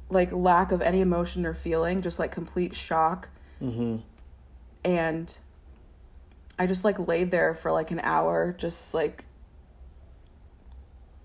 like 0.10 0.34
lack 0.34 0.74
of 0.74 0.82
any 0.82 1.00
emotion 1.00 1.46
or 1.46 1.54
feeling, 1.54 2.02
just 2.02 2.20
like 2.20 2.34
complete 2.34 2.76
shock. 2.76 3.30
Mm-hmm. 3.62 3.98
And 4.84 5.38
I 6.58 6.68
just 6.68 6.84
like 6.84 7.00
laid 7.00 7.32
there 7.32 7.54
for 7.54 7.72
like 7.72 7.92
an 7.92 8.00
hour, 8.02 8.56
just 8.58 8.94
like 8.94 9.26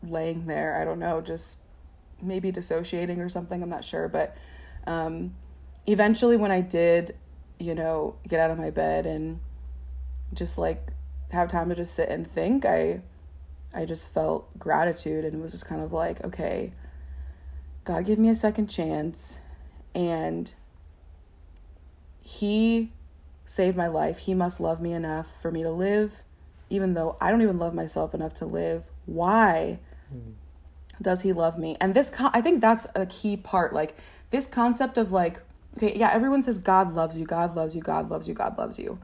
laying 0.02 0.46
there. 0.46 0.80
I 0.80 0.84
don't 0.84 0.98
know, 0.98 1.20
just 1.20 1.62
maybe 2.22 2.50
dissociating 2.50 3.20
or 3.20 3.28
something. 3.28 3.62
I'm 3.62 3.68
not 3.68 3.84
sure. 3.84 4.08
But 4.08 4.36
um, 4.86 5.34
eventually, 5.86 6.36
when 6.36 6.50
I 6.50 6.60
did, 6.60 7.16
you 7.58 7.74
know, 7.74 8.16
get 8.28 8.40
out 8.40 8.50
of 8.50 8.58
my 8.58 8.70
bed 8.70 9.06
and 9.06 9.40
just 10.34 10.58
like 10.58 10.92
have 11.32 11.48
time 11.48 11.68
to 11.68 11.74
just 11.74 11.94
sit 11.94 12.08
and 12.08 12.26
think, 12.26 12.64
I 12.64 13.02
I 13.72 13.84
just 13.84 14.12
felt 14.12 14.58
gratitude 14.58 15.24
and 15.24 15.40
was 15.40 15.52
just 15.52 15.66
kind 15.66 15.80
of 15.80 15.92
like, 15.92 16.24
okay, 16.24 16.72
God 17.84 18.04
give 18.04 18.18
me 18.18 18.28
a 18.28 18.34
second 18.34 18.68
chance 18.68 19.40
and 19.94 20.52
he 22.22 22.92
saved 23.50 23.76
my 23.76 23.86
life. 23.86 24.20
He 24.20 24.34
must 24.34 24.60
love 24.60 24.80
me 24.80 24.92
enough 24.92 25.26
for 25.26 25.50
me 25.50 25.62
to 25.62 25.70
live 25.70 26.24
even 26.70 26.94
though 26.94 27.16
I 27.20 27.30
don't 27.30 27.42
even 27.42 27.58
love 27.58 27.74
myself 27.74 28.14
enough 28.14 28.32
to 28.34 28.46
live. 28.46 28.88
Why 29.04 29.80
hmm. 30.08 30.32
does 31.02 31.22
he 31.22 31.32
love 31.32 31.58
me? 31.58 31.76
And 31.80 31.94
this 31.94 32.12
I 32.18 32.40
think 32.40 32.60
that's 32.60 32.86
a 32.94 33.04
key 33.04 33.36
part 33.36 33.74
like 33.74 33.96
this 34.30 34.46
concept 34.46 34.96
of 34.96 35.12
like 35.12 35.42
okay, 35.76 35.92
yeah, 35.96 36.10
everyone 36.12 36.42
says 36.42 36.58
God 36.58 36.94
loves 36.94 37.18
you, 37.18 37.26
God 37.26 37.54
loves 37.54 37.74
you, 37.74 37.82
God 37.82 38.08
loves 38.08 38.28
you, 38.28 38.34
God 38.34 38.56
loves 38.56 38.78
you. 38.78 38.98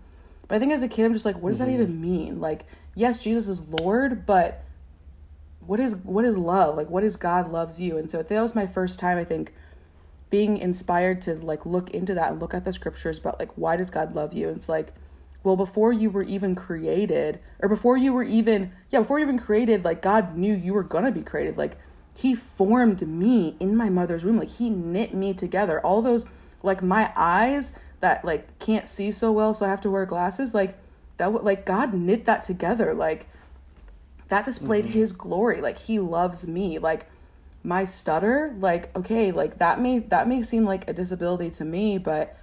But 0.49 0.57
I 0.57 0.59
think 0.61 0.73
as 0.73 0.83
a 0.85 0.89
kid, 0.89 1.05
I'm 1.05 1.13
just 1.13 1.27
like, 1.27 1.41
what 1.41 1.51
does 1.51 1.59
that 1.59 1.69
mm-hmm. 1.69 1.83
even 1.83 2.01
mean? 2.01 2.39
Like, 2.39 2.67
yes, 2.95 3.25
Jesus 3.25 3.49
is 3.49 3.69
Lord, 3.69 4.27
but 4.27 4.63
what 5.59 5.81
is 5.81 5.97
what 5.97 6.25
is 6.25 6.39
love? 6.39 6.77
Like, 6.77 6.89
what 6.89 7.03
is 7.03 7.17
God 7.17 7.51
loves 7.51 7.81
you? 7.81 7.99
And 7.99 8.09
so 8.09 8.23
that 8.23 8.41
was 8.41 8.55
my 8.55 8.67
first 8.67 9.01
time, 9.01 9.19
I 9.19 9.25
think, 9.25 9.53
being 10.31 10.57
inspired 10.57 11.23
to 11.23 11.35
like 11.35 11.65
look 11.65 11.91
into 11.91 12.15
that 12.15 12.33
and 12.33 12.41
look 12.41 12.55
at 12.55 12.65
the 12.65 12.73
scriptures 12.73 13.19
about 13.19 13.39
like 13.39 13.53
why 13.57 13.77
does 13.77 13.91
God 13.91 14.15
love 14.15 14.33
you? 14.33 14.49
And 14.49 14.57
it's 14.57 14.69
like, 14.69 14.93
well, 15.43 15.57
before 15.57 15.93
you 15.93 16.11
were 16.11 16.25
even 16.25 16.55
created, 16.55 17.39
or 17.61 17.69
before 17.69 17.97
you 17.97 18.13
were 18.13 18.25
even 18.25 18.73
yeah, 18.91 19.01
before 19.01 19.19
you 19.19 19.25
even 19.25 19.39
created, 19.39 19.85
like 19.85 20.03
God 20.03 20.37
knew 20.37 20.55
you 20.55 20.75
were 20.75 20.83
gonna 20.83 21.13
be 21.13 21.23
created. 21.23 21.57
Like 21.57 21.77
He 22.17 22.35
formed 22.35 23.07
me 23.07 23.57
in 23.61 23.77
my 23.77 23.89
mother's 23.89 24.25
womb. 24.25 24.39
Like 24.39 24.57
He 24.57 24.71
knit 24.71 25.15
me 25.15 25.35
together. 25.35 25.81
All 25.81 26.03
those 26.03 26.31
like 26.63 26.83
my 26.83 27.13
eyes 27.17 27.79
that 28.01 28.25
like 28.25 28.59
can't 28.59 28.87
see 28.87 29.11
so 29.11 29.33
well 29.33 29.55
so 29.55 29.65
i 29.65 29.69
have 29.69 29.81
to 29.81 29.91
wear 29.91 30.05
glasses 30.05 30.55
like 30.55 30.77
that 31.17 31.33
would 31.33 31.43
like 31.43 31.65
god 31.65 31.95
knit 31.95 32.25
that 32.25 32.43
together 32.43 32.93
like 32.93 33.27
that 34.29 34.45
displayed 34.45 34.85
mm-hmm. 34.85 34.95
his 34.95 35.13
glory 35.13 35.61
like 35.61 35.79
he 35.79 35.99
loves 35.99 36.47
me 36.47 36.79
like 36.79 37.07
my 37.67 37.83
stutter 37.85 38.55
like 38.59 38.95
okay 38.97 39.33
like 39.33 39.57
that 39.59 39.81
may 39.81 39.99
that 39.99 40.29
may 40.29 40.41
seem 40.41 40.65
like 40.65 40.89
a 40.89 40.93
disability 40.93 41.51
to 41.51 41.65
me 41.65 41.99
but 41.99 42.37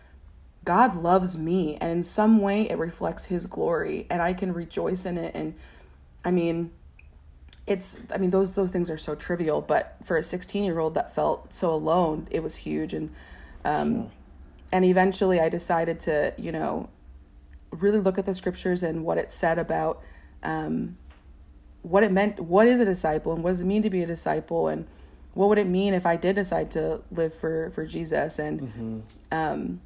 god 0.66 0.96
loves 0.96 1.38
me 1.38 1.78
and 1.78 1.92
in 1.92 2.04
some 2.04 2.42
way 2.42 2.70
it 2.70 2.78
reflects 2.78 3.26
his 3.26 3.46
glory 3.46 4.06
and 4.10 4.22
i 4.22 4.34
can 4.34 4.54
rejoice 4.54 5.06
in 5.06 5.18
it 5.18 5.34
and 5.34 5.56
i 6.26 6.30
mean 6.30 6.72
it's 7.66 8.02
i 8.14 8.18
mean 8.18 8.32
those 8.32 8.52
those 8.56 8.72
things 8.72 8.90
are 8.90 8.98
so 8.98 9.16
trivial 9.16 9.62
but 9.62 9.96
for 10.04 10.18
a 10.18 10.24
16 10.24 10.64
year 10.64 10.80
old 10.80 10.94
that 10.96 11.16
felt 11.16 11.54
so 11.54 11.74
alone 11.74 12.28
it 12.30 12.44
was 12.44 12.58
huge 12.58 12.94
and 12.94 13.10
um 13.64 14.12
and 14.74 14.84
eventually 14.84 15.40
I 15.40 15.50
decided 15.50 16.00
to, 16.02 16.34
you 16.36 16.52
know, 16.52 16.90
really 17.70 18.00
look 18.00 18.18
at 18.18 18.26
the 18.26 18.34
scriptures 18.34 18.82
and 18.82 19.06
what 19.06 19.20
it 19.20 19.30
said 19.30 19.60
about 19.60 20.02
um, 20.42 20.94
what 21.84 22.02
it 22.02 22.12
meant, 22.12 22.40
what 22.40 22.66
is 22.66 22.80
a 22.80 22.86
disciple 22.86 23.34
and 23.34 23.44
what 23.44 23.52
does 23.52 23.62
it 23.62 23.66
mean 23.66 23.84
to 23.84 23.92
be 23.92 24.02
a 24.02 24.08
disciple 24.08 24.68
and 24.68 24.88
what 25.34 25.50
would 25.50 25.58
it 25.58 25.68
mean 25.68 25.94
if 25.94 26.06
I 26.06 26.16
did 26.16 26.36
decide 26.36 26.72
to 26.72 27.02
live 27.12 27.34
for, 27.34 27.70
for 27.72 27.86
Jesus? 27.86 28.40
And, 28.40 29.04
um, 29.32 29.82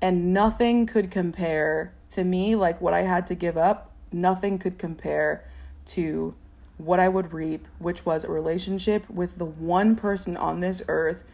and 0.00 0.32
nothing 0.32 0.86
could 0.86 1.10
compare 1.10 1.92
to 2.10 2.24
me, 2.24 2.54
like 2.54 2.80
what 2.80 2.94
I 2.94 3.02
had 3.02 3.26
to 3.28 3.34
give 3.34 3.56
up, 3.56 3.90
nothing 4.12 4.58
could 4.58 4.78
compare 4.78 5.44
to 5.86 6.34
what 6.78 7.00
I 7.00 7.08
would 7.08 7.32
reap, 7.32 7.66
which 7.78 8.04
was 8.04 8.24
a 8.24 8.30
relationship 8.30 9.08
with 9.08 9.38
the 9.38 9.44
one 9.44 9.96
person 9.96 10.36
on 10.36 10.60
this 10.60 10.82
earth 10.88 11.24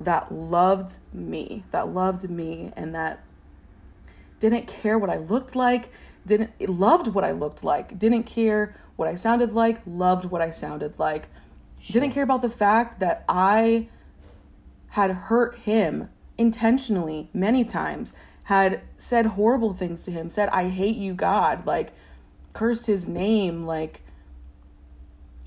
that 0.00 0.32
loved 0.32 0.98
me, 1.12 1.64
that 1.70 1.88
loved 1.88 2.28
me, 2.28 2.72
and 2.76 2.94
that 2.94 3.22
didn't 4.38 4.66
care 4.66 4.98
what 4.98 5.10
I 5.10 5.16
looked 5.16 5.54
like, 5.54 5.90
didn't 6.26 6.50
loved 6.68 7.08
what 7.08 7.24
I 7.24 7.32
looked 7.32 7.62
like, 7.62 7.98
didn't 7.98 8.24
care 8.24 8.74
what 8.96 9.08
I 9.08 9.14
sounded 9.14 9.52
like, 9.52 9.80
loved 9.86 10.26
what 10.26 10.40
I 10.40 10.50
sounded 10.50 10.98
like, 10.98 11.28
didn't 11.90 12.10
care 12.10 12.22
about 12.24 12.42
the 12.42 12.50
fact 12.50 13.00
that 13.00 13.24
I 13.28 13.88
had 14.90 15.10
hurt 15.10 15.58
him 15.60 16.08
intentionally 16.38 17.28
many 17.32 17.64
times, 17.64 18.12
had 18.44 18.80
said 18.96 19.26
horrible 19.26 19.72
things 19.74 20.04
to 20.06 20.10
him, 20.10 20.30
said, 20.30 20.48
I 20.50 20.68
hate 20.68 20.96
you, 20.96 21.14
God, 21.14 21.66
like 21.66 21.92
cursed 22.52 22.86
his 22.86 23.06
name, 23.06 23.64
like 23.66 24.02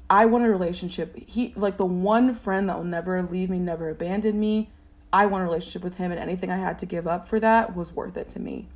I 0.09 0.25
want 0.25 0.45
a 0.45 0.49
relationship. 0.49 1.15
He 1.27 1.53
like 1.55 1.77
the 1.77 1.85
one 1.85 2.33
friend 2.33 2.69
that 2.69 2.77
will 2.77 2.83
never 2.83 3.21
leave 3.23 3.49
me, 3.49 3.59
never 3.59 3.89
abandon 3.89 4.39
me. 4.39 4.69
I 5.11 5.25
want 5.25 5.43
a 5.43 5.45
relationship 5.45 5.83
with 5.83 5.97
him, 5.97 6.11
and 6.11 6.19
anything 6.19 6.49
I 6.49 6.57
had 6.57 6.79
to 6.79 6.85
give 6.85 7.05
up 7.07 7.25
for 7.27 7.39
that 7.39 7.75
was 7.75 7.93
worth 7.93 8.17
it 8.17 8.29
to 8.29 8.39
me. 8.39 8.67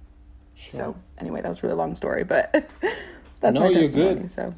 So 0.68 0.96
anyway, 1.18 1.42
that 1.42 1.48
was 1.50 1.60
a 1.60 1.68
really 1.68 1.78
long 1.78 1.96
story, 1.96 2.24
but 2.24 2.52
that's 3.40 3.58
No, 3.58 3.66
my 3.66 3.72
testimony. 3.72 4.22
good. 4.22 4.32
So 4.32 4.54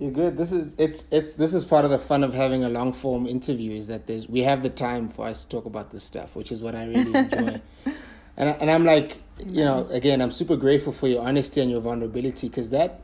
You're 0.00 0.12
good. 0.12 0.38
This 0.38 0.52
is 0.52 0.76
it's 0.78 1.06
it's 1.12 1.34
this 1.34 1.54
is 1.54 1.66
part 1.66 1.84
of 1.84 1.92
the 1.92 1.98
fun 1.98 2.24
of 2.24 2.34
having 2.34 2.64
a 2.64 2.70
long 2.70 2.94
form 2.94 3.26
interview 3.26 3.72
is 3.72 3.88
that 3.88 4.06
there's 4.08 4.30
we 4.30 4.42
have 4.44 4.62
the 4.62 4.70
time 4.70 5.10
for 5.10 5.26
us 5.26 5.44
to 5.44 5.50
talk 5.50 5.66
about 5.66 5.92
this 5.92 6.04
stuff, 6.04 6.36
which 6.36 6.52
is 6.52 6.62
what 6.62 6.74
I 6.76 6.86
really 6.86 7.16
enjoy. 7.16 7.60
and 8.38 8.50
I, 8.50 8.52
and 8.54 8.70
I'm 8.70 8.86
like, 8.86 9.22
you 9.38 9.64
know, 9.64 9.88
again, 9.90 10.22
I'm 10.22 10.32
super 10.32 10.56
grateful 10.56 10.94
for 10.94 11.08
your 11.08 11.22
honesty 11.22 11.62
and 11.62 11.70
your 11.70 11.82
vulnerability 11.82 12.48
because 12.48 12.70
that 12.70 13.02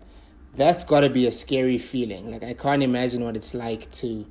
that's 0.55 0.85
got 0.85 1.01
to 1.03 1.11
be 1.11 1.27
a 1.27 1.33
scary 1.33 1.79
feeling. 1.79 2.33
Like 2.33 2.45
I 2.45 2.55
can't 2.55 2.83
imagine 2.83 3.25
what 3.25 3.37
it's 3.37 3.55
like 3.55 3.91
to, 3.93 4.27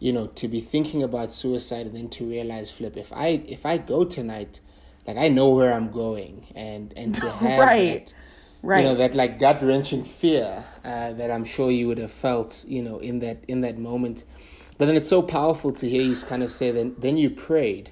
you 0.00 0.12
know, 0.12 0.28
to 0.28 0.48
be 0.48 0.60
thinking 0.60 1.04
about 1.04 1.32
suicide 1.32 1.86
and 1.86 1.96
then 1.96 2.10
to 2.10 2.28
realize, 2.28 2.70
flip, 2.70 2.96
if 2.96 3.12
I 3.12 3.42
if 3.48 3.66
I 3.66 3.78
go 3.78 4.04
tonight, 4.04 4.60
like 5.06 5.18
I 5.18 5.28
know 5.28 5.50
where 5.50 5.74
I'm 5.74 5.92
going, 5.92 6.48
and 6.56 6.92
and 6.96 7.14
to 7.16 7.30
have 7.32 7.68
Right. 7.68 7.78
that, 7.78 8.14
right, 8.62 8.80
you 8.80 8.84
know 8.84 8.94
that 8.94 9.14
like 9.14 9.38
gut 9.38 9.62
wrenching 9.62 10.04
fear 10.04 10.64
uh, 10.84 11.12
that 11.12 11.30
I'm 11.30 11.44
sure 11.44 11.70
you 11.70 11.86
would 11.88 11.98
have 11.98 12.10
felt, 12.12 12.64
you 12.68 12.82
know, 12.82 12.98
in 12.98 13.18
that 13.20 13.44
in 13.48 13.60
that 13.62 13.78
moment. 13.78 14.24
But 14.78 14.86
then 14.86 14.96
it's 14.96 15.08
so 15.08 15.22
powerful 15.22 15.72
to 15.72 15.88
hear 15.88 16.02
you 16.02 16.16
kind 16.16 16.42
of 16.42 16.52
say 16.52 16.70
then 16.70 16.94
then 16.98 17.16
you 17.16 17.30
prayed, 17.30 17.90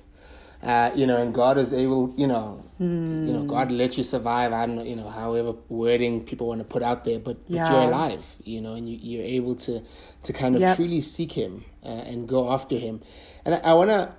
uh, 0.63 0.91
you 0.95 1.07
know, 1.07 1.21
and 1.21 1.35
God 1.35 1.59
is 1.59 1.73
able, 1.73 2.15
you 2.17 2.27
know, 2.27 2.65
you 2.79 3.33
know, 3.33 3.43
God 3.45 3.73
let 3.73 3.97
you 3.97 4.05
survive. 4.05 4.53
I 4.53 4.67
don't 4.67 4.77
know, 4.77 4.85
you 4.85 4.95
know, 4.97 5.09
however 5.09 5.55
wording 5.69 6.23
people 6.25 6.47
want 6.49 6.61
to 6.61 6.65
put 6.65 6.83
out 6.83 7.05
there, 7.05 7.19
but, 7.19 7.39
but 7.51 7.69
you're 7.69 7.81
alive, 7.83 8.25
you 8.45 8.61
know, 8.61 8.75
and 8.75 8.89
you, 8.89 8.99
you're 9.03 9.25
able 9.25 9.57
to 9.57 9.83
to 10.23 10.33
kind 10.33 10.55
of 10.55 10.61
Yep. 10.63 10.77
truly 10.77 11.01
seek 11.01 11.33
Him 11.33 11.65
uh, 11.85 11.89
and 11.89 12.29
go 12.29 12.53
after 12.53 12.77
Him. 12.77 13.01
And 13.45 13.57
I, 13.57 13.59
I 13.71 13.75
want 13.75 13.91
to 13.91 14.13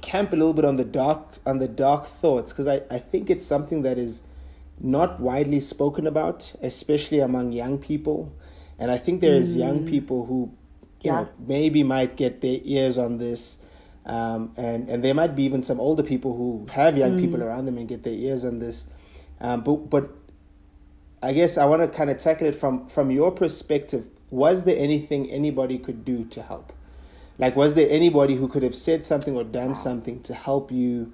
camp 0.00 0.32
a 0.32 0.36
little 0.36 0.54
bit 0.54 0.64
on 0.64 0.76
the 0.76 0.84
dark 0.84 1.38
on 1.46 1.58
the 1.58 1.68
dark 1.68 2.06
thoughts 2.06 2.52
because 2.52 2.66
I, 2.66 2.82
I 2.90 2.98
think 2.98 3.30
it's 3.30 3.46
something 3.46 3.82
that 3.82 3.98
is 3.98 4.22
not 4.80 5.20
widely 5.20 5.60
spoken 5.60 6.06
about, 6.06 6.52
especially 6.62 7.18
among 7.20 7.52
young 7.52 7.78
people. 7.78 8.32
And 8.78 8.90
I 8.90 8.98
think 8.98 9.20
there 9.20 9.34
is 9.34 9.56
young 9.56 9.84
people 9.84 10.26
who 10.26 10.52
you 11.02 11.10
Yeah. 11.10 11.22
know 11.22 11.28
maybe 11.46 11.82
might 11.82 12.16
get 12.16 12.40
their 12.40 12.60
ears 12.64 12.98
on 12.98 13.18
this. 13.18 13.58
Um, 14.06 14.52
and 14.56 14.88
and 14.88 15.04
there 15.04 15.14
might 15.14 15.34
be 15.36 15.42
even 15.44 15.62
some 15.62 15.80
older 15.80 16.02
people 16.02 16.34
who 16.36 16.66
have 16.72 16.96
young 16.96 17.18
people 17.18 17.42
around 17.42 17.66
them 17.66 17.76
and 17.78 17.86
get 17.88 18.02
their 18.04 18.14
ears 18.14 18.44
on 18.44 18.58
this. 18.58 18.86
Um, 19.40 19.62
but 19.62 19.90
but 19.90 20.10
I 21.22 21.32
guess 21.32 21.58
I 21.58 21.64
want 21.66 21.82
to 21.82 21.88
kind 21.88 22.10
of 22.10 22.18
tackle 22.18 22.46
it 22.46 22.54
from 22.54 22.86
from 22.88 23.10
your 23.10 23.30
perspective. 23.32 24.08
Was 24.30 24.64
there 24.64 24.76
anything 24.78 25.30
anybody 25.30 25.78
could 25.78 26.04
do 26.04 26.24
to 26.24 26.42
help? 26.42 26.72
Like, 27.38 27.54
was 27.56 27.74
there 27.74 27.88
anybody 27.90 28.34
who 28.34 28.48
could 28.48 28.62
have 28.62 28.74
said 28.74 29.04
something 29.04 29.36
or 29.36 29.44
done 29.44 29.74
something 29.74 30.20
to 30.22 30.34
help 30.34 30.72
you 30.72 31.12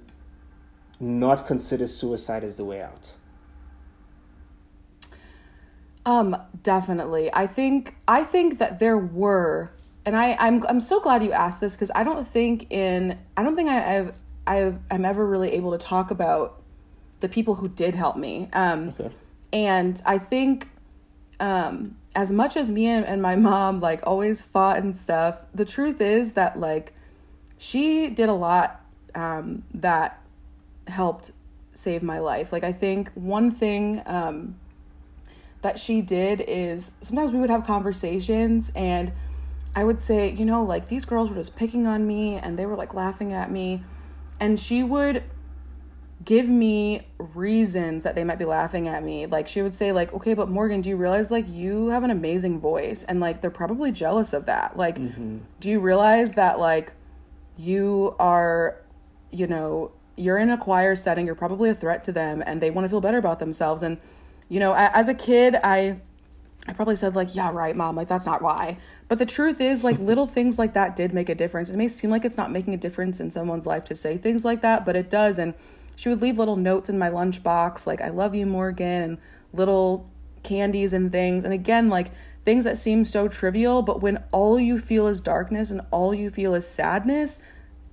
not 0.99 1.45
consider 1.45 1.87
suicide 1.87 2.43
as 2.43 2.57
the 2.57 2.65
way 2.65 2.81
out? 2.81 3.13
Um, 6.05 6.37
definitely. 6.61 7.29
I 7.33 7.47
think 7.47 7.95
I 8.07 8.23
think 8.23 8.59
that 8.59 8.79
there 8.79 8.97
were, 8.97 9.71
and 10.05 10.15
I 10.15 10.35
I'm 10.39 10.63
I'm 10.67 10.81
so 10.81 10.99
glad 10.99 11.23
you 11.23 11.31
asked 11.31 11.61
this 11.61 11.75
because 11.75 11.91
I 11.95 12.03
don't 12.03 12.27
think 12.27 12.71
in 12.71 13.17
I 13.35 13.43
don't 13.43 13.55
think 13.55 13.69
I, 13.69 13.97
I've 13.97 14.13
I've 14.45 14.79
I'm 14.91 15.03
ever 15.03 15.25
really 15.25 15.51
able 15.53 15.71
to 15.71 15.77
talk 15.77 16.11
about 16.11 16.61
the 17.21 17.29
people 17.29 17.55
who 17.55 17.67
did 17.67 17.95
help 17.95 18.17
me. 18.17 18.49
Um, 18.53 18.93
and 19.51 19.99
I 20.05 20.19
think 20.19 20.69
um 21.39 21.97
as 22.15 22.31
much 22.31 22.55
as 22.55 22.71
me 22.71 22.85
and, 22.85 23.05
and 23.05 23.21
my 23.21 23.35
mom 23.35 23.79
like 23.79 24.01
always 24.05 24.43
fought 24.43 24.77
and 24.77 24.95
stuff, 24.95 25.39
the 25.55 25.65
truth 25.65 25.99
is 26.01 26.33
that 26.33 26.59
like 26.59 26.93
she 27.57 28.09
did 28.09 28.29
a 28.29 28.33
lot 28.33 28.81
um 29.15 29.63
that 29.73 30.21
helped 30.87 31.31
save 31.73 32.03
my 32.03 32.19
life. 32.19 32.53
Like 32.53 32.63
I 32.63 32.71
think 32.71 33.11
one 33.13 33.49
thing 33.49 34.03
um 34.05 34.55
that 35.65 35.79
she 35.79 35.99
did 35.99 36.45
is 36.47 36.91
sometimes 37.01 37.33
we 37.33 37.39
would 37.39 37.49
have 37.49 37.65
conversations 37.65 38.71
and 38.75 39.11
I 39.75 39.83
would 39.83 39.99
say, 39.99 40.31
you 40.31 40.45
know, 40.45 40.63
like 40.63 40.89
these 40.89 41.05
girls 41.05 41.31
were 41.31 41.35
just 41.35 41.55
picking 41.55 41.87
on 41.87 42.05
me 42.05 42.35
and 42.35 42.57
they 42.57 42.67
were 42.67 42.75
like 42.75 42.93
laughing 42.93 43.33
at 43.33 43.49
me. 43.49 43.81
And 44.39 44.59
she 44.59 44.83
would 44.83 45.23
give 46.23 46.47
me 46.47 47.07
reasons 47.17 48.03
that 48.03 48.13
they 48.13 48.23
might 48.23 48.37
be 48.37 48.45
laughing 48.45 48.87
at 48.87 49.03
me. 49.03 49.25
Like 49.25 49.47
she 49.47 49.63
would 49.63 49.73
say 49.73 49.91
like, 49.91 50.13
"Okay, 50.13 50.35
but 50.35 50.49
Morgan, 50.49 50.81
do 50.81 50.89
you 50.89 50.97
realize 50.97 51.31
like 51.31 51.49
you 51.49 51.89
have 51.89 52.03
an 52.03 52.11
amazing 52.11 52.59
voice 52.59 53.03
and 53.03 53.19
like 53.19 53.41
they're 53.41 53.49
probably 53.49 53.91
jealous 53.91 54.33
of 54.33 54.45
that. 54.45 54.77
Like 54.77 54.97
mm-hmm. 54.97 55.39
do 55.59 55.71
you 55.71 55.79
realize 55.79 56.33
that 56.33 56.59
like 56.59 56.93
you 57.57 58.15
are 58.19 58.83
you 59.31 59.47
know, 59.47 59.93
you're 60.15 60.37
in 60.37 60.51
a 60.51 60.59
choir 60.59 60.95
setting, 60.95 61.25
you're 61.25 61.33
probably 61.33 61.71
a 61.71 61.75
threat 61.75 62.03
to 62.03 62.11
them 62.11 62.43
and 62.45 62.61
they 62.61 62.69
want 62.69 62.85
to 62.85 62.89
feel 62.89 63.01
better 63.01 63.17
about 63.17 63.39
themselves 63.39 63.81
and 63.81 63.97
you 64.49 64.59
know, 64.59 64.75
as 64.77 65.07
a 65.07 65.13
kid, 65.13 65.55
I 65.63 65.99
I 66.67 66.73
probably 66.73 66.95
said 66.95 67.15
like, 67.15 67.35
"Yeah, 67.35 67.51
right, 67.51 67.75
mom, 67.75 67.95
like 67.95 68.07
that's 68.07 68.25
not 68.25 68.41
why." 68.41 68.77
But 69.07 69.19
the 69.19 69.25
truth 69.25 69.61
is 69.61 69.83
like 69.83 69.99
little 70.11 70.27
things 70.27 70.57
like 70.57 70.73
that 70.73 70.95
did 70.95 71.13
make 71.13 71.29
a 71.29 71.35
difference. 71.35 71.69
It 71.69 71.77
may 71.77 71.87
seem 71.87 72.09
like 72.09 72.25
it's 72.25 72.37
not 72.37 72.51
making 72.51 72.73
a 72.73 72.77
difference 72.77 73.19
in 73.19 73.31
someone's 73.31 73.65
life 73.65 73.85
to 73.85 73.95
say 73.95 74.17
things 74.17 74.45
like 74.45 74.61
that, 74.61 74.85
but 74.85 74.95
it 74.95 75.09
does 75.09 75.37
and 75.39 75.53
she 75.95 76.09
would 76.09 76.21
leave 76.21 76.37
little 76.37 76.57
notes 76.57 76.89
in 76.89 76.99
my 76.99 77.09
lunchbox 77.09 77.87
like 77.87 78.01
I 78.01 78.09
love 78.09 78.35
you 78.35 78.45
Morgan 78.45 79.01
and 79.01 79.17
little 79.53 80.09
candies 80.43 80.93
and 80.93 81.11
things. 81.11 81.43
And 81.43 81.53
again, 81.53 81.89
like 81.89 82.11
things 82.43 82.63
that 82.63 82.77
seem 82.77 83.03
so 83.03 83.27
trivial, 83.27 83.81
but 83.81 84.01
when 84.01 84.23
all 84.31 84.59
you 84.59 84.77
feel 84.77 85.07
is 85.07 85.21
darkness 85.21 85.71
and 85.71 85.81
all 85.91 86.13
you 86.13 86.29
feel 86.29 86.53
is 86.53 86.67
sadness, 86.67 87.41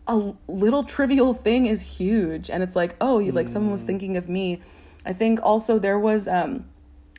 a 0.06 0.34
little 0.48 0.84
trivial 0.84 1.32
thing 1.32 1.66
is 1.66 1.98
huge. 1.98 2.50
And 2.50 2.62
it's 2.62 2.76
like, 2.76 2.94
oh, 3.00 3.18
you 3.18 3.32
like 3.32 3.48
someone 3.48 3.72
was 3.72 3.84
mm. 3.84 3.88
thinking 3.88 4.16
of 4.16 4.28
me. 4.28 4.60
I 5.04 5.12
think 5.12 5.40
also 5.42 5.78
there 5.78 5.98
was 5.98 6.28
um 6.28 6.66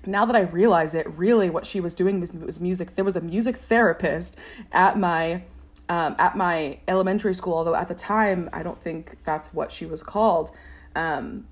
now 0.06 0.26
that 0.26 0.36
I 0.36 0.42
realize 0.42 0.94
it, 0.94 1.08
really 1.10 1.50
what 1.50 1.66
she 1.66 1.80
was 1.80 1.94
doing 1.94 2.20
was, 2.20 2.34
was 2.34 2.60
music. 2.60 2.96
There 2.96 3.06
was 3.06 3.16
a 3.16 3.22
music 3.22 3.56
therapist 3.56 4.38
at 4.72 4.98
my 4.98 5.44
um, 5.90 6.16
at 6.18 6.36
my 6.36 6.80
elementary 6.88 7.34
school, 7.34 7.54
although 7.54 7.76
at 7.76 7.88
the 7.88 7.96
time 7.96 8.50
I 8.52 8.64
don't 8.64 8.78
think 8.78 9.24
that's 9.24 9.54
what 9.54 9.72
she 9.72 9.86
was 9.86 10.04
called 10.04 10.52
um, 10.96 11.48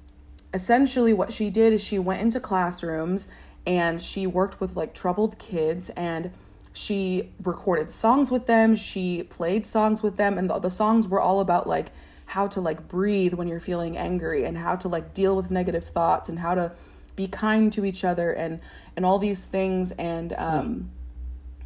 essentially 0.53 1.13
what 1.13 1.31
she 1.31 1.49
did 1.49 1.73
is 1.73 1.83
she 1.83 1.97
went 1.97 2.21
into 2.21 2.39
classrooms 2.39 3.27
and 3.65 4.01
she 4.01 4.27
worked 4.27 4.59
with 4.59 4.75
like 4.75 4.93
troubled 4.93 5.39
kids 5.39 5.89
and 5.91 6.31
she 6.73 7.29
recorded 7.43 7.91
songs 7.91 8.31
with 8.31 8.47
them 8.47 8.75
she 8.75 9.23
played 9.23 9.65
songs 9.65 10.01
with 10.01 10.17
them 10.17 10.37
and 10.37 10.49
the, 10.49 10.59
the 10.59 10.69
songs 10.69 11.07
were 11.07 11.19
all 11.19 11.39
about 11.39 11.67
like 11.67 11.87
how 12.31 12.47
to 12.47 12.61
like 12.61 12.87
breathe 12.87 13.33
when 13.33 13.47
you're 13.47 13.59
feeling 13.59 13.97
angry 13.97 14.45
and 14.45 14.57
how 14.57 14.75
to 14.75 14.87
like 14.87 15.13
deal 15.13 15.35
with 15.35 15.51
negative 15.51 15.83
thoughts 15.83 16.29
and 16.29 16.39
how 16.39 16.55
to 16.55 16.71
be 17.15 17.27
kind 17.27 17.73
to 17.73 17.83
each 17.83 18.05
other 18.05 18.31
and 18.31 18.61
and 18.95 19.05
all 19.05 19.19
these 19.19 19.43
things 19.43 19.91
and 19.91 20.31
um 20.33 20.89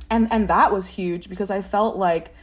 and 0.10 0.28
and 0.32 0.48
that 0.48 0.72
was 0.72 0.88
huge 0.90 1.30
because 1.30 1.52
i 1.52 1.62
felt 1.62 1.98
like 1.98 2.34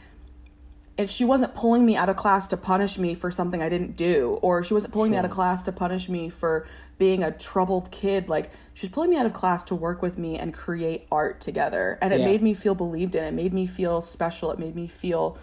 if 0.95 1.09
she 1.09 1.25
wasn't 1.25 1.53
pulling 1.55 1.85
me 1.85 1.95
out 1.95 2.07
of 2.07 2.15
class 2.15 2.47
to 2.47 2.55
punish 2.55 2.99
me 2.99 3.15
for 3.15 3.31
something 3.31 3.63
I 3.63 3.69
didn't 3.69 3.97
do, 3.97 4.37
or 4.43 4.63
she 4.63 4.75
wasn't 4.75 4.93
pulling 4.93 5.09
sure. 5.09 5.13
me 5.13 5.17
out 5.17 5.25
of 5.25 5.31
class 5.31 5.63
to 5.63 5.71
punish 5.71 6.07
me 6.07 6.29
for 6.29 6.67
being 6.99 7.23
a 7.23 7.31
troubled 7.31 7.91
kid. 7.91 8.29
Like 8.29 8.51
she 8.75 8.85
was 8.85 8.91
pulling 8.91 9.09
me 9.09 9.17
out 9.17 9.25
of 9.25 9.33
class 9.33 9.63
to 9.63 9.75
work 9.75 10.03
with 10.03 10.19
me 10.19 10.37
and 10.37 10.53
create 10.53 11.07
art 11.11 11.41
together. 11.41 11.97
And 11.99 12.13
it 12.13 12.19
yeah. 12.19 12.27
made 12.27 12.43
me 12.43 12.53
feel 12.53 12.75
believed 12.75 13.15
in. 13.15 13.23
It 13.23 13.33
made 13.33 13.53
me 13.53 13.65
feel 13.65 14.01
special. 14.01 14.51
It 14.51 14.59
made 14.59 14.75
me 14.75 14.85
feel 14.85 15.35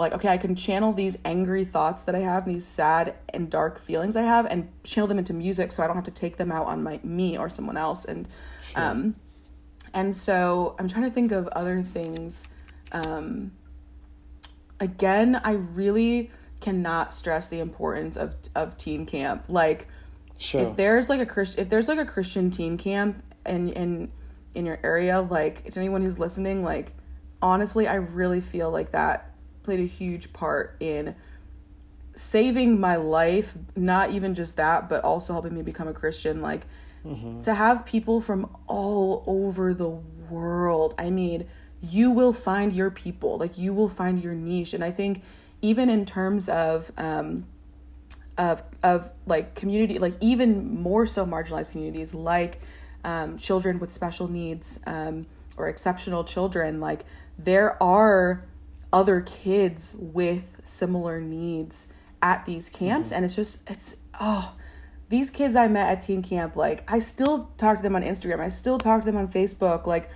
like, 0.00 0.14
okay, 0.14 0.28
I 0.28 0.38
can 0.38 0.56
channel 0.56 0.92
these 0.94 1.18
angry 1.26 1.62
thoughts 1.62 2.02
that 2.02 2.14
I 2.14 2.20
have, 2.20 2.46
these 2.46 2.66
sad 2.66 3.14
and 3.34 3.50
dark 3.50 3.78
feelings 3.78 4.16
I 4.16 4.22
have, 4.22 4.46
and 4.46 4.70
channel 4.82 5.06
them 5.06 5.18
into 5.18 5.34
music 5.34 5.70
so 5.70 5.82
I 5.82 5.86
don't 5.86 5.94
have 5.94 6.06
to 6.06 6.10
take 6.10 6.38
them 6.38 6.50
out 6.50 6.66
on 6.66 6.82
my 6.82 7.00
me 7.04 7.36
or 7.36 7.50
someone 7.50 7.76
else. 7.76 8.06
And 8.06 8.26
um 8.74 9.14
and 9.92 10.16
so 10.16 10.74
I'm 10.78 10.88
trying 10.88 11.04
to 11.04 11.10
think 11.10 11.32
of 11.32 11.48
other 11.48 11.82
things. 11.82 12.44
Um 12.92 13.52
again, 14.80 15.38
I 15.44 15.52
really 15.52 16.30
cannot 16.60 17.12
stress 17.12 17.46
the 17.46 17.60
importance 17.60 18.16
of 18.16 18.36
of 18.56 18.78
team 18.78 19.04
camp. 19.04 19.44
Like 19.50 19.86
sure. 20.38 20.62
if 20.62 20.76
there's 20.76 21.10
like 21.10 21.20
a 21.20 21.26
Christian 21.26 21.60
if 21.60 21.68
there's 21.68 21.88
like 21.88 21.98
a 21.98 22.06
Christian 22.06 22.50
team 22.50 22.78
camp 22.78 23.22
and 23.44 23.68
in 23.68 24.10
in 24.54 24.64
your 24.64 24.80
area, 24.82 25.20
like 25.20 25.64
to 25.64 25.78
anyone 25.78 26.00
who's 26.00 26.18
listening, 26.18 26.64
like 26.64 26.94
honestly, 27.42 27.86
I 27.86 27.96
really 27.96 28.40
feel 28.40 28.70
like 28.70 28.92
that 28.92 29.29
played 29.62 29.80
a 29.80 29.86
huge 29.86 30.32
part 30.32 30.76
in 30.80 31.14
saving 32.14 32.80
my 32.80 32.96
life, 32.96 33.56
not 33.76 34.10
even 34.10 34.34
just 34.34 34.56
that, 34.56 34.88
but 34.88 35.04
also 35.04 35.32
helping 35.32 35.54
me 35.54 35.62
become 35.62 35.88
a 35.88 35.92
Christian. 35.92 36.42
Like 36.42 36.66
mm-hmm. 37.04 37.40
to 37.40 37.54
have 37.54 37.86
people 37.86 38.20
from 38.20 38.54
all 38.66 39.24
over 39.26 39.72
the 39.74 39.88
world. 39.88 40.94
I 40.98 41.10
mean, 41.10 41.46
you 41.80 42.10
will 42.10 42.32
find 42.32 42.72
your 42.72 42.90
people 42.90 43.38
like 43.38 43.56
you 43.56 43.72
will 43.72 43.88
find 43.88 44.22
your 44.22 44.34
niche 44.34 44.74
and 44.74 44.84
i 44.84 44.90
think 44.90 45.22
even 45.62 45.88
in 45.88 46.04
terms 46.04 46.48
of 46.48 46.92
um 46.98 47.46
of 48.36 48.62
of 48.82 49.12
like 49.26 49.54
community 49.54 49.98
like 49.98 50.14
even 50.20 50.80
more 50.80 51.06
so 51.06 51.24
marginalized 51.24 51.72
communities 51.72 52.14
like 52.14 52.60
um, 53.02 53.38
children 53.38 53.78
with 53.78 53.90
special 53.90 54.28
needs 54.28 54.78
um, 54.86 55.26
or 55.56 55.68
exceptional 55.68 56.22
children 56.22 56.80
like 56.80 57.04
there 57.38 57.82
are 57.82 58.44
other 58.92 59.20
kids 59.20 59.96
with 59.98 60.60
similar 60.64 61.20
needs 61.20 61.88
at 62.22 62.44
these 62.46 62.68
camps 62.68 63.08
mm-hmm. 63.08 63.16
and 63.16 63.24
it's 63.24 63.36
just 63.36 63.68
it's 63.70 63.96
oh 64.20 64.54
these 65.08 65.30
kids 65.30 65.56
i 65.56 65.66
met 65.66 65.90
at 65.90 66.00
teen 66.00 66.22
camp 66.22 66.56
like 66.56 66.90
i 66.90 66.98
still 66.98 67.50
talk 67.56 67.76
to 67.76 67.82
them 67.82 67.96
on 67.96 68.02
instagram 68.02 68.40
i 68.40 68.48
still 68.48 68.78
talk 68.78 69.00
to 69.00 69.06
them 69.06 69.16
on 69.16 69.28
facebook 69.28 69.86
like 69.86 70.10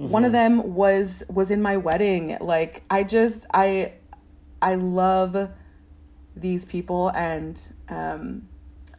Mm-hmm. 0.00 0.10
One 0.10 0.24
of 0.24 0.32
mm-hmm. 0.32 0.58
them 0.58 0.74
was 0.74 1.22
was 1.28 1.50
in 1.50 1.60
my 1.60 1.76
wedding. 1.76 2.38
Like 2.40 2.82
I 2.90 3.04
just 3.04 3.46
I 3.52 3.92
I 4.62 4.76
love 4.76 5.50
these 6.34 6.64
people 6.64 7.10
and 7.10 7.60
um 7.88 8.48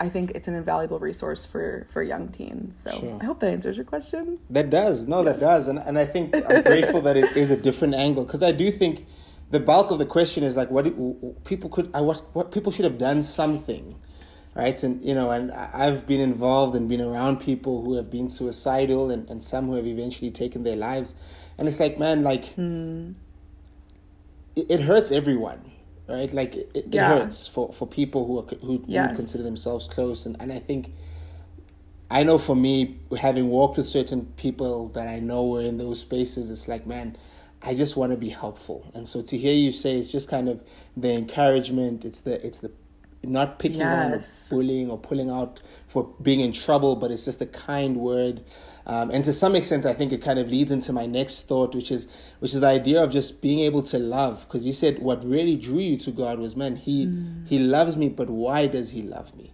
I 0.01 0.09
think 0.09 0.31
it's 0.31 0.47
an 0.47 0.55
invaluable 0.55 0.99
resource 0.99 1.45
for 1.45 1.85
for 1.89 2.01
young 2.03 2.27
teens. 2.27 2.77
So 2.77 2.91
sure. 2.91 3.17
I 3.21 3.25
hope 3.25 3.39
that 3.39 3.51
answers 3.51 3.77
your 3.77 3.85
question. 3.85 4.39
That 4.49 4.69
does. 4.69 5.07
No, 5.07 5.21
yes. 5.21 5.25
that 5.25 5.39
does. 5.39 5.67
And 5.67 5.79
and 5.79 5.97
I 5.97 6.05
think 6.05 6.35
I'm 6.35 6.63
grateful 6.71 7.01
that 7.01 7.15
it 7.17 7.37
is 7.37 7.51
a 7.51 7.57
different 7.57 7.95
angle 7.95 8.25
because 8.25 8.43
I 8.43 8.51
do 8.51 8.71
think 8.71 9.05
the 9.51 9.59
bulk 9.59 9.91
of 9.91 9.99
the 9.99 10.05
question 10.05 10.43
is 10.43 10.57
like 10.57 10.71
what 10.71 10.85
people 11.45 11.69
could 11.69 11.91
I 11.93 12.01
what 12.01 12.19
what 12.33 12.51
people 12.51 12.71
should 12.71 12.85
have 12.85 12.97
done 12.97 13.21
something 13.21 13.95
right? 14.53 14.81
And 14.83 15.03
you 15.03 15.13
know, 15.13 15.31
and 15.31 15.51
I've 15.51 16.05
been 16.05 16.21
involved 16.21 16.75
and 16.75 16.89
been 16.89 17.01
around 17.01 17.39
people 17.39 17.83
who 17.83 17.95
have 17.95 18.09
been 18.09 18.29
suicidal 18.29 19.11
and, 19.11 19.29
and 19.29 19.43
some 19.43 19.67
who 19.67 19.75
have 19.75 19.87
eventually 19.87 20.31
taken 20.31 20.63
their 20.63 20.75
lives. 20.75 21.15
And 21.57 21.67
it's 21.67 21.79
like, 21.79 21.97
man, 21.97 22.23
like 22.23 22.55
mm. 22.55 23.13
it, 24.55 24.65
it, 24.69 24.81
hurts 24.81 25.11
everyone, 25.11 25.71
right? 26.11 26.31
Like 26.31 26.55
it, 26.55 26.71
it 26.73 26.85
yeah. 26.89 27.07
hurts 27.07 27.47
for, 27.47 27.71
for 27.71 27.87
people 27.87 28.25
who 28.25 28.39
are, 28.39 28.55
who, 28.65 28.83
yes. 28.87 29.09
who 29.11 29.15
consider 29.15 29.43
themselves 29.43 29.87
close. 29.87 30.25
And, 30.25 30.35
and 30.39 30.51
I 30.51 30.59
think 30.59 30.93
I 32.11 32.23
know 32.23 32.37
for 32.37 32.55
me, 32.55 32.99
having 33.17 33.47
walked 33.47 33.77
with 33.77 33.87
certain 33.87 34.25
people 34.35 34.89
that 34.89 35.07
I 35.07 35.19
know 35.19 35.47
were 35.47 35.61
in 35.61 35.77
those 35.77 36.01
spaces, 36.01 36.51
it's 36.51 36.67
like, 36.67 36.85
man, 36.85 37.15
I 37.61 37.73
just 37.73 37.95
want 37.95 38.11
to 38.11 38.17
be 38.17 38.29
helpful. 38.29 38.91
And 38.93 39.07
so 39.07 39.21
to 39.21 39.37
hear 39.37 39.53
you 39.53 39.71
say 39.71 39.97
it's 39.97 40.11
just 40.11 40.29
kind 40.29 40.49
of 40.49 40.61
the 40.97 41.13
encouragement, 41.13 42.03
it's 42.03 42.21
the 42.21 42.45
it's 42.45 42.59
the 42.59 42.71
not 43.23 43.59
picking 43.59 43.79
yes. 43.79 44.51
on 44.51 44.57
or 44.57 44.61
bullying 44.61 44.89
or 44.89 44.97
pulling 44.97 45.29
out 45.29 45.61
for 45.87 46.13
being 46.21 46.41
in 46.41 46.51
trouble, 46.51 46.97
but 46.97 47.11
it's 47.11 47.23
just 47.23 47.41
a 47.41 47.45
kind 47.45 47.97
word. 47.97 48.43
Um, 48.85 49.11
and 49.11 49.23
to 49.25 49.33
some 49.33 49.55
extent, 49.55 49.85
I 49.85 49.93
think 49.93 50.11
it 50.11 50.21
kind 50.21 50.39
of 50.39 50.49
leads 50.49 50.71
into 50.71 50.91
my 50.91 51.05
next 51.05 51.47
thought, 51.47 51.75
which 51.75 51.91
is 51.91 52.07
which 52.39 52.53
is 52.53 52.61
the 52.61 52.67
idea 52.67 53.03
of 53.03 53.11
just 53.11 53.41
being 53.41 53.59
able 53.59 53.81
to 53.83 53.99
love. 53.99 54.45
Because 54.47 54.65
you 54.65 54.73
said 54.73 54.99
what 54.99 55.23
really 55.23 55.55
drew 55.55 55.79
you 55.79 55.97
to 55.97 56.11
God 56.11 56.39
was, 56.39 56.55
man, 56.55 56.75
He 56.75 57.05
mm. 57.05 57.47
He 57.47 57.59
loves 57.59 57.95
me, 57.95 58.09
but 58.09 58.29
why 58.29 58.67
does 58.67 58.91
He 58.91 59.01
love 59.01 59.35
me? 59.35 59.53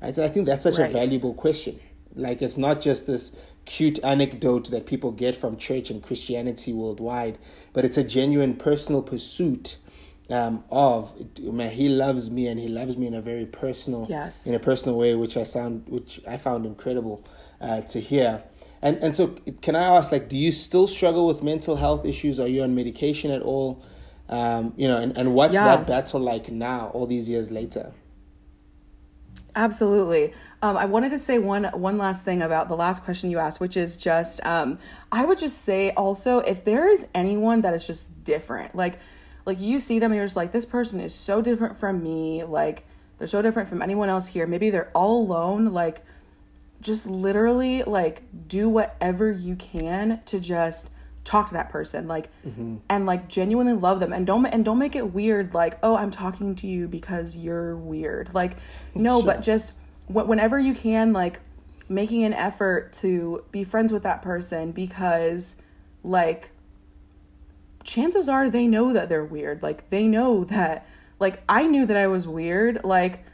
Right. 0.00 0.14
So 0.14 0.24
I 0.24 0.28
think 0.28 0.46
that's 0.46 0.62
such 0.62 0.78
right. 0.78 0.90
a 0.90 0.92
valuable 0.92 1.34
question. 1.34 1.80
Like 2.14 2.42
it's 2.42 2.56
not 2.56 2.80
just 2.80 3.06
this 3.06 3.36
cute 3.66 3.98
anecdote 4.02 4.70
that 4.70 4.86
people 4.86 5.12
get 5.12 5.36
from 5.36 5.56
church 5.56 5.90
and 5.90 6.02
Christianity 6.02 6.72
worldwide, 6.72 7.38
but 7.72 7.84
it's 7.84 7.96
a 7.96 8.04
genuine 8.04 8.54
personal 8.56 9.02
pursuit 9.02 9.76
um, 10.30 10.64
of 10.70 11.12
man, 11.40 11.72
he 11.72 11.88
loves 11.88 12.30
me 12.30 12.46
and 12.46 12.58
he 12.58 12.68
loves 12.68 12.96
me 12.96 13.06
in 13.06 13.14
a 13.14 13.20
very 13.20 13.46
personal, 13.46 14.06
yes. 14.08 14.46
in 14.46 14.54
a 14.54 14.58
personal 14.58 14.96
way, 14.96 15.14
which 15.14 15.36
I 15.36 15.44
sound, 15.44 15.84
which 15.88 16.20
I 16.26 16.36
found 16.36 16.66
incredible 16.66 17.26
uh, 17.60 17.82
to 17.82 18.00
hear. 18.00 18.42
And 18.82 19.02
and 19.02 19.14
so, 19.14 19.36
can 19.60 19.76
I 19.76 19.96
ask, 19.96 20.10
like, 20.10 20.28
do 20.28 20.36
you 20.36 20.52
still 20.52 20.86
struggle 20.86 21.26
with 21.26 21.42
mental 21.42 21.76
health 21.76 22.04
issues? 22.06 22.40
Are 22.40 22.48
you 22.48 22.62
on 22.62 22.74
medication 22.74 23.30
at 23.30 23.42
all? 23.42 23.82
Um, 24.28 24.72
you 24.76 24.88
know, 24.88 24.96
and, 24.96 25.16
and 25.18 25.34
what's 25.34 25.54
yeah. 25.54 25.76
that 25.76 25.86
battle 25.86 26.20
like 26.20 26.50
now, 26.50 26.90
all 26.94 27.06
these 27.06 27.28
years 27.28 27.50
later? 27.50 27.92
Absolutely. 29.56 30.32
Um, 30.62 30.76
I 30.76 30.84
wanted 30.86 31.10
to 31.10 31.18
say 31.18 31.38
one 31.38 31.64
one 31.64 31.98
last 31.98 32.24
thing 32.24 32.40
about 32.40 32.68
the 32.68 32.76
last 32.76 33.04
question 33.04 33.30
you 33.30 33.38
asked, 33.38 33.60
which 33.60 33.76
is 33.76 33.96
just 33.96 34.44
um, 34.46 34.78
I 35.12 35.24
would 35.24 35.38
just 35.38 35.62
say 35.62 35.90
also 35.90 36.38
if 36.38 36.64
there 36.64 36.88
is 36.88 37.06
anyone 37.14 37.60
that 37.62 37.74
is 37.74 37.86
just 37.86 38.24
different, 38.24 38.74
like 38.74 38.98
like 39.46 39.60
you 39.60 39.80
see 39.80 39.98
them 39.98 40.12
and 40.12 40.16
you're 40.16 40.24
just 40.24 40.36
like 40.36 40.52
this 40.52 40.64
person 40.64 41.00
is 41.00 41.14
so 41.14 41.42
different 41.42 41.76
from 41.76 42.02
me 42.02 42.44
like 42.44 42.84
they're 43.18 43.26
so 43.26 43.42
different 43.42 43.68
from 43.68 43.82
anyone 43.82 44.08
else 44.08 44.28
here 44.28 44.46
maybe 44.46 44.70
they're 44.70 44.90
all 44.94 45.22
alone 45.22 45.72
like 45.72 46.02
just 46.80 47.08
literally 47.08 47.82
like 47.82 48.22
do 48.48 48.68
whatever 48.68 49.30
you 49.30 49.56
can 49.56 50.20
to 50.24 50.40
just 50.40 50.90
talk 51.24 51.48
to 51.48 51.54
that 51.54 51.68
person 51.68 52.08
like 52.08 52.30
mm-hmm. 52.44 52.76
and 52.88 53.06
like 53.06 53.28
genuinely 53.28 53.74
love 53.74 54.00
them 54.00 54.12
and 54.12 54.26
don't 54.26 54.46
and 54.46 54.64
don't 54.64 54.78
make 54.78 54.96
it 54.96 55.12
weird 55.12 55.52
like 55.52 55.78
oh 55.82 55.96
i'm 55.96 56.10
talking 56.10 56.54
to 56.54 56.66
you 56.66 56.88
because 56.88 57.36
you're 57.36 57.76
weird 57.76 58.32
like 58.34 58.56
no 58.94 59.18
sure. 59.18 59.26
but 59.26 59.42
just 59.42 59.76
whenever 60.08 60.58
you 60.58 60.72
can 60.74 61.12
like 61.12 61.40
making 61.88 62.24
an 62.24 62.32
effort 62.32 62.92
to 62.92 63.44
be 63.52 63.62
friends 63.62 63.92
with 63.92 64.02
that 64.02 64.22
person 64.22 64.72
because 64.72 65.56
like 66.02 66.50
chances 67.84 68.28
are 68.28 68.48
they 68.48 68.66
know 68.66 68.92
that 68.92 69.08
they're 69.08 69.24
weird 69.24 69.62
like 69.62 69.88
they 69.90 70.06
know 70.06 70.42
that 70.44 70.86
like 71.18 71.42
i 71.48 71.66
knew 71.66 71.84
that 71.84 71.96
i 71.96 72.06
was 72.06 72.26
weird 72.26 72.82
like 72.82 73.24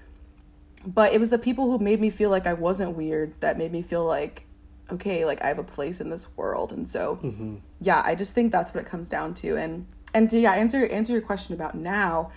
but 0.87 1.12
it 1.12 1.18
was 1.18 1.31
the 1.31 1.38
people 1.38 1.70
who 1.70 1.79
made 1.83 2.01
me 2.01 2.11
feel 2.11 2.31
like 2.31 2.46
i 2.46 2.53
wasn't 2.53 2.96
weird 2.96 3.33
that 3.40 3.59
made 3.59 3.72
me 3.72 3.83
feel 3.83 4.05
like 4.05 4.46
okay 4.90 5.25
like 5.25 5.42
i 5.42 5.49
have 5.49 5.59
a 5.59 5.64
place 5.64 6.01
in 6.01 6.11
this 6.11 6.37
world. 6.37 6.72
And 6.72 6.88
so 6.88 7.16
mm-hmm. 7.22 7.57
yeah 7.81 8.03
i 8.05 8.14
just 8.14 8.35
think 8.35 8.53
that's 8.53 8.72
what 8.72 8.85
it 8.85 8.88
comes 8.88 9.09
down 9.09 9.35
to. 9.35 9.57
And 9.57 9.87
and 10.14 10.31
to 10.31 10.38
yeah 10.38 10.53
answer 10.53 10.87
answer 10.87 11.12
your 11.12 11.22
question 11.22 11.55
about 11.55 11.75
now 11.75 12.31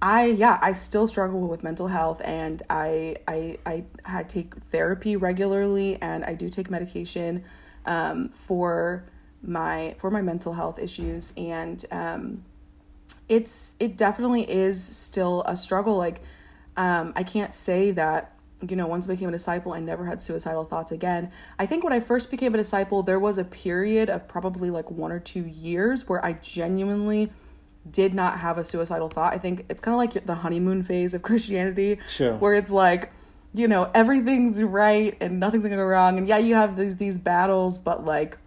i 0.00 0.26
yeah 0.26 0.58
i 0.62 0.72
still 0.72 1.08
struggle 1.08 1.40
with 1.40 1.64
mental 1.64 1.88
health 1.88 2.22
and 2.24 2.62
i 2.70 3.16
i 3.26 3.58
i 3.66 3.84
had 4.04 4.28
take 4.28 4.54
therapy 4.54 5.16
regularly 5.16 6.00
and 6.00 6.24
i 6.24 6.34
do 6.34 6.48
take 6.48 6.70
medication 6.70 7.42
um, 7.88 8.28
for 8.28 9.04
my 9.42 9.94
for 9.98 10.10
my 10.10 10.22
mental 10.22 10.52
health 10.52 10.78
issues. 10.78 11.32
And 11.36 11.84
um, 11.90 12.44
it's 13.28 13.72
it 13.80 13.96
definitely 13.96 14.48
is 14.48 14.84
still 14.84 15.42
a 15.46 15.56
struggle. 15.56 15.96
Like 15.96 16.20
um, 16.78 17.12
i 17.16 17.22
can't 17.22 17.52
say 17.52 17.90
that 17.90 18.38
you 18.66 18.76
know, 18.76 18.86
once 18.86 19.06
I 19.06 19.10
became 19.12 19.28
a 19.28 19.32
disciple, 19.32 19.72
I 19.72 19.80
never 19.80 20.06
had 20.06 20.20
suicidal 20.20 20.64
thoughts 20.64 20.90
again. 20.90 21.30
I 21.58 21.66
think 21.66 21.84
when 21.84 21.92
I 21.92 22.00
first 22.00 22.30
became 22.30 22.54
a 22.54 22.56
disciple, 22.56 23.02
there 23.02 23.18
was 23.18 23.38
a 23.38 23.44
period 23.44 24.10
of 24.10 24.26
probably 24.26 24.70
like 24.70 24.90
one 24.90 25.12
or 25.12 25.20
two 25.20 25.46
years 25.46 26.08
where 26.08 26.24
I 26.24 26.32
genuinely 26.32 27.30
did 27.88 28.14
not 28.14 28.40
have 28.40 28.58
a 28.58 28.64
suicidal 28.64 29.08
thought. 29.08 29.32
I 29.32 29.38
think 29.38 29.64
it's 29.68 29.80
kind 29.80 29.94
of 29.94 29.98
like 29.98 30.26
the 30.26 30.36
honeymoon 30.36 30.82
phase 30.82 31.14
of 31.14 31.22
Christianity, 31.28 31.98
sure. 32.10 32.34
where 32.36 32.54
it's 32.54 32.72
like, 32.72 33.12
you 33.54 33.68
know, 33.68 33.90
everything's 33.94 34.60
right 34.62 35.16
and 35.20 35.38
nothing's 35.38 35.64
gonna 35.64 35.76
go 35.76 35.84
wrong. 35.84 36.18
And 36.18 36.26
yeah, 36.26 36.38
you 36.38 36.54
have 36.54 36.76
these 36.76 36.96
these 36.96 37.16
battles, 37.16 37.78
but 37.78 38.04
like 38.04 38.38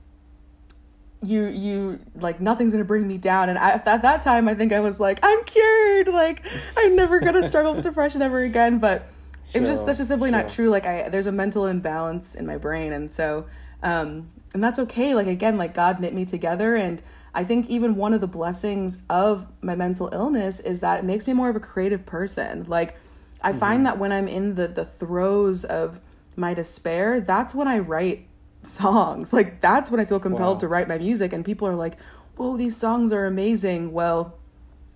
you 1.24 1.46
you 1.46 2.00
like 2.16 2.42
nothing's 2.42 2.74
gonna 2.74 2.86
bring 2.86 3.08
me 3.08 3.18
down. 3.18 3.50
And 3.50 3.58
I, 3.58 3.72
at 3.72 3.86
that 3.86 4.22
time 4.22 4.48
i 4.48 4.54
think 4.54 4.74
i 4.74 4.80
was 4.80 5.00
like 5.00 5.20
i'm 5.24 5.44
cured. 5.46 6.08
Like 6.08 6.46
i'm 6.78 6.96
never 6.96 7.20
gonna 7.20 7.44
struggle 7.44 7.74
with 7.74 7.84
depression 7.84 8.22
ever 8.22 8.40
again. 8.40 8.80
But 8.80 9.08
it 9.54 9.60
was 9.60 9.70
just 9.70 9.86
that's 9.86 9.98
just 9.98 10.10
simply 10.10 10.32
sure. 10.32 10.40
not 10.40 10.50
true. 10.50 10.70
Like 10.70 10.86
i 10.86 11.10
there's 11.10 11.28
a 11.28 11.32
mental 11.32 11.66
imbalance 11.66 12.36
in 12.36 12.46
my 12.46 12.58
brain. 12.58 12.92
And 12.92 13.12
so 13.12 13.46
um 13.84 14.30
and 14.54 14.64
that's 14.64 14.80
okay. 14.80 15.14
Like 15.14 15.28
again 15.28 15.58
like 15.58 15.74
god 15.74 16.00
knit 16.00 16.14
me 16.14 16.26
together. 16.26 16.76
And 16.76 17.02
i 17.34 17.44
think 17.44 17.70
even 17.70 17.96
one 17.96 18.14
of 18.14 18.22
the 18.22 18.28
blessings 18.28 19.00
of 19.10 19.48
my 19.62 19.76
mental 19.76 20.10
illness 20.12 20.60
is 20.60 20.80
that 20.80 21.00
it 21.00 21.06
makes 21.06 21.28
me 21.28 21.34
more 21.34 21.50
of 21.50 21.56
a 21.56 21.62
creative 21.62 22.06
person. 22.06 22.64
Like 22.64 22.98
i 23.44 23.50
mm-hmm. 23.50 23.60
find 23.60 23.86
that 23.86 23.98
when 23.98 24.12
i'm 24.12 24.28
in 24.28 24.56
the 24.56 24.68
the 24.68 24.86
throes 24.86 25.66
of 25.66 26.00
my 26.36 26.54
despair 26.54 27.20
that's 27.20 27.54
when 27.56 27.68
i 27.68 27.78
write 27.78 28.28
songs 28.64 29.34
like 29.34 29.60
that's 29.62 29.90
when 29.90 30.00
i 30.00 30.06
feel 30.06 30.20
compelled 30.20 30.58
wow. 30.58 30.60
to 30.60 30.68
write 30.68 30.88
my 30.88 30.98
music 30.98 31.34
and 31.34 31.44
people 31.44 31.68
are 31.68 31.76
like 31.76 32.00
whoa 32.36 32.58
these 32.58 32.78
songs 32.78 33.12
are 33.12 33.26
amazing 33.26 33.92
well 33.92 34.38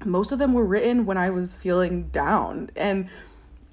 most 0.05 0.31
of 0.31 0.39
them 0.39 0.53
were 0.53 0.65
written 0.65 1.05
when 1.05 1.17
i 1.17 1.29
was 1.29 1.55
feeling 1.55 2.07
down 2.09 2.69
and 2.75 3.09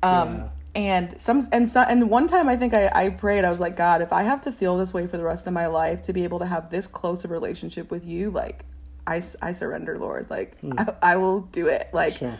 um 0.02 0.36
yeah 0.36 0.48
and 0.74 1.20
some 1.20 1.42
and 1.52 1.68
so 1.68 1.80
and 1.82 2.08
one 2.08 2.26
time 2.26 2.48
i 2.48 2.56
think 2.56 2.72
I, 2.72 2.90
I 2.94 3.08
prayed 3.10 3.44
i 3.44 3.50
was 3.50 3.60
like 3.60 3.76
god 3.76 4.00
if 4.00 4.12
i 4.12 4.22
have 4.22 4.40
to 4.42 4.52
feel 4.52 4.78
this 4.78 4.94
way 4.94 5.06
for 5.06 5.16
the 5.16 5.24
rest 5.24 5.46
of 5.46 5.52
my 5.52 5.66
life 5.66 6.00
to 6.02 6.12
be 6.12 6.24
able 6.24 6.38
to 6.38 6.46
have 6.46 6.70
this 6.70 6.86
close 6.86 7.24
a 7.24 7.28
relationship 7.28 7.90
with 7.90 8.06
you 8.06 8.30
like 8.30 8.64
i, 9.06 9.16
I 9.42 9.52
surrender 9.52 9.98
lord 9.98 10.30
like 10.30 10.60
mm. 10.62 10.72
I, 10.78 11.12
I, 11.12 11.16
will 11.16 11.42
do 11.42 11.68
it 11.68 11.88
like 11.92 12.16
sure. 12.16 12.38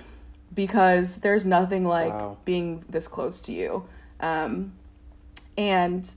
because 0.54 1.16
there's 1.16 1.44
nothing 1.44 1.84
like 1.84 2.12
wow. 2.12 2.38
being 2.44 2.84
this 2.88 3.06
close 3.06 3.40
to 3.42 3.52
you 3.52 3.86
um 4.20 4.72
and 5.58 6.14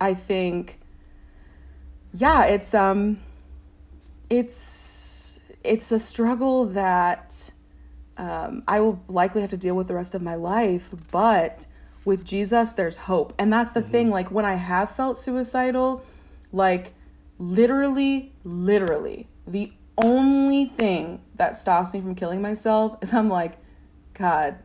i 0.00 0.14
think 0.14 0.78
yeah 2.12 2.46
it's 2.46 2.74
um 2.74 3.18
it's 4.30 5.42
it's 5.62 5.90
a 5.90 5.98
struggle 5.98 6.66
that 6.66 7.50
um, 8.16 8.62
I 8.68 8.80
will 8.80 9.02
likely 9.08 9.40
have 9.40 9.50
to 9.50 9.56
deal 9.56 9.74
with 9.74 9.88
the 9.88 9.94
rest 9.94 10.14
of 10.14 10.22
my 10.22 10.34
life. 10.34 10.90
But 11.10 11.66
with 12.04 12.24
Jesus, 12.24 12.72
there's 12.72 12.96
hope. 12.96 13.32
And 13.38 13.52
that's 13.52 13.70
the 13.70 13.80
mm-hmm. 13.80 13.90
thing. 13.90 14.10
Like 14.10 14.30
when 14.30 14.44
I 14.44 14.54
have 14.54 14.90
felt 14.90 15.18
suicidal, 15.18 16.04
like 16.52 16.92
literally, 17.38 18.32
literally, 18.44 19.28
the 19.46 19.72
only 19.96 20.66
thing 20.66 21.22
that 21.36 21.56
stops 21.56 21.94
me 21.94 22.00
from 22.00 22.14
killing 22.14 22.42
myself 22.42 22.98
is 23.02 23.12
I'm 23.12 23.28
like, 23.28 23.58
God, 24.12 24.58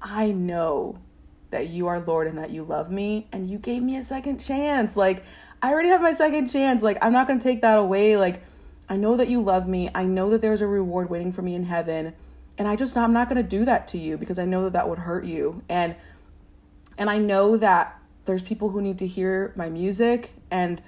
I 0.00 0.32
know 0.32 0.98
that 1.52 1.68
you 1.68 1.86
are 1.86 2.00
Lord 2.00 2.26
and 2.26 2.36
that 2.38 2.50
you 2.50 2.64
love 2.64 2.90
me 2.90 3.28
and 3.30 3.48
you 3.48 3.58
gave 3.58 3.82
me 3.82 3.96
a 3.96 4.02
second 4.02 4.38
chance. 4.38 4.96
Like, 4.96 5.24
I 5.62 5.70
already 5.70 5.88
have 5.88 6.02
my 6.02 6.12
second 6.12 6.48
chance. 6.48 6.82
Like, 6.82 6.98
I'm 7.00 7.12
not 7.12 7.28
going 7.28 7.38
to 7.38 7.42
take 7.42 7.62
that 7.62 7.78
away. 7.78 8.16
Like, 8.16 8.42
I 8.88 8.96
know 8.96 9.16
that 9.16 9.28
you 9.28 9.40
love 9.40 9.68
me. 9.68 9.88
I 9.94 10.04
know 10.04 10.28
that 10.30 10.40
there's 10.40 10.60
a 10.60 10.66
reward 10.66 11.08
waiting 11.08 11.32
for 11.32 11.42
me 11.42 11.54
in 11.54 11.64
heaven. 11.64 12.14
And 12.58 12.66
I 12.66 12.74
just 12.76 12.96
I'm 12.96 13.12
not 13.12 13.28
going 13.28 13.42
to 13.42 13.48
do 13.48 13.64
that 13.64 13.86
to 13.88 13.98
you 13.98 14.18
because 14.18 14.38
I 14.38 14.44
know 14.44 14.64
that 14.64 14.72
that 14.72 14.88
would 14.88 15.00
hurt 15.00 15.24
you. 15.24 15.62
And 15.68 15.94
and 16.98 17.08
I 17.08 17.18
know 17.18 17.56
that 17.56 17.98
there's 18.24 18.42
people 18.42 18.70
who 18.70 18.82
need 18.82 18.98
to 18.98 19.06
hear 19.06 19.52
my 19.56 19.68
music 19.68 20.32
and 20.50 20.82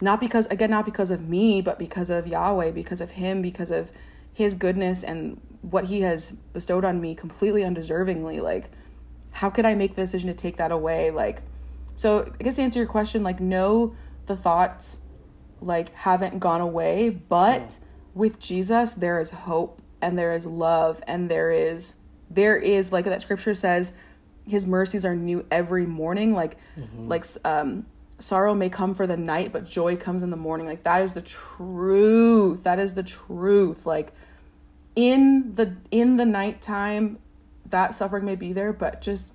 not 0.00 0.20
because 0.20 0.46
again 0.48 0.70
not 0.70 0.84
because 0.84 1.10
of 1.10 1.26
me, 1.26 1.62
but 1.62 1.78
because 1.78 2.10
of 2.10 2.26
Yahweh, 2.26 2.72
because 2.72 3.00
of 3.00 3.12
him, 3.12 3.40
because 3.40 3.70
of 3.70 3.92
his 4.32 4.54
goodness 4.54 5.02
and 5.02 5.40
what 5.62 5.86
he 5.86 6.02
has 6.02 6.32
bestowed 6.52 6.84
on 6.84 7.00
me 7.00 7.14
completely 7.14 7.62
undeservingly. 7.62 8.42
Like 8.42 8.70
how 9.36 9.50
could 9.50 9.66
I 9.66 9.74
make 9.74 9.94
the 9.94 10.02
decision 10.02 10.28
to 10.28 10.34
take 10.34 10.56
that 10.56 10.72
away? 10.72 11.10
Like 11.10 11.42
so 11.94 12.30
I 12.40 12.42
guess 12.42 12.56
to 12.56 12.62
answer 12.62 12.78
your 12.78 12.88
question, 12.88 13.22
like 13.22 13.38
no, 13.38 13.94
the 14.26 14.36
thoughts 14.36 14.98
like 15.60 15.92
haven't 15.92 16.38
gone 16.38 16.60
away, 16.60 17.10
but 17.10 17.78
with 18.14 18.40
Jesus 18.40 18.94
there 18.94 19.20
is 19.20 19.30
hope 19.30 19.82
and 20.00 20.18
there 20.18 20.32
is 20.32 20.46
love 20.46 21.02
and 21.06 21.30
there 21.30 21.50
is 21.50 21.96
there 22.30 22.56
is 22.56 22.92
like 22.92 23.04
that 23.04 23.20
scripture 23.20 23.54
says 23.54 23.96
his 24.48 24.66
mercies 24.66 25.04
are 25.04 25.14
new 25.14 25.44
every 25.50 25.84
morning. 25.86 26.34
Like 26.34 26.56
mm-hmm. 26.74 27.08
like 27.08 27.24
um 27.44 27.84
sorrow 28.18 28.54
may 28.54 28.70
come 28.70 28.94
for 28.94 29.06
the 29.06 29.18
night 29.18 29.52
but 29.52 29.68
joy 29.68 29.96
comes 29.96 30.22
in 30.22 30.30
the 30.30 30.36
morning. 30.38 30.66
Like 30.66 30.84
that 30.84 31.02
is 31.02 31.12
the 31.12 31.20
truth. 31.20 32.64
That 32.64 32.78
is 32.78 32.94
the 32.94 33.02
truth. 33.02 33.84
Like 33.84 34.14
in 34.94 35.54
the 35.56 35.76
in 35.90 36.16
the 36.16 36.24
nighttime 36.24 37.18
that 37.70 37.94
suffering 37.94 38.24
may 38.24 38.36
be 38.36 38.52
there 38.52 38.72
but 38.72 39.00
just 39.00 39.34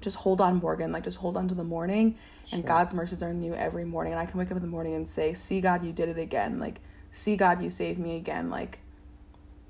just 0.00 0.18
hold 0.18 0.40
on 0.40 0.56
morgan 0.56 0.92
like 0.92 1.04
just 1.04 1.18
hold 1.18 1.36
on 1.36 1.48
to 1.48 1.54
the 1.54 1.64
morning 1.64 2.16
and 2.52 2.64
God's 2.64 2.94
mercies 2.94 3.22
are 3.22 3.34
new 3.34 3.54
every 3.54 3.84
morning. 3.84 4.12
And 4.12 4.20
I 4.20 4.26
can 4.26 4.38
wake 4.38 4.50
up 4.50 4.56
in 4.56 4.62
the 4.62 4.68
morning 4.68 4.94
and 4.94 5.06
say, 5.06 5.34
See, 5.34 5.60
God, 5.60 5.84
you 5.84 5.92
did 5.92 6.08
it 6.08 6.18
again. 6.18 6.58
Like, 6.58 6.80
see, 7.10 7.36
God, 7.36 7.62
you 7.62 7.70
saved 7.70 7.98
me 7.98 8.16
again. 8.16 8.48
Like, 8.48 8.80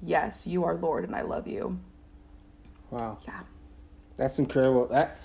yes, 0.00 0.46
you 0.46 0.64
are 0.64 0.74
Lord 0.74 1.04
and 1.04 1.14
I 1.14 1.22
love 1.22 1.46
you. 1.48 1.80
Wow. 2.90 3.18
Yeah. 3.26 3.40
That's 4.16 4.38
incredible. 4.38 4.86
That 4.88 5.18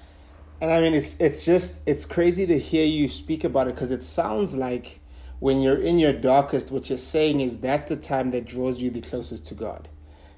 and 0.61 0.71
I 0.71 0.79
mean 0.81 0.93
it's 0.93 1.15
it's 1.19 1.45
just 1.45 1.81
it's 1.85 2.05
crazy 2.05 2.45
to 2.45 2.59
hear 2.59 2.85
you 2.85 3.07
speak 3.07 3.43
about 3.43 3.67
it 3.67 3.75
because 3.75 3.91
it 3.91 4.03
sounds 4.03 4.55
like 4.55 4.99
when 5.39 5.61
you're 5.61 5.81
in 5.81 5.99
your 5.99 6.13
darkest, 6.13 6.71
what 6.71 6.89
you're 6.89 6.97
saying 6.97 7.41
is 7.41 7.59
that's 7.59 7.85
the 7.85 7.97
time 7.97 8.29
that 8.29 8.45
draws 8.45 8.81
you 8.81 8.89
the 8.89 9.01
closest 9.01 9.45
to 9.47 9.55
God. 9.55 9.89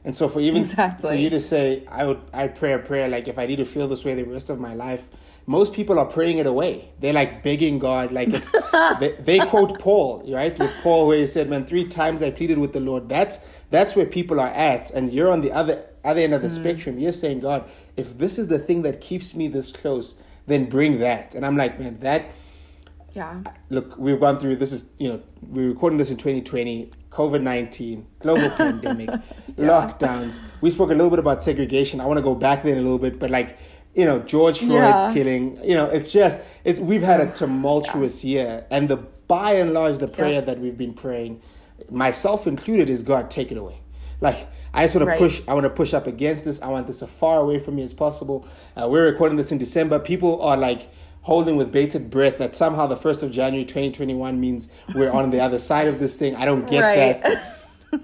And 0.06 0.16
so 0.16 0.30
for 0.30 0.40
even 0.40 0.58
exactly. 0.58 1.10
for 1.10 1.16
you 1.16 1.32
to 1.32 1.42
say, 1.42 1.84
I 1.90 2.06
would 2.06 2.22
I 2.32 2.48
pray 2.48 2.74
a 2.74 2.80
prayer 2.80 3.10
like 3.10 3.28
if 3.28 3.40
I 3.40 3.48
need 3.48 3.58
to 3.58 3.66
feel 3.66 3.88
this 3.88 4.06
way 4.06 4.14
the 4.14 4.24
rest 4.24 4.52
of 4.52 4.60
my 4.60 4.76
life, 4.76 5.08
most 5.48 5.74
people 5.74 5.98
are 5.98 6.06
praying 6.06 6.38
it 6.38 6.46
away. 6.46 6.90
They're 7.00 7.14
like 7.14 7.42
begging 7.42 7.80
God, 7.80 8.12
like 8.12 8.30
it's 8.30 8.52
they, 9.00 9.16
they, 9.20 9.40
quote 9.40 9.80
Paul, 9.80 10.24
right? 10.32 10.58
With 10.58 10.74
Paul 10.84 11.08
where 11.08 11.18
he 11.18 11.28
said, 11.28 11.50
Man, 11.50 11.66
three 11.66 11.88
times 11.88 12.22
I 12.22 12.30
pleaded 12.30 12.60
with 12.60 12.72
the 12.72 12.80
Lord. 12.80 13.10
That's 13.10 13.40
that's 13.72 13.96
where 13.96 14.06
people 14.06 14.40
are 14.40 14.50
at. 14.50 14.92
And 14.92 15.12
you're 15.12 15.32
on 15.32 15.42
the 15.42 15.52
other 15.52 15.84
other 16.04 16.22
end 16.22 16.36
of 16.36 16.44
the 16.44 16.50
mm. 16.50 16.56
spectrum. 16.56 17.00
You're 17.00 17.12
saying, 17.12 17.40
God, 17.40 17.68
if 17.98 18.16
this 18.16 18.38
is 18.38 18.48
the 18.48 18.60
thing 18.60 18.84
that 18.84 19.02
keeps 19.02 19.34
me 19.34 19.48
this 19.48 19.72
close, 19.72 20.22
then 20.46 20.66
bring 20.66 21.00
that. 21.00 21.34
And 21.34 21.44
I'm 21.44 21.58
like, 21.58 21.80
man, 21.80 22.00
that 22.02 22.30
yeah. 23.16 23.42
Look, 23.70 23.98
we've 23.98 24.20
gone 24.20 24.38
through 24.40 24.58
this 24.58 24.74
is 24.74 24.86
you 25.00 25.08
know, 25.08 25.22
we're 25.42 25.70
recording 25.70 25.98
this 25.98 26.10
in 26.10 26.18
2020, 26.18 26.92
COVID 27.16 27.42
19, 27.42 28.06
global 28.20 28.50
pandemic, 28.58 29.10
yeah. 29.10 29.68
lockdowns. 29.70 30.42
We 30.60 30.70
spoke 30.70 30.90
a 30.90 30.94
little 30.94 31.10
bit 31.10 31.20
about 31.20 31.42
segregation. 31.42 32.02
I 32.02 32.06
want 32.06 32.18
to 32.18 32.24
go 32.24 32.36
back 32.36 32.62
there 32.62 32.74
in 32.74 32.78
a 32.78 32.82
little 32.82 33.00
bit, 33.00 33.20
but 33.20 33.30
like 33.30 33.58
you 33.94 34.04
know 34.04 34.20
George 34.20 34.60
Floyd's 34.60 35.06
yeah. 35.06 35.14
killing. 35.14 35.58
You 35.64 35.76
know, 35.76 35.86
it's 35.86 36.12
just 36.12 36.40
it's 36.66 36.78
we've 36.78 37.02
had 37.02 37.22
a 37.22 37.32
tumultuous 37.38 38.26
yeah. 38.26 38.42
year, 38.44 38.66
and 38.70 38.90
the 38.90 38.98
by 39.28 39.54
and 39.54 39.74
large 39.74 40.00
the 40.00 40.10
prayer 40.10 40.42
that 40.42 40.60
we've 40.60 40.78
been 40.78 40.94
praying, 40.94 41.42
myself 41.90 42.48
included, 42.48 42.90
is 42.90 43.02
God 43.02 43.32
take 43.32 43.50
it 43.50 43.58
away. 43.58 43.80
Like 44.20 44.50
I 44.74 44.84
just 44.84 44.96
want 44.96 45.06
to 45.06 45.12
right. 45.12 45.20
push. 45.20 45.42
I 45.48 45.54
want 45.54 45.64
to 45.64 45.70
push 45.70 45.94
up 45.94 46.08
against 46.08 46.44
this. 46.44 46.62
I 46.62 46.68
want 46.68 46.86
this 46.86 47.02
as 47.02 47.10
far 47.10 47.40
away 47.40 47.60
from 47.60 47.78
me 47.78 47.84
as 47.84 47.94
possible. 47.94 48.46
Uh, 48.76 48.90
we're 48.90 49.10
recording 49.10 49.38
this 49.38 49.54
in 49.54 49.58
December. 49.58 50.00
People 50.00 50.42
are 50.42 50.58
like 50.58 50.90
holding 51.26 51.56
with 51.56 51.72
bated 51.72 52.10
breath 52.12 52.38
that 52.38 52.54
somehow 52.54 52.86
the 52.86 52.96
1st 52.96 53.24
of 53.24 53.32
January 53.32 53.66
2021 53.66 54.40
means 54.40 54.70
we're 54.94 55.12
on 55.12 55.32
the 55.32 55.40
other 55.40 55.58
side 55.58 55.88
of 55.88 55.98
this 56.00 56.16
thing. 56.18 56.36
I 56.38 56.46
don't 56.46 56.68
get 56.70 56.82
Right. 56.82 57.24
that. 57.24 57.52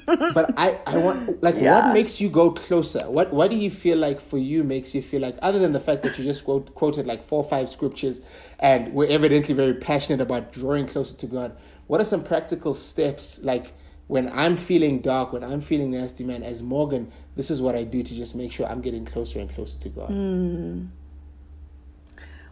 but 0.34 0.52
I, 0.58 0.80
I 0.88 0.98
want 0.98 1.44
like 1.44 1.56
Yeah. 1.60 1.88
what 1.88 1.94
makes 1.94 2.20
you 2.20 2.30
go 2.30 2.50
closer? 2.52 3.02
What 3.12 3.32
what 3.32 3.52
do 3.52 3.58
you 3.58 3.70
feel 3.70 4.00
like 4.00 4.20
for 4.20 4.40
you 4.40 4.64
makes 4.64 4.96
you 4.96 5.02
feel 5.04 5.22
like 5.22 5.38
other 5.44 5.60
than 5.60 5.72
the 5.72 5.80
fact 5.80 6.02
that 6.04 6.18
you 6.18 6.24
just 6.24 6.46
quote, 6.46 6.74
quoted 6.74 7.06
like 7.06 7.24
four 7.24 7.44
or 7.44 7.50
five 7.56 7.70
scriptures 7.70 8.22
and 8.60 8.92
we're 8.94 9.10
evidently 9.10 9.54
very 9.54 9.76
passionate 9.76 10.20
about 10.22 10.52
drawing 10.52 10.88
closer 10.88 11.16
to 11.18 11.28
God. 11.28 11.56
What 11.88 12.02
are 12.02 12.06
some 12.06 12.24
practical 12.24 12.74
steps 12.74 13.44
like 13.44 13.74
when 14.08 14.30
I'm 14.34 14.56
feeling 14.56 15.00
dark, 15.00 15.32
when 15.32 15.44
I'm 15.44 15.62
feeling 15.62 15.92
nasty, 15.92 16.24
man, 16.24 16.42
as 16.42 16.64
Morgan, 16.64 17.12
this 17.36 17.52
is 17.52 17.62
what 17.62 17.76
I 17.76 17.84
do 17.84 18.02
to 18.02 18.16
just 18.16 18.34
make 18.36 18.52
sure 18.52 18.66
I'm 18.68 18.82
getting 18.82 19.06
closer 19.06 19.40
and 19.40 19.50
closer 19.50 19.78
to 19.78 19.90
God. 19.90 20.10
Mm. 20.10 20.88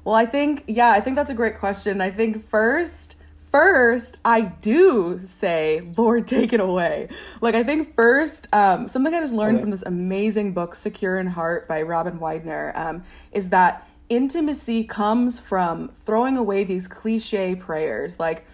Well, 0.09 0.17
I 0.17 0.25
think, 0.25 0.63
yeah, 0.65 0.89
I 0.89 1.01
think 1.01 1.17
that's 1.17 1.29
a 1.29 1.35
great 1.35 1.59
question. 1.59 2.01
I 2.01 2.09
think 2.09 2.43
first, 2.43 3.15
first, 3.51 4.17
I 4.25 4.53
do 4.59 5.19
say, 5.19 5.81
Lord, 5.95 6.25
take 6.25 6.51
it 6.51 6.59
away. 6.59 7.09
Like, 7.41 7.53
I 7.53 7.61
think 7.61 7.93
first, 7.93 8.47
um, 8.51 8.87
something 8.87 9.13
I 9.13 9.19
just 9.19 9.35
learned 9.35 9.57
Okay. 9.57 9.61
from 9.61 9.69
this 9.69 9.83
amazing 9.83 10.55
book, 10.55 10.73
Secure 10.73 11.19
in 11.19 11.27
Heart 11.27 11.67
by 11.67 11.83
Robin 11.83 12.17
Weidner, 12.17 12.75
um, 12.75 13.03
is 13.31 13.49
that 13.49 13.87
intimacy 14.09 14.83
comes 14.83 15.37
from 15.37 15.89
throwing 15.89 16.37
away 16.37 16.63
these 16.63 16.87
cliche 16.87 17.53
prayers, 17.53 18.19
like 18.19 18.47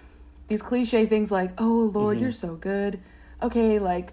these 0.49 0.61
cliche 0.61 1.05
things 1.05 1.31
like, 1.31 1.51
oh, 1.57 1.89
Lord, 1.93 2.19
you're 2.19 2.31
so 2.31 2.57
good. 2.57 2.99
Okay, 3.41 3.79
like, 3.79 4.11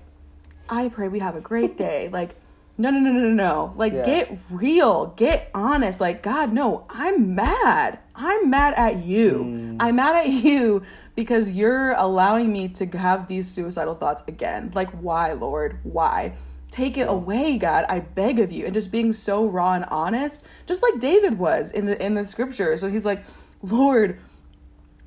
I 0.71 0.89
pray 0.89 1.09
we 1.09 1.19
have 1.19 1.35
a 1.35 1.41
great 1.41 1.77
day. 1.77 2.09
Like, 2.09 2.37
no, 2.79 2.91
no, 2.91 2.99
no, 3.01 3.13
no, 3.13 3.21
no, 3.21 3.35
no. 3.35 3.73
Like, 3.77 3.93
Yeah. 3.93 4.05
get 4.05 4.39
real, 4.51 5.13
get 5.17 5.51
honest. 5.55 6.01
Like, 6.01 6.23
God, 6.23 6.53
no, 6.53 6.85
I'm 6.89 7.35
mad. 7.35 7.99
I'm 8.15 8.49
mad 8.51 8.75
at 8.77 9.05
you. 9.05 9.45
Mm. 9.45 9.77
I'm 9.81 9.97
mad 9.97 10.17
at 10.17 10.29
you 10.29 10.83
because 11.15 11.51
you're 11.51 11.93
allowing 11.93 12.53
me 12.53 12.69
to 12.69 12.87
have 12.99 13.29
these 13.29 13.51
suicidal 13.53 13.95
thoughts 13.95 14.23
again. 14.27 14.71
Like, 14.75 14.91
why, 14.91 15.33
Lord? 15.33 15.79
Why? 15.83 16.35
Take 16.71 16.97
it 16.97 17.09
away, 17.09 17.59
God. 17.59 17.85
I 17.91 18.01
beg 18.01 18.41
of 18.41 18.51
you. 18.51 18.65
And 18.65 18.73
just 18.73 18.91
being 18.91 19.13
so 19.13 19.45
raw 19.47 19.75
and 19.75 19.85
honest, 19.91 20.47
just 20.65 20.83
like 20.83 20.99
David 20.99 21.39
was 21.39 21.71
in 21.71 21.85
the 21.85 22.03
in 22.03 22.15
the 22.15 22.25
scripture. 22.25 22.77
So 22.79 22.89
he's 22.89 23.05
like, 23.05 23.23
Lord, 23.61 24.19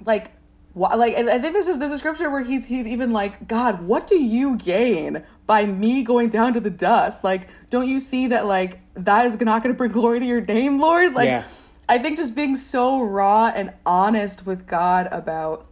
like 0.05 0.32
why, 0.76 0.93
like 0.95 1.17
and 1.17 1.30
I 1.30 1.39
think 1.39 1.53
there's 1.53 1.69
a, 1.69 1.73
there's 1.73 1.93
a 1.93 1.97
scripture 1.97 2.30
where 2.30 2.43
he's 2.43 2.65
he's 2.65 2.86
even 2.86 3.13
like 3.13 3.47
God 3.47 3.82
what 3.82 4.07
do 4.07 4.21
you 4.21 4.57
gain 4.57 5.23
by 5.47 5.65
me 5.65 6.03
going 6.03 6.30
down 6.30 6.53
to 6.53 6.59
the 6.59 6.69
dust 6.69 7.23
like 7.23 7.47
don't 7.69 7.88
you 7.88 7.97
see 7.97 8.28
that 8.28 8.45
like 8.45 8.82
that 8.93 9.26
is 9.26 9.39
not 9.39 9.63
going 9.63 9.73
to 9.73 9.78
bring 9.78 9.93
glory 9.93 10.19
to 10.19 10.26
your 10.26 10.41
name 10.41 10.82
Lord 10.82 11.13
like 11.13 11.30
Yeah. 11.30 11.43
I 11.88 11.97
think 11.97 12.17
just 12.17 12.36
being 12.36 12.55
so 12.55 13.01
raw 13.01 13.53
and 13.55 13.73
honest 13.86 14.45
with 14.45 14.67
God 14.67 15.07
about 15.13 15.65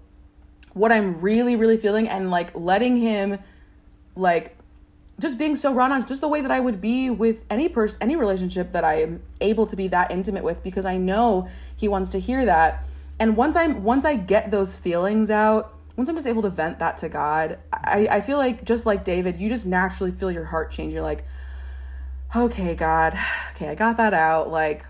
what 0.72 0.94
I'm 0.94 1.20
really 1.20 1.58
really 1.58 1.76
feeling 1.76 2.08
and 2.08 2.32
like 2.32 2.56
letting 2.56 2.96
him 2.96 3.40
like 4.16 4.56
just 5.20 5.38
being 5.38 5.56
so 5.56 5.74
raw 5.74 5.86
and 5.86 5.94
honest, 5.94 6.08
just 6.08 6.22
the 6.22 6.28
way 6.30 6.42
that 6.42 6.50
I 6.50 6.60
would 6.60 6.82
be 6.82 7.10
with 7.10 7.44
any 7.50 7.70
person, 7.70 8.00
any 8.02 8.16
relationship 8.16 8.72
that 8.72 8.84
I 8.84 9.02
am 9.02 9.22
able 9.42 9.68
to 9.68 9.76
be 9.76 9.88
that 9.90 10.12
intimate 10.12 10.44
with, 10.44 10.64
because 10.64 10.86
I 10.86 10.98
know 10.98 11.48
he 11.76 11.88
wants 11.88 12.10
to 12.12 12.20
hear 12.20 12.46
that. 12.46 12.84
And 13.24 13.38
once 13.38 13.56
I'm, 13.56 13.86
once 13.86 14.04
I 14.04 14.18
get 14.18 14.52
those 14.52 14.78
feelings 14.78 15.32
out, 15.32 15.74
once 15.96 16.10
I'm 16.10 16.16
just 16.16 16.28
able 16.28 16.42
to 16.42 16.50
vent 16.50 16.80
that 16.80 16.98
to 16.98 17.08
God, 17.08 17.58
I, 17.72 18.06
I 18.12 18.20
feel 18.20 18.38
like 18.38 18.66
just 18.66 18.86
like 18.86 19.06
David, 19.06 19.38
you 19.38 19.48
just 19.48 19.66
naturally 19.66 20.12
feel 20.12 20.30
your 20.30 20.44
heart 20.44 20.72
change. 20.72 20.94
You're 20.94 21.04
like, 21.04 21.24
okay, 22.36 22.76
God, 22.76 23.18
okay, 23.52 23.70
I 23.70 23.76
got 23.76 23.96
that 23.96 24.14
out. 24.14 24.52
Like, 24.52 24.84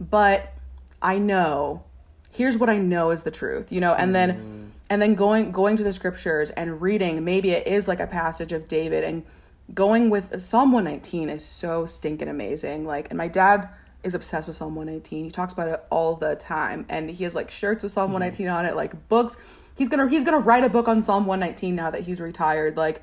but 0.00 0.54
I 1.00 1.18
know, 1.18 1.84
here's 2.32 2.58
what 2.58 2.68
I 2.68 2.78
know 2.78 3.10
is 3.10 3.22
the 3.22 3.30
truth, 3.30 3.70
you 3.70 3.80
know, 3.80 3.94
and 3.94 4.12
then, 4.12 4.32
mm. 4.32 4.70
and 4.90 5.00
then 5.00 5.14
going, 5.14 5.52
going 5.52 5.76
to 5.76 5.84
the 5.84 5.92
scriptures 5.92 6.50
and 6.50 6.82
reading, 6.82 7.24
maybe 7.24 7.52
it 7.52 7.64
is 7.68 7.86
like 7.86 8.00
a 8.00 8.08
passage 8.08 8.50
of 8.50 8.66
David 8.66 9.04
and 9.04 9.22
going 9.72 10.10
with 10.10 10.40
Psalm 10.40 10.72
119 10.72 11.28
is 11.28 11.44
so 11.44 11.86
stinking 11.86 12.26
amazing. 12.26 12.86
Like, 12.86 13.08
and 13.10 13.16
my 13.16 13.28
dad 13.28 13.68
is 14.06 14.14
obsessed 14.14 14.46
with 14.46 14.56
Psalm 14.56 14.74
119. 14.74 15.24
He 15.24 15.30
talks 15.30 15.52
about 15.52 15.68
it 15.68 15.84
all 15.90 16.14
the 16.14 16.36
time 16.36 16.86
and 16.88 17.10
he 17.10 17.24
has 17.24 17.34
like 17.34 17.50
shirts 17.50 17.82
with 17.82 17.92
Psalm 17.92 18.06
mm-hmm. 18.06 18.14
119 18.14 18.48
on 18.48 18.64
it, 18.64 18.76
like 18.76 19.08
books. 19.08 19.36
He's 19.76 19.88
gonna, 19.88 20.08
he's 20.08 20.24
gonna 20.24 20.38
write 20.38 20.64
a 20.64 20.70
book 20.70 20.88
on 20.88 21.02
Psalm 21.02 21.26
119 21.26 21.74
now 21.74 21.90
that 21.90 22.02
he's 22.02 22.20
retired. 22.20 22.76
Like, 22.76 23.02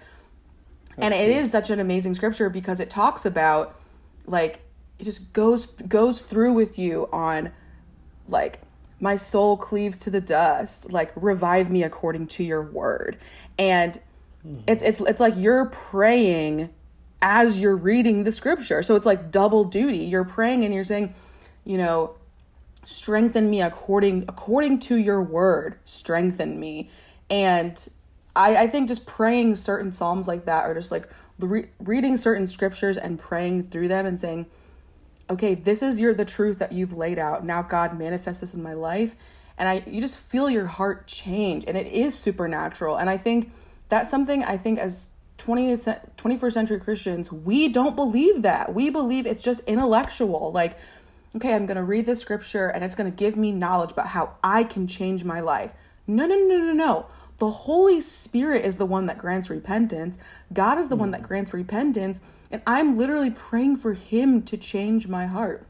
and 0.98 1.14
it 1.14 1.30
is 1.30 1.52
such 1.52 1.70
an 1.70 1.80
amazing 1.80 2.14
scripture 2.14 2.50
because 2.50 2.80
it 2.80 2.90
talks 2.90 3.26
about 3.26 3.76
like 4.26 4.62
it 5.00 5.04
just 5.04 5.34
goes 5.34 5.66
goes 5.66 6.22
through 6.22 6.54
with 6.54 6.78
you 6.78 7.10
on 7.12 7.52
like 8.28 8.62
my 9.00 9.16
soul 9.16 9.58
cleaves 9.58 9.98
to 9.98 10.10
the 10.10 10.22
dust 10.22 10.92
like 10.92 11.12
revive 11.16 11.70
me 11.70 11.84
according 11.84 12.28
to 12.28 12.44
your 12.44 12.62
word 12.62 13.18
and 13.60 14.00
hmm. 14.44 14.60
it's 14.68 14.84
it's 14.84 15.02
it's 15.02 15.20
like 15.20 15.34
you're 15.36 15.66
praying 15.66 16.70
as 17.24 17.58
you're 17.58 17.78
reading 17.78 18.26
the 18.26 18.34
scripture. 18.34 18.84
So 18.84 18.98
it's 18.98 19.06
like 19.06 19.32
double 19.32 19.64
duty. 19.64 20.00
You're 20.00 20.26
praying 20.26 20.66
and 20.66 20.74
you're 20.74 20.84
saying 20.84 21.16
you 21.64 21.78
know 21.78 22.16
strengthen 22.84 23.50
me 23.50 23.62
according 23.62 24.24
according 24.28 24.78
to 24.78 24.98
your 24.98 25.24
word 25.24 25.80
strengthen 25.86 26.60
me. 26.60 26.90
And 27.30 27.88
i 28.36 28.64
i 28.64 28.68
think 28.68 28.90
just 28.90 29.06
praying 29.08 29.56
certain 29.56 29.92
psalms 29.92 30.28
like 30.28 30.46
that 30.46 30.66
or 30.66 30.74
just 30.74 30.92
like 30.92 31.08
re- 31.40 31.70
reading 31.80 32.18
certain 32.18 32.46
scriptures 32.46 32.98
and 32.98 33.18
praying 33.18 33.64
through 33.64 33.88
them 33.88 34.06
and 34.06 34.20
saying 34.20 34.46
okay 35.30 35.56
this 35.56 35.82
is 35.82 36.00
your 36.00 36.14
the 36.14 36.26
truth 36.26 36.60
that 36.60 36.74
you've 36.74 36.94
laid 36.94 37.18
out. 37.18 37.46
Now 37.46 37.62
god 37.62 37.98
manifest 37.98 38.42
this 38.42 38.54
in 38.54 38.62
my 38.62 38.74
life. 38.74 39.16
And 39.58 39.70
i 39.70 39.82
you 39.88 40.02
just 40.02 40.20
feel 40.20 40.50
your 40.50 40.66
heart 40.66 41.08
change 41.08 41.64
and 41.66 41.78
it 41.78 41.88
is 41.88 42.20
supernatural. 42.20 42.98
And 42.98 43.10
i 43.10 43.16
think 43.16 43.50
that's 43.88 44.12
something 44.12 44.44
i 44.44 44.58
think 44.58 44.78
as 44.78 45.10
20th 45.44 46.10
21st 46.16 46.52
century 46.52 46.80
christians 46.80 47.32
we 47.32 47.68
don't 47.68 47.96
believe 47.96 48.42
that. 48.44 48.74
We 48.74 48.90
believe 48.90 49.26
it's 49.26 49.42
just 49.42 49.68
intellectual. 49.68 50.52
Like 50.52 50.78
okay 51.36 51.54
i'm 51.54 51.66
going 51.66 51.78
to 51.78 51.84
read 51.84 52.06
this 52.06 52.22
scripture 52.22 52.68
and 52.68 52.84
it's 52.84 52.96
going 52.96 53.12
to 53.12 53.16
give 53.16 53.36
me 53.36 53.52
knowledge 53.52 53.92
about 53.92 54.08
how 54.08 54.36
i 54.44 54.64
can 54.64 54.88
change 54.88 55.24
my 55.24 55.40
life. 55.40 55.74
No 56.08 56.26
no 56.26 56.36
no 56.36 56.58
no 56.58 56.74
no 56.74 57.06
the 57.40 57.50
holy 57.50 58.00
spirit 58.00 58.64
is 58.64 58.78
the 58.78 58.86
one 58.86 59.08
that 59.08 59.18
grants 59.18 59.50
repentance. 59.50 60.18
God 60.54 60.78
is 60.78 60.88
the 60.88 60.96
one 60.96 61.12
that 61.12 61.22
mm. 61.22 61.28
grants 61.28 61.54
repentance 61.54 62.22
and 62.52 62.62
i'm 62.66 62.98
literally 62.98 63.32
praying 63.32 63.78
for 63.78 63.94
him 63.94 64.42
to 64.44 64.58
change 64.58 65.08
my 65.08 65.26
heart. 65.26 65.66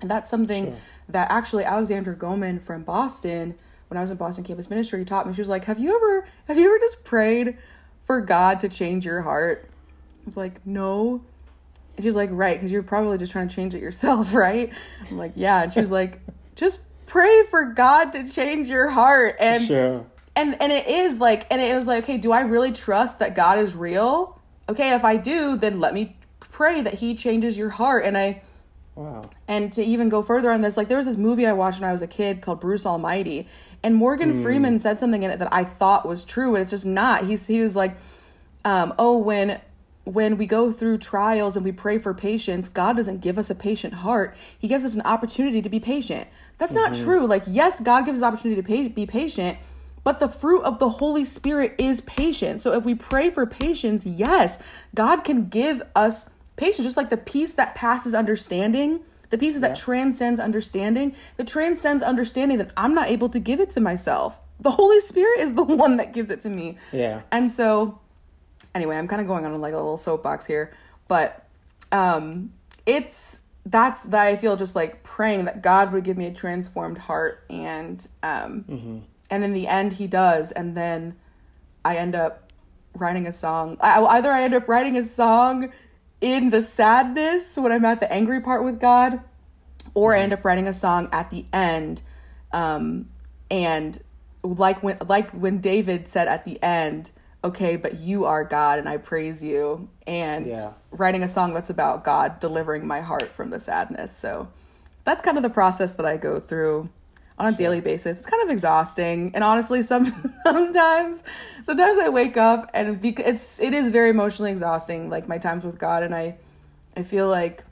And 0.00 0.08
that's 0.08 0.30
something 0.30 0.76
that 1.08 1.28
actually 1.30 1.64
Alexandra 1.64 2.14
Goman 2.14 2.60
from 2.60 2.84
Boston, 2.84 3.56
when 3.88 3.98
I 3.98 4.00
was 4.00 4.12
in 4.12 4.16
Boston 4.16 4.44
campus 4.44 4.70
ministry, 4.70 5.04
taught 5.04 5.26
me. 5.26 5.32
She 5.34 5.40
was 5.40 5.48
like, 5.48 5.64
"Have 5.64 5.80
you 5.80 5.96
ever 5.96 6.28
have 6.46 6.56
you 6.56 6.66
ever 6.66 6.78
just 6.78 7.04
prayed 7.04 7.56
for 8.08 8.20
God 8.22 8.58
to 8.60 8.68
change 8.68 9.04
your 9.04 9.20
heart?" 9.22 9.68
It's 10.26 10.36
like, 10.36 10.66
"No." 10.66 11.20
And 11.96 12.04
she's 12.04 12.16
like, 12.16 12.30
"Right, 12.32 12.56
because 12.56 12.72
you're 12.72 12.82
probably 12.82 13.18
just 13.18 13.30
trying 13.32 13.48
to 13.48 13.54
change 13.54 13.74
it 13.74 13.82
yourself, 13.82 14.34
right?" 14.46 14.72
I'm 15.10 15.18
like, 15.18 15.32
"Yeah." 15.36 15.62
And 15.62 15.72
she's 15.72 15.90
like, 15.92 16.20
"Just 16.56 16.80
pray 17.06 17.42
for 17.50 17.64
God 17.66 18.10
to 18.12 18.26
change 18.26 18.68
your 18.68 18.88
heart." 18.88 19.36
And 19.38 19.66
Sure. 19.66 20.06
and 20.34 20.56
and 20.60 20.72
it 20.72 20.86
is 20.88 21.20
like 21.20 21.46
and 21.52 21.60
it 21.60 21.74
was 21.74 21.86
like 21.86 22.04
okay 22.04 22.16
do 22.16 22.30
i 22.32 22.40
really 22.42 22.70
trust 22.70 23.18
that 23.18 23.34
god 23.34 23.58
is 23.58 23.74
real 23.74 24.38
okay 24.68 24.94
if 24.94 25.02
i 25.04 25.16
do 25.16 25.56
then 25.56 25.80
let 25.80 25.92
me 25.94 26.16
pray 26.38 26.80
that 26.80 26.94
he 26.94 27.14
changes 27.14 27.58
your 27.58 27.70
heart 27.70 28.04
and 28.04 28.16
i 28.16 28.40
Wow. 28.94 29.22
and 29.48 29.72
to 29.72 29.82
even 29.82 30.08
go 30.08 30.22
further 30.22 30.50
on 30.50 30.60
this 30.60 30.76
like 30.76 30.88
there 30.88 30.96
was 30.98 31.06
this 31.06 31.16
movie 31.16 31.44
i 31.46 31.52
watched 31.52 31.80
when 31.80 31.88
i 31.88 31.92
was 31.92 32.02
a 32.02 32.06
kid 32.06 32.40
called 32.40 32.60
bruce 32.60 32.84
almighty 32.86 33.48
and 33.82 33.94
morgan 33.94 34.34
freeman 34.42 34.78
said 34.78 34.98
something 34.98 35.22
in 35.22 35.30
it 35.30 35.38
that 35.38 35.52
i 35.52 35.64
thought 35.64 36.06
was 36.06 36.24
true 36.24 36.54
and 36.54 36.62
it's 36.62 36.70
just 36.70 36.86
not. 36.86 37.24
He's 37.24 37.46
he 37.46 37.60
was 37.60 37.76
like 37.76 37.96
um, 38.64 38.92
oh 38.98 39.18
when 39.18 39.60
when 40.04 40.38
we 40.38 40.46
go 40.46 40.72
through 40.72 40.98
trials 40.98 41.54
and 41.54 41.64
we 41.64 41.72
pray 41.72 41.98
for 41.98 42.14
patience 42.14 42.68
god 42.68 42.96
doesn't 42.96 43.20
give 43.20 43.38
us 43.38 43.50
a 43.50 43.54
patient 43.54 43.94
heart. 43.94 44.36
He 44.58 44.68
gives 44.68 44.84
us 44.84 44.94
an 44.94 45.02
opportunity 45.02 45.60
to 45.62 45.68
be 45.68 45.80
patient. 45.80 46.26
That's 46.56 46.74
not 46.74 46.94
true. 46.94 47.26
Like 47.26 47.42
yes 47.46 47.80
god 47.80 48.04
gives 48.04 48.20
us 48.20 48.26
opportunity 48.26 48.60
to 48.62 48.66
pa- 48.66 48.94
be 48.94 49.06
patient 49.06 49.58
but 50.04 50.20
the 50.20 50.28
fruit 50.28 50.62
of 50.62 50.78
the 50.78 50.88
holy 50.88 51.24
spirit 51.24 51.74
is 51.76 52.00
patience. 52.00 52.62
So 52.62 52.72
if 52.72 52.84
we 52.84 52.94
pray 52.94 53.30
for 53.30 53.46
patience 53.46 54.06
yes 54.06 54.82
god 54.94 55.24
can 55.24 55.48
give 55.48 55.82
us 55.94 56.30
patience 56.56 56.86
just 56.86 56.96
like 56.96 57.10
the 57.10 57.16
peace 57.16 57.52
that 57.52 57.74
passes 57.74 58.14
understanding 58.14 59.00
the 59.30 59.38
peace 59.38 59.58
that 59.60 59.76
transcends 59.76 60.40
understanding 60.40 61.14
that 61.36 61.46
transcends 61.46 62.02
understanding 62.02 62.58
that 62.58 62.72
i'm 62.76 62.94
not 62.94 63.08
able 63.08 63.28
to 63.28 63.38
give 63.38 63.60
it 63.60 63.70
to 63.70 63.80
myself. 63.80 64.40
The 64.60 64.70
holy 64.72 64.98
spirit 65.00 65.38
is 65.38 65.52
the 65.52 65.62
one 65.84 65.98
that 65.98 66.12
gives 66.12 66.30
it 66.30 66.40
to 66.40 66.48
me. 66.50 66.78
Yeah. 66.92 67.22
and 67.30 67.50
so 67.50 68.00
anyway, 68.74 68.96
I'm 68.96 69.08
kind 69.08 69.20
of 69.22 69.28
going 69.28 69.44
on 69.44 69.60
like 69.60 69.72
a 69.72 69.76
little 69.76 69.96
soapbox 69.96 70.46
here, 70.46 70.72
but 71.06 71.46
um 71.92 72.52
it's 72.86 73.40
that's 73.64 74.02
that 74.04 74.26
I 74.26 74.36
feel 74.36 74.56
just 74.56 74.74
like 74.74 75.02
praying 75.02 75.44
that 75.44 75.62
God 75.62 75.92
would 75.92 76.04
give 76.04 76.16
me 76.16 76.26
a 76.26 76.32
transformed 76.32 76.98
heart 76.98 77.44
and 77.50 78.06
um 78.22 79.04
and 79.30 79.44
in 79.44 79.52
the 79.52 79.66
end 79.66 79.94
he 79.94 80.06
does. 80.06 80.52
And 80.52 80.76
then 80.76 81.16
I 81.84 81.96
end 81.96 82.14
up 82.14 82.50
writing 82.94 83.26
a 83.26 83.32
song. 83.32 83.76
I, 83.80 84.00
either 84.02 84.30
I 84.30 84.42
end 84.42 84.54
up 84.54 84.66
writing 84.68 84.96
a 84.96 85.02
song 85.02 85.72
in 86.20 86.50
the 86.50 86.62
sadness 86.62 87.56
when 87.56 87.70
I'm 87.72 87.84
at 87.84 88.00
the 88.00 88.12
angry 88.12 88.40
part 88.40 88.64
with 88.64 88.80
God 88.80 89.20
or 89.94 90.14
I 90.14 90.20
end 90.20 90.32
up 90.32 90.44
writing 90.44 90.66
a 90.66 90.72
song 90.72 91.08
at 91.12 91.30
the 91.30 91.46
end 91.52 92.02
Um, 92.52 93.10
and 93.50 93.98
like 94.42 94.82
when 94.82 94.98
like 95.06 95.30
when 95.32 95.60
David 95.60 96.08
said 96.08 96.28
at 96.28 96.44
the 96.44 96.62
end, 96.62 97.10
okay, 97.44 97.76
but 97.76 97.98
you 97.98 98.24
are 98.24 98.42
God 98.44 98.78
and 98.78 98.88
I 98.88 98.96
praise 98.96 99.42
you. 99.42 99.88
And 100.06 100.46
Yeah. 100.46 100.72
writing 100.90 101.22
a 101.22 101.28
song 101.28 101.52
that's 101.54 101.68
about 101.70 102.04
God 102.04 102.38
delivering 102.40 102.86
my 102.86 103.00
heart 103.00 103.34
from 103.34 103.50
the 103.50 103.60
sadness. 103.60 104.16
So 104.16 104.48
that's 105.04 105.20
kind 105.22 105.36
of 105.36 105.42
the 105.42 105.50
process 105.50 105.92
that 105.94 106.06
I 106.06 106.16
go 106.16 106.40
through 106.40 106.88
on 107.38 107.52
a 107.52 107.56
daily 107.56 107.80
basis. 107.80 108.18
It's 108.18 108.26
kind 108.26 108.42
of 108.42 108.50
exhausting, 108.50 109.30
and 109.34 109.42
honestly, 109.44 109.82
some 109.82 110.04
sometimes 110.44 111.22
sometimes 111.62 111.98
I 112.00 112.08
wake 112.08 112.36
up 112.36 112.70
and 112.74 113.00
bec- 113.00 113.20
it's 113.20 113.60
it 113.60 113.74
is 113.74 113.90
very 113.90 114.10
emotionally 114.10 114.50
exhausting. 114.50 115.08
Like 115.10 115.28
my 115.28 115.38
times 115.38 115.64
with 115.64 115.78
God, 115.78 116.02
and 116.02 116.14
I 116.14 116.36
I 116.96 117.02
feel 117.02 117.28
like 117.28 117.64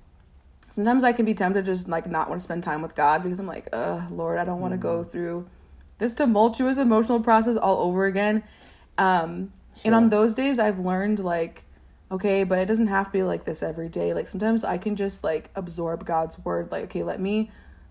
sometimes 0.71 1.05
I 1.05 1.13
can 1.13 1.25
be 1.25 1.35
tempted 1.35 1.65
to 1.65 1.73
just 1.73 1.89
like 1.89 2.07
not 2.07 2.29
want 2.29 2.41
to 2.41 2.45
spend 2.45 2.63
time 2.63 2.83
with 2.83 2.95
God 2.95 3.23
because 3.23 3.41
I'm 3.41 3.47
like, 3.47 3.69
ugh, 3.73 4.11
Lord, 4.11 4.39
I 4.39 4.45
don't 4.45 4.61
want 4.61 4.73
to 4.73 4.79
go 4.79 5.03
through 5.03 5.49
this 5.99 6.15
tumultuous 6.15 6.79
emotional 6.79 7.21
process 7.21 7.57
all 7.57 7.79
over 7.83 8.05
again. 8.07 8.43
Um, 8.99 9.53
And 9.85 9.95
on 9.95 10.11
those 10.11 10.35
days, 10.35 10.59
I've 10.59 10.79
learned 10.79 11.19
like, 11.21 11.65
okay, 12.11 12.45
but 12.45 12.59
it 12.59 12.67
doesn't 12.67 12.87
have 12.89 13.07
to 13.07 13.13
be 13.13 13.23
like 13.23 13.45
this 13.45 13.63
every 13.63 13.89
day. 13.89 14.15
Like 14.15 14.27
sometimes 14.27 14.65
I 14.65 14.79
can 14.79 14.97
just 14.97 15.25
like 15.25 15.51
absorb 15.55 16.05
God's 16.05 16.39
word. 16.45 16.71
Like, 16.71 16.85
okay, 16.85 17.03
let 17.03 17.21
me, 17.21 17.51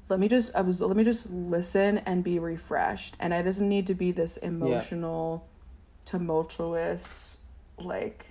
let 0.09 0.19
me 0.19 0.27
just 0.27 0.51
absorb, 0.55 0.89
let 0.89 0.97
me 0.97 1.03
just 1.03 1.29
listen 1.31 1.97
and 1.99 2.23
be 2.23 2.39
refreshed. 2.39 3.15
And 3.19 3.33
it 3.33 3.43
doesn't 3.43 3.67
need 3.67 3.87
to 3.87 3.93
be 3.95 4.11
this 4.11 4.37
emotional, 4.37 5.47
tumultuous, 6.05 7.41
like 7.79 8.27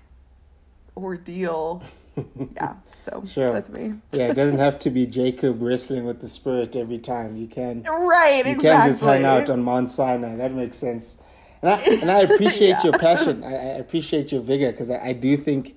ordeal. 0.96 1.82
yeah. 2.56 2.74
So 2.98 3.24
Sure. 3.26 3.50
that's 3.50 3.70
me. 3.70 3.94
Yeah, 4.12 4.28
it 4.28 4.34
doesn't 4.34 4.58
have 4.58 4.78
to 4.80 4.90
be 4.90 5.06
Jacob 5.20 5.60
wrestling 5.60 6.04
with 6.04 6.20
the 6.20 6.28
spirit 6.28 6.76
every 6.76 6.98
time. 6.98 7.36
You 7.36 7.46
can 7.48 7.82
Right. 7.82 8.42
you 8.46 8.52
exactly. 8.52 8.68
can't 8.70 8.92
just 8.92 9.02
hang 9.02 9.24
out 9.24 9.50
on 9.50 9.62
Mount 9.62 9.90
Sinai. 9.90 10.36
That 10.36 10.52
makes 10.52 10.76
sense. 10.78 11.18
And 11.62 11.72
I, 11.72 11.78
and 12.02 12.10
I 12.10 12.20
appreciate 12.34 12.76
your 12.84 12.92
passion. 12.92 13.42
I, 13.42 13.48
I 13.54 13.54
appreciate 13.78 14.30
your 14.30 14.42
vigor 14.42 14.70
because 14.70 14.90
I, 14.90 14.98
I 15.08 15.12
do 15.12 15.36
think 15.36 15.76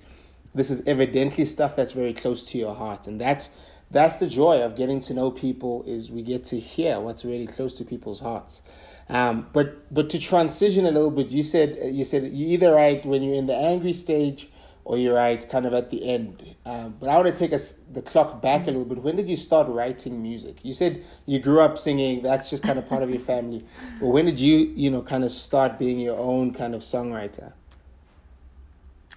this 0.53 0.69
is 0.69 0.83
evidently 0.85 1.45
stuff 1.45 1.75
that's 1.75 1.91
very 1.93 2.13
close 2.13 2.45
to 2.51 2.57
your 2.57 2.75
heart. 2.75 3.07
And 3.07 3.19
that's 3.19 3.49
that's 3.91 4.19
the 4.19 4.27
joy 4.27 4.61
of 4.61 4.75
getting 4.75 4.99
to 5.01 5.13
know 5.13 5.31
people 5.31 5.83
is 5.87 6.11
we 6.11 6.21
get 6.21 6.43
to 6.45 6.59
hear 6.59 6.99
what's 6.99 7.23
really 7.23 7.47
close 7.47 7.73
to 7.75 7.85
people's 7.85 8.19
hearts. 8.19 8.61
Um, 9.09 9.47
but 9.53 9.93
but 9.93 10.09
to 10.09 10.19
transition 10.19 10.85
a 10.85 10.91
little 10.91 11.11
bit, 11.11 11.29
you 11.29 11.43
said 11.43 11.77
you 11.93 12.03
said 12.03 12.23
you 12.33 12.47
either 12.47 12.73
write 12.73 13.05
when 13.05 13.23
you're 13.23 13.35
in 13.35 13.47
the 13.47 13.55
angry 13.55 13.93
stage 13.93 14.49
or 14.83 14.97
you 14.97 15.13
write 15.13 15.47
kind 15.49 15.65
of 15.65 15.73
at 15.73 15.89
the 15.89 16.09
end. 16.09 16.55
Um, 16.65 16.95
but 16.99 17.09
I 17.09 17.15
want 17.15 17.27
to 17.27 17.33
take 17.33 17.53
us 17.53 17.73
the 17.91 18.01
clock 18.01 18.41
back 18.41 18.63
a 18.63 18.67
little 18.67 18.85
bit. 18.85 18.99
When 18.99 19.15
did 19.15 19.29
you 19.29 19.35
start 19.35 19.67
writing 19.67 20.21
music? 20.21 20.63
You 20.63 20.73
said 20.73 21.03
you 21.25 21.39
grew 21.39 21.61
up 21.61 21.77
singing. 21.77 22.21
That's 22.21 22.49
just 22.49 22.63
kind 22.63 22.79
of 22.79 22.87
part 22.87 23.03
of 23.03 23.09
your 23.09 23.19
family. 23.19 23.65
But 23.99 24.07
when 24.07 24.25
did 24.25 24.39
you 24.39 24.73
you 24.75 24.91
know 24.91 25.01
kind 25.01 25.23
of 25.23 25.31
start 25.31 25.79
being 25.79 25.99
your 25.99 26.17
own 26.17 26.53
kind 26.53 26.75
of 26.75 26.81
songwriter? 26.81 27.53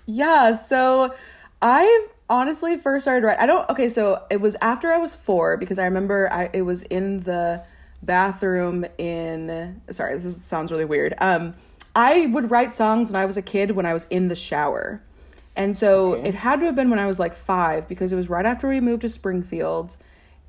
Yeah, 0.07 0.55
so 0.55 1.13
I 1.63 2.09
honestly 2.31 2.77
first 2.79 3.05
started 3.05 3.27
writing. 3.27 3.43
I 3.43 3.47
don't. 3.47 3.69
Okay, 3.69 3.89
so 3.91 4.25
it 4.31 4.41
was 4.41 4.57
after 4.63 4.91
I 4.93 4.97
was 4.97 5.15
four 5.15 5.59
because 5.59 5.79
I 5.79 5.85
remember 5.85 6.33
I 6.33 6.49
it 6.55 6.63
was 6.63 6.85
in 6.85 7.21
the 7.21 7.63
bathroom 8.03 8.87
in. 8.97 9.83
Sorry, 9.91 10.15
this 10.15 10.25
is, 10.25 10.43
sounds 10.45 10.71
really 10.71 10.87
weird. 10.87 11.13
Um, 11.21 11.55
I 11.95 12.27
would 12.27 12.51
write 12.51 12.73
songs 12.73 13.11
when 13.13 13.21
I 13.21 13.27
was 13.27 13.37
a 13.37 13.43
kid 13.43 13.73
when 13.73 13.85
I 13.85 13.93
was 13.93 14.07
in 14.07 14.29
the 14.29 14.37
shower, 14.37 15.03
and 15.57 15.77
so 15.77 16.15
Okay. 16.15 16.29
it 16.31 16.35
had 16.37 16.61
to 16.61 16.67
have 16.67 16.77
been 16.77 16.89
when 16.89 17.01
I 17.01 17.07
was 17.07 17.19
like 17.19 17.35
five 17.35 17.89
because 17.89 18.13
it 18.13 18.17
was 18.17 18.31
right 18.31 18.47
after 18.47 18.69
we 18.69 18.81
moved 18.81 19.03
to 19.03 19.09
Springfield, 19.09 19.97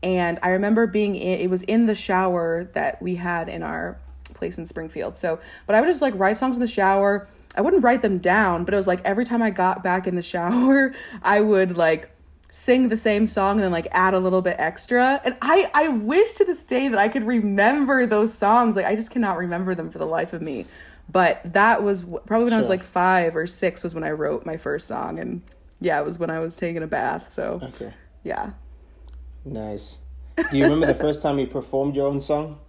and 0.03 0.38
I 0.43 0.49
remember 0.51 0.86
being 0.88 1.15
in. 1.15 1.39
It 1.39 1.49
was 1.49 1.63
in 1.63 1.88
the 1.88 1.95
shower 1.95 2.63
that 2.73 3.01
we 3.01 3.15
had 3.15 3.49
in 3.49 3.63
our 3.63 3.97
place 4.36 4.57
in 4.57 4.65
Springfield. 4.65 5.17
So, 5.17 5.39
but 5.65 5.75
I 5.75 5.82
would 5.82 5.88
just 5.88 6.01
like 6.01 6.13
write 6.15 6.38
songs 6.38 6.55
in 6.55 6.61
the 6.61 6.67
shower. 6.67 7.27
I 7.56 7.62
wouldn't 7.62 7.84
write 7.84 8.02
them 8.02 8.18
down, 8.18 8.64
but 8.66 8.74
it 8.74 8.78
was 8.78 8.88
like 8.88 9.02
every 9.04 9.26
time 9.26 9.41
I 9.41 9.49
got 9.49 9.84
back 9.84 10.08
in 10.08 10.16
the 10.16 10.22
shower, 10.22 10.93
I 11.24 11.41
would 11.41 11.76
like 11.78 12.10
sing 12.49 12.89
the 12.89 12.97
same 12.97 13.26
song 13.28 13.56
and 13.56 13.64
then 13.64 13.72
like 13.72 13.88
add 13.91 14.14
a 14.14 14.20
little 14.20 14.41
bit 14.41 14.56
extra. 14.58 15.22
And 15.24 15.36
I 15.41 15.70
I 15.74 15.88
wish 15.89 16.34
to 16.34 16.45
this 16.45 16.64
day 16.64 16.88
that 16.88 16.99
I 16.99 17.08
could 17.08 17.24
remember 17.24 18.06
those 18.06 18.34
songs. 18.34 18.76
Like 18.76 18.86
I 18.86 18.95
just 18.95 19.12
cannot 19.12 19.38
remember 19.38 19.76
them 19.76 19.89
for 19.89 19.97
the 19.99 20.06
life 20.06 20.34
of 20.34 20.41
me. 20.41 20.66
But 21.12 21.41
that 21.54 21.84
was 21.84 22.04
probably 22.04 22.45
when 22.45 22.54
I 22.54 22.58
was 22.58 22.70
like 22.70 22.84
5 22.84 23.36
or 23.36 23.45
6 23.45 23.84
was 23.84 23.93
when 23.93 24.06
I 24.06 24.12
wrote 24.12 24.45
my 24.45 24.56
first 24.56 24.88
song 24.88 25.20
and 25.20 25.41
yeah, 25.82 25.99
it 25.99 26.06
was 26.06 26.18
when 26.20 26.30
I 26.30 26.39
was 26.39 26.56
taking 26.56 26.84
a 26.84 26.88
bath. 26.88 27.28
So, 27.28 27.60
Okay, 27.62 27.93
yeah. 28.24 28.52
nice. 29.43 29.97
Do 30.52 30.58
you 30.58 30.64
remember 30.64 30.86
the 30.86 30.95
first 30.95 31.22
time 31.22 31.38
you 31.38 31.47
performed 31.47 31.95
your 31.97 32.08
own 32.08 32.22
song? 32.22 32.60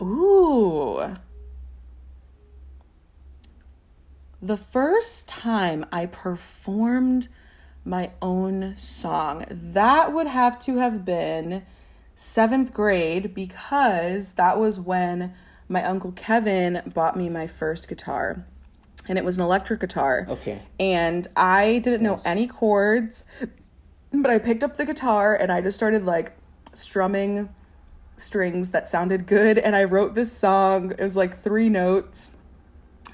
Ooh. 0.02 1.16
The 4.42 4.56
first 4.56 5.28
time 5.28 5.84
I 5.92 6.06
performed 6.06 7.28
my 7.84 8.12
own 8.22 8.74
song, 8.74 9.44
that 9.50 10.14
would 10.14 10.28
have 10.28 10.58
to 10.60 10.78
have 10.78 11.04
been 11.04 11.66
seventh 12.14 12.72
grade 12.72 13.34
because 13.34 14.32
that 14.32 14.58
was 14.58 14.80
when 14.80 15.34
my 15.68 15.84
uncle 15.84 16.12
Kevin 16.12 16.80
bought 16.86 17.16
me 17.16 17.28
my 17.28 17.46
first 17.46 17.86
guitar. 17.86 18.46
And 19.08 19.18
it 19.18 19.24
was 19.26 19.36
an 19.36 19.42
electric 19.42 19.80
guitar. 19.80 20.26
Okay. 20.26 20.62
And 20.78 21.26
I 21.36 21.80
didn't 21.84 22.02
know 22.02 22.20
any 22.24 22.46
chords, 22.46 23.24
but 24.10 24.30
I 24.30 24.38
picked 24.38 24.64
up 24.64 24.78
the 24.78 24.86
guitar 24.86 25.34
and 25.34 25.52
I 25.52 25.60
just 25.60 25.76
started 25.76 26.04
like 26.04 26.32
strumming 26.72 27.50
strings 28.16 28.70
that 28.70 28.88
sounded 28.88 29.26
good 29.26 29.58
and 29.58 29.76
I 29.76 29.84
wrote 29.84 30.14
this 30.14 30.32
song. 30.32 30.92
It 30.92 31.00
was 31.00 31.16
like 31.16 31.36
three 31.36 31.68
notes 31.68 32.38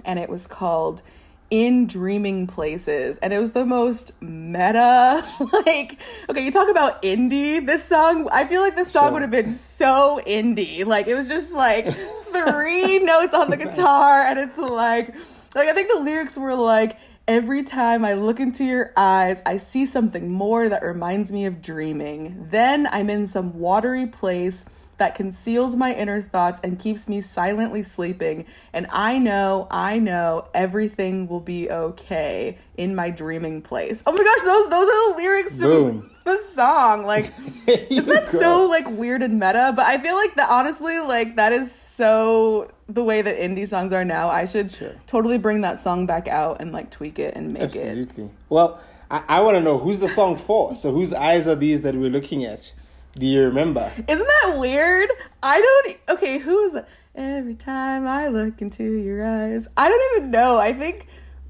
and 0.05 0.21
it 0.21 0.29
was 0.29 0.47
called 0.47 1.03
In 1.51 1.87
Dreaming 1.87 2.47
Places 2.47 3.19
and 3.19 3.33
it 3.33 3.39
was 3.39 3.53
the 3.53 3.65
most 3.65 4.21
meta 4.21 5.23
like 5.67 6.01
okay, 6.29 6.45
you 6.45 6.51
talk 6.51 6.69
about 6.69 7.03
indie. 7.03 7.65
This 7.65 7.85
song, 7.85 8.29
I 8.33 8.47
feel 8.47 8.61
like 8.61 8.75
this 8.75 8.91
song 8.91 9.05
Sure. 9.05 9.13
would 9.13 9.23
have 9.23 9.31
been 9.31 9.53
so 9.53 10.21
indie. 10.27 10.85
Like 10.85 11.07
it 11.07 11.15
was 11.15 11.29
just 11.29 11.55
like 11.55 11.87
three 11.87 12.99
notes 13.05 13.35
on 13.35 13.51
the 13.51 13.57
guitar 13.57 14.23
and 14.23 14.39
it's 14.39 14.59
like 14.59 15.15
like 15.55 15.69
I 15.69 15.73
think 15.73 15.91
the 15.93 16.01
lyrics 16.01 16.37
were 16.37 16.55
like 16.55 16.99
Every 17.29 17.65
time 17.65 18.05
I 18.05 18.13
look 18.15 18.39
into 18.39 18.63
your 18.63 18.93
eyes, 18.97 19.43
I 19.45 19.57
see 19.57 19.85
something 19.85 20.31
more 20.31 20.69
that 20.69 20.85
reminds 20.85 21.33
me 21.33 21.45
of 21.47 21.61
dreaming. 21.61 22.47
Then 22.51 22.87
I'm 22.93 23.11
in 23.11 23.27
some 23.27 23.59
watery 23.59 24.07
place 24.07 24.65
that 24.99 25.15
conceals 25.15 25.77
my 25.77 25.93
inner 25.93 26.23
thoughts 26.23 26.61
and 26.65 26.79
keeps 26.79 27.09
me 27.09 27.21
silently 27.21 27.83
sleeping. 27.83 28.47
And 28.73 28.87
I 28.91 29.19
know, 29.19 29.69
I 29.71 29.99
know 29.99 30.49
everything 30.55 31.29
will 31.29 31.41
be 31.41 31.71
okay 31.71 32.59
in 32.77 32.95
my 32.95 33.11
dreaming 33.11 33.63
place. 33.63 34.03
Oh 34.07 34.13
my 34.13 34.25
gosh, 34.25 34.43
those 34.43 34.71
those 34.71 34.89
are 34.89 35.13
the 35.13 35.17
lyrics 35.19 35.59
to 35.59 35.65
Boom. 35.65 36.11
the 36.25 36.39
song. 36.39 37.05
Like 37.07 37.33
isn't 37.67 38.09
that 38.09 38.27
so 38.27 38.67
like 38.69 38.89
weird 38.91 39.23
and 39.23 39.35
meta? 39.35 39.73
But 39.77 39.87
I 39.87 39.99
feel 39.99 40.15
like 40.15 40.35
that 40.37 40.49
honestly, 40.51 40.99
like 41.01 41.37
that 41.37 41.53
is 41.53 41.71
so 41.73 42.71
the 42.89 43.05
way 43.05 43.21
that 43.23 43.37
indie 43.37 43.67
songs 43.67 43.93
are 43.93 44.05
now. 44.05 44.29
I 44.29 44.45
should 44.45 44.73
Sure. 44.73 44.95
totally 45.07 45.39
bring 45.39 45.61
that 45.63 45.79
song 45.79 46.07
back 46.07 46.29
out 46.29 46.61
and 46.61 46.73
like 46.73 46.91
tweak 46.91 47.19
it 47.19 47.35
and 47.37 47.53
make 47.53 47.63
it. 47.63 47.77
Absolutely. 47.77 48.31
Well, 48.49 48.81
I, 49.11 49.23
I 49.29 49.41
want 49.41 49.57
to 49.57 49.63
know 49.63 49.79
who's 49.79 49.99
the 49.99 50.09
song 50.09 50.37
for. 50.37 50.75
So 50.75 50.91
whose 50.93 51.13
eyes 51.13 51.47
are 51.47 51.55
these 51.55 51.83
that 51.83 51.95
we're 51.95 52.11
looking 52.11 52.45
at? 52.45 52.73
Do 53.17 53.27
you 53.27 53.45
remember? 53.45 53.91
Isn't 54.07 54.27
that 54.43 54.59
weird? 54.59 55.09
I 55.43 55.61
don't. 55.61 56.19
Okay, 56.19 56.39
who's 56.39 56.77
every 57.15 57.55
time 57.55 58.07
I 58.07 58.29
look 58.29 58.61
into 58.61 58.85
your 58.85 59.25
eyes? 59.27 59.67
I 59.77 59.89
don't 59.89 60.17
even 60.19 60.31
know. 60.31 60.59
I 60.59 60.73
think 60.75 61.07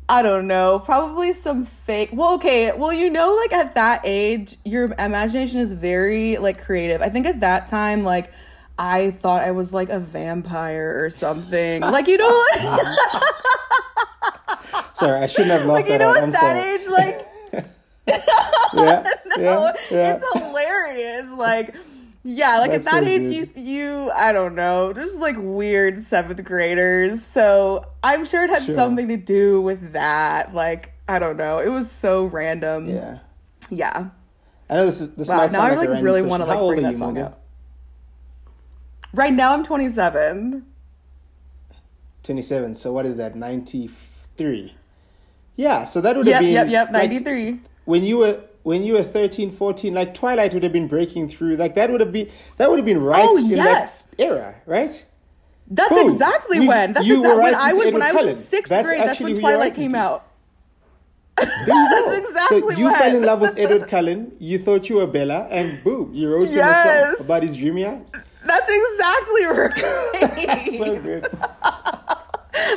I 0.08 0.22
don't 0.22 0.46
know. 0.46 0.78
Probably 0.78 1.32
some 1.32 1.64
fake. 1.64 2.10
Well, 2.12 2.34
okay. 2.36 2.72
Well, 2.76 2.92
you 2.92 3.10
know, 3.10 3.34
like 3.34 3.52
at 3.52 3.74
that 3.74 4.02
age, 4.04 4.54
your 4.64 4.84
imagination 4.98 5.58
is 5.58 5.72
very 5.72 6.36
like 6.36 6.62
creative. 6.62 7.02
I 7.02 7.08
think 7.08 7.26
at 7.26 7.40
that 7.40 7.66
time, 7.66 8.04
like. 8.04 8.32
I 8.78 9.10
thought 9.12 9.40
I 9.40 9.52
was 9.52 9.72
like 9.72 9.88
a 9.88 9.98
vampire 9.98 11.02
or 11.02 11.08
something. 11.08 11.80
Like 11.96 12.08
you 12.08 12.18
know, 12.18 12.44
like, 12.56 12.62
Sorry, 14.96 15.18
I 15.22 15.26
shouldn't 15.26 15.50
have 15.52 15.60
laughed 15.66 15.68
like 15.68 15.86
you 15.86 15.92
that 15.92 15.98
know, 15.98 16.14
at 16.14 16.22
I'm 16.22 16.30
that 16.30 16.56
sorry. 16.56 16.60
age, 16.60 16.86
like 16.90 17.26
Yeah, 18.72 19.04
no, 19.36 19.72
yeah, 19.90 20.14
it's 20.14 20.24
hilarious. 20.32 21.32
Like, 21.36 21.74
yeah, 22.24 22.58
like 22.58 22.72
That's 22.72 22.86
at 22.86 22.86
that 22.86 23.04
so 23.04 23.04
age, 23.04 23.22
good. 23.22 23.32
you 23.32 23.50
you 23.56 24.10
I 24.14 24.32
don't 24.32 24.54
know, 24.56 24.92
just 24.92 25.20
like 25.20 25.36
weird 25.38 25.98
seventh 25.98 26.44
graders. 26.44 27.24
So 27.24 27.86
I'm 28.02 28.24
sure 28.24 28.44
it 28.44 28.50
had 28.50 28.66
Sure. 28.66 28.74
something 28.74 29.08
to 29.08 29.16
do 29.16 29.60
with 29.60 29.92
that. 29.92 30.54
Like, 30.54 30.94
I 31.08 31.18
don't 31.18 31.36
know, 31.36 31.58
it 31.60 31.68
was 31.68 31.90
so 31.90 32.24
random. 32.26 32.86
Yeah. 32.86 33.18
Yeah. 33.70 34.10
I 34.70 34.74
know 34.74 34.86
this 34.86 35.00
is 35.00 35.14
this 35.14 35.30
Wow. 35.30 35.36
might 35.36 35.52
Now 35.52 35.60
sound 35.60 35.72
I 35.72 35.74
like 35.76 35.88
like 35.90 36.02
really 36.02 36.22
want 36.22 36.42
to 36.42 36.46
like 36.46 36.64
bring 36.66 36.82
that 36.82 36.92
you, 36.92 36.96
song 36.96 37.14
Morgan? 37.14 37.18
out. 37.18 37.38
Right 39.12 39.32
now, 39.32 39.54
I'm 39.54 39.64
27. 39.64 40.66
27. 42.22 42.74
So 42.74 42.92
what 42.92 43.06
is 43.06 43.16
that? 43.16 43.36
93. 43.36 44.74
Yeah, 45.56 45.84
so 45.84 46.00
that 46.02 46.16
would 46.16 46.26
Yep, 46.26 46.34
have 46.34 46.40
been 46.40 46.52
yep, 46.52 46.68
yep. 46.68 46.90
like, 46.92 47.10
93. 47.10 47.60
When 47.86 48.04
you 48.04 48.18
were 48.18 48.40
when 48.62 48.82
you 48.82 48.92
were 48.94 49.02
13, 49.02 49.50
14, 49.50 49.94
like 49.94 50.12
Twilight 50.12 50.52
would 50.52 50.62
have 50.64 50.72
been 50.72 50.88
breaking 50.88 51.28
through. 51.28 51.56
Like 51.56 51.74
that 51.76 51.88
would 51.90 52.00
have 52.00 52.12
been 52.12 52.28
that 52.58 52.68
would 52.68 52.78
have 52.78 52.84
been 52.86 53.00
right 53.02 53.24
Oh, 53.26 53.36
in 53.38 53.46
yes. 53.46 54.02
that 54.02 54.20
era, 54.22 54.54
right? 54.66 55.04
That's 55.68 55.88
Boom. 55.96 56.04
exactly 56.06 56.58
You- 56.58 56.68
when. 56.68 56.92
That's 56.92 57.06
exactly 57.08 57.42
when 57.42 57.54
I 57.54 57.72
was 57.72 57.84
when 57.92 58.02
I 58.02 58.12
was 58.12 58.26
in 58.26 58.34
sixth 58.34 58.70
That's 58.70 58.86
grade. 58.86 59.00
That's 59.00 59.20
when 59.20 59.34
Twilight 59.34 59.74
came 59.74 59.86
into. 59.94 59.98
out. 59.98 60.22
There 61.38 61.46
you 61.48 61.90
go. 61.90 61.90
That's 61.90 62.18
exactly 62.18 62.60
so 62.74 62.78
you 62.78 62.84
when. 62.86 62.94
fell 62.94 63.16
in 63.16 63.22
love 63.24 63.40
with 63.40 63.58
Edward 63.64 63.88
Cullen. 63.88 64.32
You 64.38 64.58
thought 64.58 64.88
you 64.88 64.96
were 64.96 65.06
Bella, 65.06 65.46
and 65.50 65.82
boom, 65.84 66.10
you 66.12 66.32
wrote 66.32 66.48
him 66.48 66.58
a 66.60 67.14
song 67.16 67.24
about 67.26 67.42
his 67.42 67.56
dreamy 67.56 67.84
eyes. 67.84 68.10
That's 68.44 68.70
exactly 68.80 69.44
right. 69.46 70.78
So 70.78 71.00
good. 71.02 71.26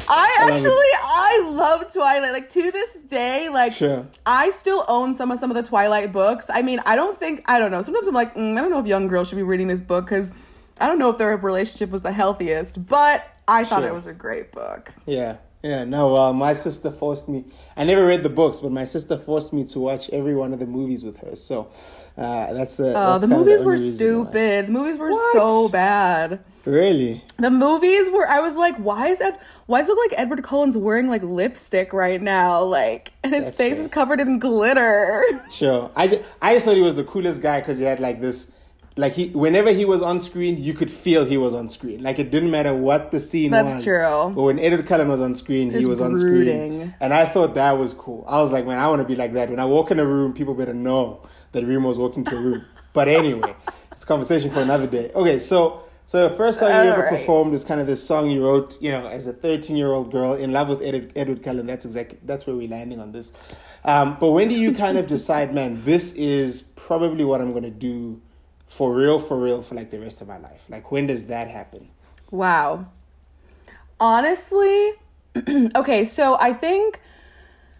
I 0.07 0.49
actually 0.51 0.73
I 0.73 1.53
love 1.55 1.91
Twilight. 1.93 2.31
Like 2.31 2.49
to 2.49 2.71
this 2.71 3.01
day, 3.01 3.49
like 3.51 3.73
Sure. 3.73 4.07
I 4.25 4.49
still 4.51 4.85
own 4.87 5.15
some 5.15 5.31
of 5.31 5.39
some 5.39 5.49
of 5.49 5.55
the 5.57 5.63
Twilight 5.63 6.11
books. 6.11 6.49
I 6.53 6.61
mean, 6.61 6.79
I 6.85 6.95
don't 6.95 7.17
think 7.17 7.41
I 7.47 7.59
don't 7.59 7.71
know. 7.71 7.81
Sometimes 7.81 8.07
I'm 8.07 8.13
like, 8.13 8.35
mm, 8.35 8.57
I 8.57 8.61
don't 8.61 8.71
know 8.71 8.79
if 8.79 8.87
young 8.87 9.07
girls 9.07 9.29
should 9.29 9.35
be 9.37 9.43
reading 9.43 9.67
this 9.67 9.81
book 9.81 10.05
because 10.05 10.31
I 10.79 10.87
don't 10.87 10.99
know 10.99 11.09
if 11.09 11.17
their 11.17 11.35
relationship 11.37 11.89
was 11.89 12.01
the 12.01 12.11
healthiest. 12.11 12.87
But 12.87 13.25
I 13.47 13.63
thought 13.65 13.81
Sure. 13.81 13.89
it 13.89 13.93
was 13.93 14.07
a 14.07 14.13
great 14.13 14.51
book. 14.51 14.91
Yeah, 15.05 15.37
yeah. 15.63 15.83
No, 15.83 16.15
uh, 16.15 16.33
my 16.33 16.53
sister 16.53 16.91
forced 16.91 17.27
me. 17.27 17.45
I 17.75 17.83
never 17.83 18.05
read 18.05 18.23
the 18.23 18.29
books, 18.29 18.59
but 18.59 18.71
my 18.71 18.83
sister 18.83 19.17
forced 19.17 19.53
me 19.53 19.65
to 19.65 19.79
watch 19.79 20.09
every 20.11 20.35
one 20.35 20.53
of 20.53 20.59
the 20.59 20.65
movies 20.67 21.03
with 21.03 21.17
her. 21.17 21.35
So 21.35 21.69
uh, 22.17 22.53
that's 22.53 22.75
the. 22.75 22.93
Oh, 22.95 23.17
the 23.19 23.27
movies 23.27 23.61
only 23.61 23.65
were 23.65 23.71
reason 23.73 24.07
why. 24.25 24.29
stupid. 24.31 24.67
The 24.67 24.71
movies 24.71 24.97
were 24.97 25.09
What? 25.09 25.31
so 25.33 25.69
bad. 25.69 26.39
Really? 26.65 27.23
The 27.37 27.49
movies 27.49 28.09
were. 28.11 28.27
I 28.27 28.39
was 28.41 28.57
like, 28.57 28.75
why 28.77 29.07
is 29.07 29.21
Ed? 29.21 29.39
Why 29.65 29.79
does 29.79 29.87
it 29.89 29.93
look 29.93 30.11
like 30.11 30.19
Edward 30.19 30.43
Cullen's 30.43 30.75
wearing 30.77 31.07
like 31.07 31.23
lipstick 31.23 31.93
right 31.93 32.21
now? 32.21 32.61
Like, 32.63 33.13
and 33.23 33.33
his 33.33 33.45
That's 33.45 33.57
face 33.57 33.73
fair. 33.75 33.81
is 33.81 33.87
covered 33.87 34.19
in 34.19 34.39
glitter. 34.39 35.23
Sure. 35.51 35.91
I 35.95 36.07
just, 36.07 36.21
I 36.41 36.53
just 36.53 36.65
thought 36.65 36.75
he 36.75 36.81
was 36.81 36.95
the 36.97 37.03
coolest 37.03 37.41
guy 37.41 37.59
because 37.61 37.77
he 37.77 37.85
had 37.85 37.99
like 37.99 38.21
this. 38.21 38.51
Like 38.97 39.13
he, 39.13 39.29
whenever 39.29 39.71
he 39.71 39.85
was 39.85 40.01
on 40.01 40.19
screen, 40.19 40.57
you 40.57 40.73
could 40.73 40.91
feel 40.91 41.23
he 41.23 41.37
was 41.37 41.53
on 41.53 41.69
screen. 41.69 42.03
Like 42.03 42.19
it 42.19 42.31
didn't 42.31 42.51
matter 42.51 42.75
what 42.75 43.11
the 43.11 43.19
scene 43.21 43.49
That's 43.49 43.75
was. 43.75 43.83
true. 43.85 44.33
But 44.35 44.41
when 44.43 44.59
Edward 44.59 44.85
Cullen 44.87 45.07
was 45.07 45.21
on 45.21 45.33
screen, 45.33 45.69
His 45.71 45.85
he 45.85 45.89
was 45.89 46.01
on 46.01 46.17
screen, 46.17 46.93
and 46.99 47.13
I 47.13 47.25
thought 47.25 47.55
that 47.55 47.77
was 47.77 47.93
cool. 47.93 48.25
I 48.27 48.41
was 48.41 48.51
like, 48.51 48.65
man, 48.67 48.77
I 48.77 48.87
want 48.89 49.01
to 49.01 49.07
be 49.07 49.15
like 49.15 49.31
that. 49.33 49.49
When 49.49 49.59
I 49.59 49.63
walk 49.65 49.91
in 49.91 49.99
a 50.01 50.05
room, 50.05 50.33
people 50.33 50.53
better 50.53 50.73
know 50.73 51.21
that 51.51 51.65
Rima 51.65 51.87
was 51.87 51.97
walked 51.97 52.17
into 52.17 52.35
a 52.35 52.41
room. 52.41 52.65
but 52.93 53.07
anyway, 53.07 53.55
it's 53.91 54.03
a 54.03 54.07
conversation 54.07 54.51
for 54.51 54.61
another 54.61 54.87
day. 54.87 55.11
Okay, 55.13 55.39
so 55.39 55.83
so 56.09 56.27
the 56.27 56.35
first 56.35 56.57
song 56.57 56.69
you 56.69 56.75
ever 56.75 57.03
Alright. 57.03 57.19
performed 57.19 57.53
is 57.53 57.63
kind 57.63 57.79
of 57.79 57.85
this 57.85 58.03
song 58.03 58.31
you 58.31 58.43
wrote, 58.43 58.81
you 58.81 58.89
know, 58.89 59.07
as 59.07 59.27
a 59.27 59.33
13 59.33 59.77
year 59.77 59.91
old 59.91 60.11
girl 60.11 60.33
in 60.33 60.51
love 60.51 60.67
with 60.67 60.81
Edward, 60.81 61.13
Edward 61.15 61.43
Cullen. 61.43 61.67
That's 61.67 61.85
exactly 61.85 62.17
that's 62.23 62.47
where 62.47 62.55
we're 62.55 62.67
landing 62.67 62.99
on 62.99 63.11
this. 63.11 63.31
Um, 63.85 64.17
but 64.19 64.31
when 64.31 64.47
do 64.47 64.55
you 64.55 64.73
kind 64.73 64.97
of 64.97 65.05
decide, 65.05 65.53
man, 65.53 65.79
this 65.83 66.13
is 66.13 66.63
probably 66.63 67.23
what 67.23 67.41
I'm 67.41 67.53
gonna 67.53 67.69
do 67.69 68.19
for 68.65 68.95
real, 68.95 69.19
for 69.19 69.39
real, 69.39 69.61
for 69.61 69.75
like 69.75 69.91
the 69.91 69.99
rest 69.99 70.19
of 70.21 70.27
my 70.27 70.39
life? 70.39 70.65
Like 70.67 70.91
when 70.91 71.05
does 71.05 71.27
that 71.27 71.47
happen? 71.47 71.89
Wow. 72.31 72.87
Honestly, 73.99 74.93
okay, 75.75 76.05
so 76.05 76.39
I 76.41 76.53
think 76.53 77.01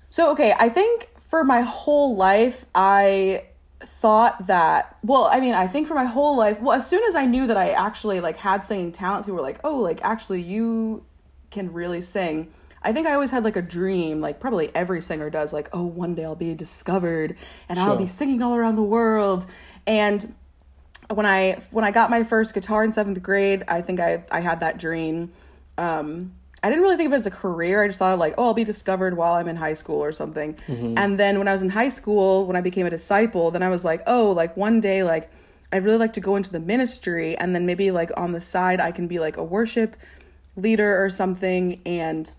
so 0.08 0.32
okay, 0.34 0.54
I 0.60 0.70
think 0.70 1.10
for 1.18 1.44
my 1.44 1.62
whole 1.62 2.16
life 2.16 2.68
I 2.76 3.46
thought 3.82 4.48
that 4.48 4.98
well, 5.04 5.30
I 5.32 5.40
mean, 5.40 5.54
I 5.54 5.68
think 5.68 5.88
for 5.88 5.94
my 5.96 6.06
whole 6.06 6.38
life, 6.38 6.62
well, 6.62 6.78
as 6.78 6.88
soon 6.88 7.04
as 7.04 7.16
I 7.16 7.26
knew 7.26 7.48
that 7.48 7.58
I 7.58 7.70
actually 7.70 8.20
like 8.20 8.38
had 8.38 8.64
singing 8.64 8.92
talent, 8.92 9.26
people 9.26 9.36
were 9.36 9.42
like, 9.42 9.60
"Oh, 9.64 9.78
like 9.78 10.00
actually 10.04 10.42
you 10.42 11.04
can 11.50 11.72
really 11.72 12.02
sing." 12.02 12.50
I 12.82 12.94
think 12.94 13.08
I 13.08 13.14
always 13.14 13.32
had 13.32 13.44
like 13.44 13.58
a 13.58 13.62
dream, 13.62 14.22
like 14.22 14.40
probably 14.40 14.74
every 14.74 15.02
singer 15.02 15.30
does, 15.30 15.54
like, 15.54 15.70
"Oh, 15.74 15.84
one 15.84 16.16
day 16.16 16.26
I'll 16.26 16.36
be 16.36 16.56
discovered 16.56 17.36
and 17.68 17.80
I'll 17.80 17.96
be 17.96 18.08
singing 18.08 18.42
all 18.42 18.56
around 18.56 18.76
the 18.76 18.84
world." 18.84 19.46
And 19.88 20.34
when 21.10 21.26
I 21.26 21.58
when 21.72 21.84
I 21.84 21.92
got 21.92 22.10
my 22.10 22.24
first 22.24 22.54
guitar 22.54 22.84
in 22.84 22.94
seventh 22.94 23.22
grade, 23.24 23.64
I 23.68 23.82
think 23.82 24.00
I 24.00 24.24
I 24.32 24.42
had 24.42 24.60
that 24.60 24.78
dream. 24.78 25.32
Um, 25.78 26.34
I 26.62 26.70
didn't 26.70 26.84
really 26.84 26.98
think 26.98 27.08
of 27.08 27.14
it 27.14 27.18
as 27.18 27.26
a 27.28 27.32
career. 27.32 27.84
I 27.84 27.88
just 27.88 28.00
thought 28.00 28.14
of 28.14 28.20
like, 28.20 28.34
oh, 28.38 28.48
I'll 28.48 28.54
be 28.54 28.64
discovered 28.64 29.16
while 29.16 29.34
I'm 29.34 29.48
in 29.48 29.56
high 29.56 29.74
school 29.74 30.04
or 30.04 30.12
something. 30.12 30.56
Mm-hmm. 30.56 30.96
And 30.98 31.20
then 31.20 31.38
when 31.38 31.48
I 31.48 31.54
was 31.54 31.62
in 31.62 31.70
high 31.70 31.90
school, 31.90 32.46
when 32.46 32.56
I 32.56 32.62
became 32.62 32.86
a 32.86 32.90
disciple, 32.90 33.52
then 33.52 33.64
I 33.64 33.70
was 33.70 33.86
like, 33.86 34.02
oh, 34.06 34.32
like 34.32 34.58
one 34.58 34.82
day, 34.82 35.04
like 35.04 35.32
I'd 35.72 35.84
really 35.84 35.98
like 35.98 36.14
to 36.14 36.22
go 36.22 36.36
into 36.36 36.52
the 36.52 36.60
ministry, 36.60 37.38
and 37.38 37.54
then 37.56 37.66
maybe 37.66 37.92
like 37.92 38.12
on 38.18 38.34
the 38.34 38.42
side, 38.42 38.80
I 38.80 38.92
can 38.92 39.08
be 39.08 39.20
like 39.20 39.38
a 39.38 39.44
worship 39.44 39.96
leader 40.56 41.04
or 41.04 41.10
something. 41.10 41.82
And 41.86 42.32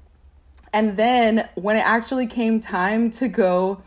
and 0.73 0.97
then 0.97 1.49
when 1.55 1.77
it 1.77 1.87
actually 1.87 2.27
came 2.27 2.61
time 2.61 3.11
to 3.13 3.29
go 3.29 3.83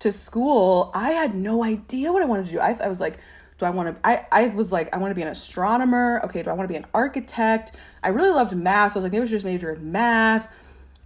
to 0.00 0.12
school, 0.12 0.90
I 0.94 1.10
had 1.10 1.34
no 1.34 1.64
idea 1.64 2.12
what 2.12 2.22
I 2.22 2.26
wanted 2.26 2.46
to 2.46 2.52
do. 2.52 2.58
I, 2.60 2.76
I 2.84 2.88
was 2.88 3.00
like, 3.00 3.18
do 3.58 3.66
I 3.66 3.70
want 3.70 3.94
to, 3.94 4.08
I, 4.08 4.26
I 4.32 4.48
was 4.48 4.72
like, 4.72 4.94
I 4.94 4.98
want 4.98 5.12
to 5.12 5.14
be 5.14 5.22
an 5.22 5.28
astronomer. 5.28 6.20
Okay, 6.24 6.42
do 6.42 6.50
I 6.50 6.52
want 6.52 6.68
to 6.68 6.72
be 6.72 6.76
an 6.76 6.84
architect? 6.92 7.72
I 8.04 8.08
really 8.08 8.30
loved 8.30 8.54
math. 8.54 8.92
So 8.92 8.96
I 8.96 8.98
was 8.98 9.04
like, 9.04 9.12
maybe 9.12 9.22
I 9.22 9.26
should 9.26 9.32
just 9.32 9.44
major 9.44 9.72
in 9.72 9.90
math. 9.90 10.54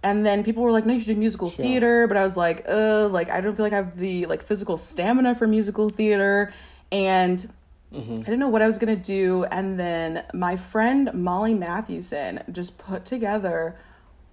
And 0.03 0.25
then 0.25 0.43
people 0.43 0.63
were 0.63 0.71
like, 0.71 0.85
no, 0.85 0.93
you 0.93 0.99
should 0.99 1.13
do 1.15 1.19
musical 1.19 1.49
theater. 1.49 2.07
But 2.07 2.17
I 2.17 2.23
was 2.23 2.37
like, 2.37 2.65
uh, 2.69 3.07
like, 3.09 3.29
I 3.29 3.41
don't 3.41 3.55
feel 3.55 3.65
like 3.65 3.73
I 3.73 3.77
have 3.77 3.97
the 3.97 4.25
like 4.27 4.41
physical 4.41 4.77
stamina 4.77 5.35
for 5.35 5.47
musical 5.47 5.89
theater. 5.89 6.53
And 6.91 7.51
I 7.91 8.23
didn't 8.23 8.39
know 8.39 8.49
what 8.49 8.61
I 8.61 8.67
was 8.67 8.77
gonna 8.77 8.95
do, 8.95 9.45
and 9.45 9.79
then 9.79 10.23
my 10.31 10.55
friend 10.55 11.09
Molly 11.11 11.55
Matthewson 11.55 12.43
just 12.51 12.77
put 12.77 13.03
together 13.03 13.77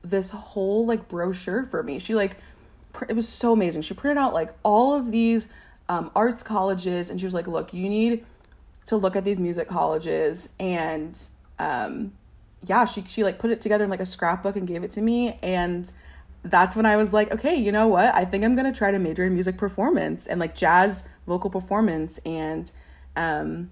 this 0.02 0.30
whole 0.30 0.84
like 0.86 1.08
brochure 1.08 1.64
for 1.64 1.82
me. 1.82 1.98
She 1.98 2.14
like, 2.14 2.36
pr- 2.92 3.06
it 3.08 3.16
was 3.16 3.26
so 3.26 3.54
amazing. 3.54 3.80
She 3.80 3.94
printed 3.94 4.18
out 4.18 4.34
like 4.34 4.50
all 4.62 4.94
of 4.94 5.10
these 5.10 5.48
um, 5.88 6.10
arts 6.14 6.42
colleges, 6.42 7.08
and 7.08 7.18
she 7.18 7.24
was 7.24 7.32
like, 7.32 7.46
"Look, 7.46 7.72
you 7.72 7.88
need 7.88 8.26
to 8.86 8.96
look 8.96 9.16
at 9.16 9.24
these 9.24 9.40
music 9.40 9.68
colleges." 9.68 10.50
And 10.60 11.18
um, 11.58 12.12
yeah, 12.66 12.84
she 12.84 13.02
she 13.04 13.24
like 13.24 13.38
put 13.38 13.50
it 13.50 13.60
together 13.60 13.84
in 13.84 13.90
like 13.90 14.00
a 14.00 14.06
scrapbook 14.06 14.56
and 14.56 14.66
gave 14.66 14.82
it 14.82 14.90
to 14.92 15.00
me, 15.00 15.38
and 15.42 15.90
that's 16.42 16.76
when 16.76 16.86
I 16.86 16.96
was 16.96 17.12
like, 17.12 17.32
okay, 17.32 17.54
you 17.56 17.72
know 17.72 17.88
what? 17.88 18.14
I 18.14 18.24
think 18.24 18.44
I'm 18.44 18.54
gonna 18.54 18.72
try 18.72 18.90
to 18.90 18.98
major 18.98 19.24
in 19.24 19.34
music 19.34 19.56
performance 19.56 20.26
and 20.26 20.38
like 20.40 20.54
jazz 20.54 21.08
vocal 21.26 21.50
performance. 21.50 22.18
And 22.24 22.70
um, 23.16 23.70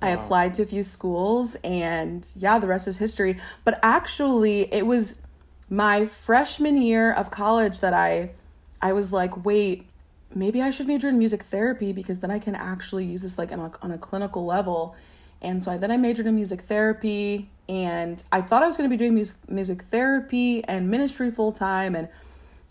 I 0.00 0.10
applied 0.10 0.54
to 0.54 0.62
a 0.62 0.66
few 0.66 0.82
schools, 0.82 1.56
and 1.64 2.26
yeah, 2.36 2.58
the 2.58 2.66
rest 2.66 2.86
is 2.86 2.98
history. 2.98 3.36
But 3.64 3.78
actually, 3.82 4.72
it 4.72 4.86
was 4.86 5.20
my 5.68 6.06
freshman 6.06 6.80
year 6.80 7.12
of 7.12 7.30
college 7.30 7.80
that 7.80 7.92
I, 7.92 8.30
I 8.80 8.92
was 8.92 9.12
like, 9.12 9.44
wait, 9.44 9.86
maybe 10.34 10.62
I 10.62 10.70
should 10.70 10.86
major 10.86 11.08
in 11.08 11.18
music 11.18 11.42
therapy 11.42 11.92
because 11.92 12.20
then 12.20 12.30
I 12.30 12.38
can 12.38 12.54
actually 12.54 13.04
use 13.06 13.22
this 13.22 13.38
like 13.38 13.52
on 13.52 13.60
a, 13.60 13.72
on 13.82 13.90
a 13.90 13.98
clinical 13.98 14.44
level. 14.44 14.94
And 15.42 15.62
so 15.62 15.72
I, 15.72 15.76
then 15.76 15.90
I 15.90 15.96
majored 15.96 16.26
in 16.26 16.34
music 16.34 16.62
therapy, 16.62 17.50
and 17.68 18.22
I 18.32 18.40
thought 18.40 18.62
I 18.62 18.66
was 18.66 18.76
going 18.76 18.88
to 18.88 18.94
be 18.94 18.98
doing 18.98 19.14
music 19.14 19.36
music 19.48 19.82
therapy 19.82 20.64
and 20.64 20.90
ministry 20.90 21.30
full 21.30 21.52
time, 21.52 21.94
and 21.94 22.08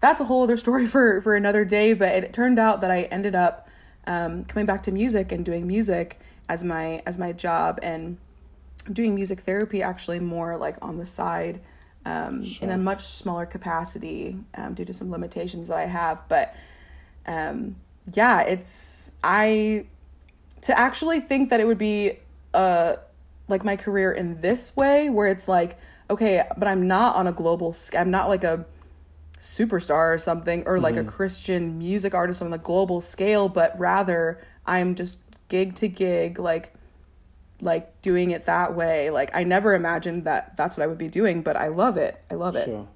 that's 0.02 0.20
a 0.20 0.26
whole 0.26 0.44
other 0.44 0.58
story 0.66 0.86
for 0.86 1.22
for 1.22 1.36
another 1.36 1.64
day. 1.66 1.94
But 1.94 2.24
it, 2.24 2.34
turned 2.34 2.60
out 2.60 2.82
that 2.82 2.92
I 2.92 3.04
ended 3.04 3.36
up 3.36 3.68
um, 4.06 4.44
coming 4.46 4.66
back 4.66 4.84
to 4.84 4.92
music 4.92 5.32
and 5.32 5.46
doing 5.46 5.68
music 5.68 6.20
as 6.50 6.64
my 6.64 7.02
as 7.06 7.18
my 7.18 7.32
job, 7.32 7.80
and 7.84 8.18
doing 8.92 9.14
music 9.16 9.42
therapy 9.42 9.84
actually 9.84 10.20
more 10.20 10.58
like 10.58 10.78
on 10.82 10.98
the 10.98 11.06
side 11.06 11.60
um, 12.06 12.46
in 12.62 12.70
a 12.70 12.78
much 12.78 13.02
smaller 13.02 13.46
capacity 13.46 14.40
um, 14.56 14.74
due 14.74 14.86
to 14.86 14.94
some 14.94 15.12
limitations 15.12 15.68
that 15.68 15.78
I 15.78 15.86
have. 15.86 16.24
But 16.30 16.56
um, 17.26 17.76
yeah, 18.14 18.42
it's 18.42 19.14
I 19.24 19.86
to 20.62 20.78
actually 20.78 21.20
think 21.20 21.50
that 21.52 21.60
it 21.60 21.68
would 21.68 21.78
be 21.78 22.18
uh 22.54 22.96
like 23.48 23.64
my 23.64 23.76
career 23.76 24.12
in 24.12 24.42
this 24.42 24.76
way 24.76 25.10
where 25.10 25.28
it's 25.28 25.48
like 25.48 25.78
okay 26.10 26.44
but 26.58 26.68
i'm 26.68 26.88
not 26.88 27.16
on 27.16 27.28
a 27.28 27.32
global 27.32 27.74
i'm 27.98 28.12
not 28.12 28.28
like 28.28 28.44
a 28.44 28.66
superstar 29.38 30.16
or 30.16 30.18
something 30.18 30.64
or 30.66 30.80
like 30.80 30.96
a 30.96 31.00
mm-hmm. 31.00 31.10
christian 31.10 31.78
music 31.78 32.14
artist 32.14 32.42
on 32.42 32.50
the 32.50 32.58
global 32.58 33.00
scale 33.00 33.48
but 33.48 33.78
rather 33.80 34.42
i'm 34.66 34.96
just 34.96 35.20
gig 35.50 35.76
to 35.76 35.88
gig 35.88 36.40
like 36.40 36.74
like 37.62 38.02
doing 38.02 38.32
it 38.32 38.46
that 38.46 38.76
way 38.76 39.10
like 39.10 39.30
i 39.36 39.44
never 39.44 39.74
imagined 39.74 40.26
that 40.26 40.56
that's 40.58 40.76
what 40.76 40.84
i 40.84 40.88
would 40.88 40.98
be 40.98 41.10
doing 41.10 41.42
but 41.42 41.56
i 41.56 41.68
love 41.68 41.98
it 41.98 42.22
i 42.32 42.34
love 42.34 42.56
it 42.56 42.66
Sure. 42.66 42.88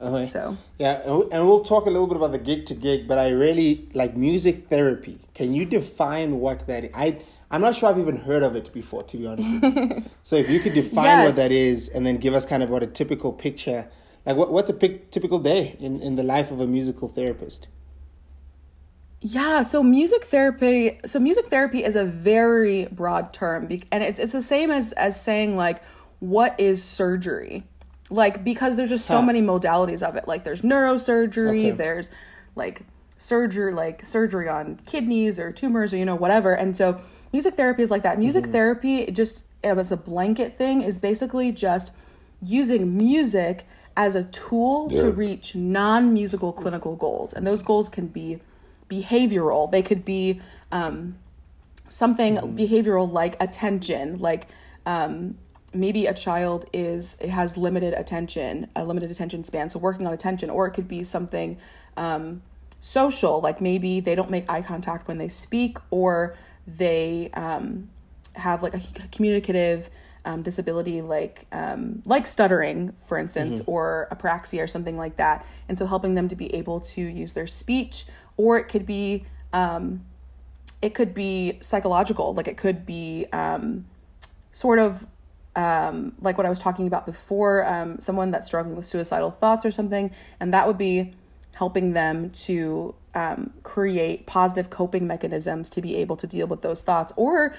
Okay. 0.00 0.24
so 0.24 0.56
Yeah, 0.78 1.00
and 1.32 1.48
we'll 1.48 1.64
talk 1.64 1.86
a 1.86 1.90
little 1.90 2.06
bit 2.06 2.16
about 2.16 2.30
the 2.30 2.38
gig 2.38 2.66
to 2.66 2.74
gig, 2.74 3.08
but 3.08 3.18
I 3.18 3.30
really 3.30 3.88
like 3.94 4.16
music 4.16 4.68
therapy. 4.68 5.18
Can 5.34 5.54
you 5.54 5.64
define 5.64 6.38
what 6.38 6.66
that 6.68 6.84
is? 6.84 6.90
I 6.94 7.18
I'm 7.50 7.60
not 7.62 7.74
sure 7.76 7.88
I've 7.88 7.98
even 7.98 8.16
heard 8.16 8.42
of 8.42 8.56
it 8.56 8.72
before, 8.72 9.02
to 9.04 9.16
be 9.16 9.26
honest. 9.26 9.62
With 9.62 9.76
you. 9.76 10.04
so 10.22 10.36
if 10.36 10.50
you 10.50 10.60
could 10.60 10.74
define 10.74 11.24
what 11.24 11.36
that 11.36 11.50
is, 11.50 11.88
and 11.88 12.04
then 12.04 12.18
give 12.18 12.34
us 12.34 12.44
kind 12.44 12.62
of 12.62 12.68
what 12.70 12.82
a 12.82 12.86
typical 12.86 13.32
picture, 13.32 13.88
like 14.26 14.36
what 14.36 14.52
what's 14.52 14.68
a 14.68 14.74
pic, 14.74 15.10
typical 15.10 15.38
day 15.38 15.76
in 15.80 16.00
in 16.02 16.16
the 16.16 16.22
life 16.22 16.50
of 16.50 16.60
a 16.60 16.66
musical 16.66 17.08
therapist? 17.08 17.68
Yeah, 19.20 19.62
so 19.62 19.82
music 19.82 20.24
therapy 20.24 21.00
so 21.04 21.18
music 21.18 21.46
therapy 21.46 21.82
is 21.82 21.96
a 21.96 22.04
very 22.04 22.86
broad 22.92 23.32
term 23.32 23.66
and 23.90 24.02
it's 24.04 24.18
it's 24.20 24.32
the 24.32 24.42
same 24.42 24.70
as 24.70 24.92
as 24.92 25.20
saying 25.20 25.56
like 25.56 25.82
what 26.20 26.58
is 26.60 26.84
surgery? 26.84 27.64
Like 28.10 28.44
because 28.44 28.76
there's 28.76 28.90
just 28.90 29.06
so 29.06 29.16
Huh. 29.20 29.26
many 29.26 29.40
modalities 29.42 30.06
of 30.08 30.14
it. 30.16 30.28
Like 30.28 30.44
there's 30.44 30.62
neurosurgery, 30.62 31.48
Okay. 31.48 31.70
there's 31.72 32.10
like 32.54 32.82
surgery 33.18 33.72
like 33.72 34.04
surgery 34.04 34.48
on 34.48 34.76
kidneys 34.86 35.38
or 35.38 35.52
tumors 35.52 35.92
or 35.92 35.96
you 35.96 36.04
know 36.04 36.14
whatever 36.14 36.54
and 36.54 36.76
so 36.76 37.00
music 37.32 37.54
therapy 37.54 37.82
is 37.82 37.90
like 37.90 38.04
that 38.04 38.18
music 38.18 38.44
mm-hmm. 38.44 38.52
therapy 38.52 39.06
just 39.10 39.44
as 39.64 39.90
a 39.90 39.96
blanket 39.96 40.54
thing 40.54 40.80
is 40.80 41.00
basically 41.00 41.50
just 41.50 41.92
using 42.40 42.96
music 42.96 43.66
as 43.96 44.14
a 44.14 44.22
tool 44.22 44.88
yeah. 44.92 45.02
to 45.02 45.10
reach 45.10 45.56
non-musical 45.56 46.52
clinical 46.52 46.94
goals 46.94 47.32
and 47.32 47.44
those 47.44 47.60
goals 47.60 47.88
can 47.88 48.06
be 48.06 48.38
behavioral 48.88 49.68
they 49.72 49.82
could 49.82 50.04
be 50.04 50.40
um, 50.70 51.16
something 51.88 52.36
mm-hmm. 52.36 52.56
behavioral 52.56 53.10
like 53.10 53.36
attention 53.42 54.16
like 54.18 54.46
um, 54.86 55.36
maybe 55.74 56.06
a 56.06 56.14
child 56.14 56.66
is 56.72 57.16
has 57.28 57.56
limited 57.56 57.92
attention 57.94 58.68
a 58.76 58.84
limited 58.84 59.10
attention 59.10 59.42
span 59.42 59.68
so 59.68 59.78
working 59.80 60.06
on 60.06 60.12
attention 60.12 60.48
or 60.48 60.68
it 60.68 60.70
could 60.70 60.86
be 60.86 61.02
something 61.02 61.58
um, 61.96 62.42
social 62.80 63.40
like 63.40 63.60
maybe 63.60 64.00
they 64.00 64.14
don't 64.14 64.30
make 64.30 64.48
eye 64.50 64.62
contact 64.62 65.08
when 65.08 65.18
they 65.18 65.28
speak 65.28 65.78
or 65.90 66.36
they 66.66 67.30
um, 67.34 67.88
have 68.36 68.62
like 68.62 68.74
a 68.74 68.80
communicative 69.10 69.90
um, 70.24 70.42
disability 70.42 71.00
like 71.00 71.46
um, 71.52 72.02
like 72.04 72.26
stuttering 72.26 72.92
for 72.92 73.18
instance 73.18 73.60
mm-hmm. 73.60 73.70
or 73.70 74.08
apraxia 74.12 74.62
or 74.62 74.66
something 74.66 74.96
like 74.96 75.16
that 75.16 75.44
and 75.68 75.78
so 75.78 75.86
helping 75.86 76.14
them 76.14 76.28
to 76.28 76.36
be 76.36 76.54
able 76.54 76.80
to 76.80 77.00
use 77.00 77.32
their 77.32 77.46
speech 77.46 78.04
or 78.36 78.58
it 78.58 78.64
could 78.64 78.86
be 78.86 79.24
um, 79.52 80.04
it 80.80 80.94
could 80.94 81.14
be 81.14 81.58
psychological 81.60 82.34
like 82.34 82.46
it 82.46 82.56
could 82.56 82.86
be 82.86 83.26
um, 83.32 83.86
sort 84.52 84.78
of 84.78 85.06
um, 85.56 86.12
like 86.20 86.36
what 86.36 86.46
I 86.46 86.50
was 86.50 86.60
talking 86.60 86.86
about 86.86 87.04
before, 87.04 87.66
um, 87.66 87.98
someone 87.98 88.30
that's 88.30 88.46
struggling 88.46 88.76
with 88.76 88.86
suicidal 88.86 89.32
thoughts 89.32 89.66
or 89.66 89.72
something, 89.72 90.12
and 90.38 90.54
that 90.54 90.68
would 90.68 90.78
be 90.78 91.14
helping 91.54 91.92
them 91.92 92.30
to 92.30 92.94
um, 93.14 93.52
create 93.62 94.26
positive 94.26 94.70
coping 94.70 95.06
mechanisms 95.06 95.68
to 95.70 95.82
be 95.82 95.96
able 95.96 96.16
to 96.16 96.26
deal 96.26 96.46
with 96.46 96.62
those 96.62 96.80
thoughts, 96.80 97.12
or 97.16 97.54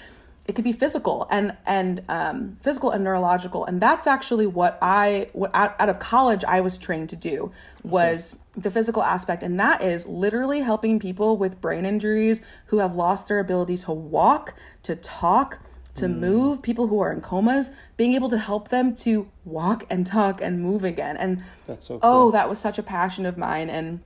it 0.47 0.55
could 0.55 0.63
be 0.63 0.71
physical 0.71 1.27
and 1.29 1.55
and 1.67 2.01
um, 2.09 2.57
physical 2.61 2.89
and 2.89 3.03
neurological, 3.03 3.65
and 3.65 3.79
that's 3.79 4.07
actually 4.07 4.47
what 4.47 4.79
I 4.81 5.29
what 5.33 5.51
out, 5.53 5.79
out 5.79 5.89
of 5.89 5.99
college 5.99 6.43
I 6.47 6.61
was 6.61 6.77
trained 6.77 7.09
to 7.09 7.15
do 7.15 7.51
was 7.83 8.33
okay. 8.33 8.61
the 8.61 8.71
physical 8.71 9.03
aspect, 9.03 9.43
and 9.43 9.59
that 9.59 9.83
is 9.83 10.07
literally 10.07 10.61
helping 10.61 10.99
people 10.99 11.37
with 11.37 11.61
brain 11.61 11.85
injuries 11.85 12.45
who 12.67 12.79
have 12.79 12.95
lost 12.95 13.27
their 13.27 13.39
ability 13.39 13.77
to 13.77 13.91
walk, 13.91 14.55
to 14.83 14.95
talk 14.95 15.59
to 15.99 16.07
mm. 16.07 16.19
move, 16.19 16.61
people 16.61 16.87
who 16.87 16.99
are 16.99 17.11
in 17.11 17.21
comas, 17.21 17.71
being 17.97 18.13
able 18.13 18.29
to 18.29 18.37
help 18.37 18.69
them 18.69 18.93
to 18.95 19.29
walk 19.45 19.85
and 19.89 20.05
talk 20.05 20.41
and 20.41 20.61
move 20.61 20.83
again. 20.83 21.17
And 21.17 21.43
That's 21.67 21.87
so 21.87 21.95
oh, 21.95 21.99
cool. 21.99 22.09
oh, 22.11 22.31
that 22.31 22.49
was 22.49 22.59
such 22.59 22.77
a 22.77 22.83
passion 22.83 23.25
of 23.25 23.37
mine. 23.37 23.69
And 23.69 24.01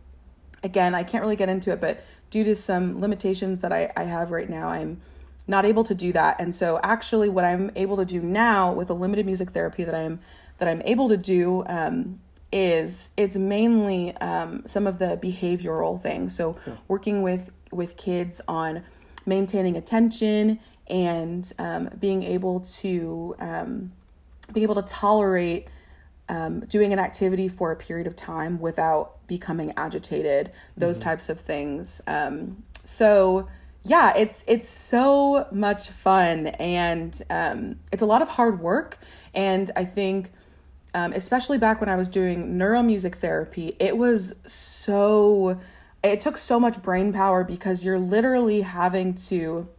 again, 0.63 0.95
I 0.95 1.03
can't 1.03 1.23
really 1.23 1.35
get 1.35 1.49
into 1.49 1.71
it, 1.71 1.81
but 1.81 2.03
due 2.29 2.43
to 2.43 2.55
some 2.55 2.99
limitations 2.99 3.61
that 3.61 3.71
I, 3.71 3.91
I 3.95 4.03
have 4.03 4.31
right 4.31 4.49
now, 4.49 4.69
I'm 4.69 5.01
not 5.47 5.65
able 5.65 5.83
to 5.83 5.95
do 5.95 6.11
that. 6.13 6.39
And 6.39 6.55
so 6.55 6.79
actually 6.83 7.29
what 7.29 7.43
I'm 7.43 7.71
able 7.75 7.97
to 7.97 8.05
do 8.05 8.21
now 8.21 8.71
with 8.71 8.87
the 8.87 8.95
limited 8.95 9.25
music 9.25 9.51
therapy 9.51 9.83
that 9.83 9.95
I'm 9.95 10.19
that 10.59 10.67
I'm 10.67 10.81
able 10.85 11.09
to 11.09 11.17
do 11.17 11.63
um, 11.67 12.19
is 12.51 13.09
it's 13.17 13.35
mainly 13.35 14.15
um, 14.17 14.63
some 14.67 14.87
of 14.87 14.99
the 14.99 15.19
behavioral 15.21 15.99
things. 15.99 16.35
So 16.35 16.57
yeah. 16.65 16.77
working 16.87 17.21
with 17.21 17.51
with 17.71 17.97
kids 17.97 18.41
on 18.47 18.83
maintaining 19.25 19.75
attention 19.75 20.59
and 20.87 21.51
um, 21.59 21.89
being 21.99 22.23
able 22.23 22.59
to 22.59 23.35
um, 23.39 23.91
being 24.53 24.63
able 24.63 24.75
to 24.75 24.81
tolerate 24.81 25.67
um, 26.29 26.61
doing 26.61 26.93
an 26.93 26.99
activity 26.99 27.47
for 27.47 27.71
a 27.71 27.75
period 27.75 28.07
of 28.07 28.15
time 28.15 28.59
without 28.59 29.25
becoming 29.27 29.73
agitated 29.77 30.51
those 30.75 30.99
mm-hmm. 30.99 31.09
types 31.09 31.29
of 31.29 31.39
things 31.39 32.01
um, 32.07 32.63
so 32.83 33.47
yeah 33.85 34.13
it's 34.15 34.43
it's 34.47 34.67
so 34.67 35.47
much 35.51 35.89
fun 35.89 36.47
and 36.47 37.21
um, 37.29 37.77
it's 37.91 38.01
a 38.01 38.05
lot 38.05 38.21
of 38.21 38.29
hard 38.29 38.59
work 38.59 38.97
and 39.33 39.71
i 39.75 39.83
think 39.83 40.29
um, 40.95 41.11
especially 41.13 41.57
back 41.57 41.79
when 41.79 41.89
i 41.89 41.95
was 41.95 42.07
doing 42.07 42.57
neuromusic 42.57 43.15
therapy 43.15 43.75
it 43.79 43.97
was 43.97 44.41
so 44.45 45.59
it 46.03 46.19
took 46.19 46.37
so 46.37 46.59
much 46.59 46.81
brain 46.81 47.13
power 47.13 47.43
because 47.43 47.85
you're 47.85 47.99
literally 47.99 48.61
having 48.61 49.13
to 49.13 49.69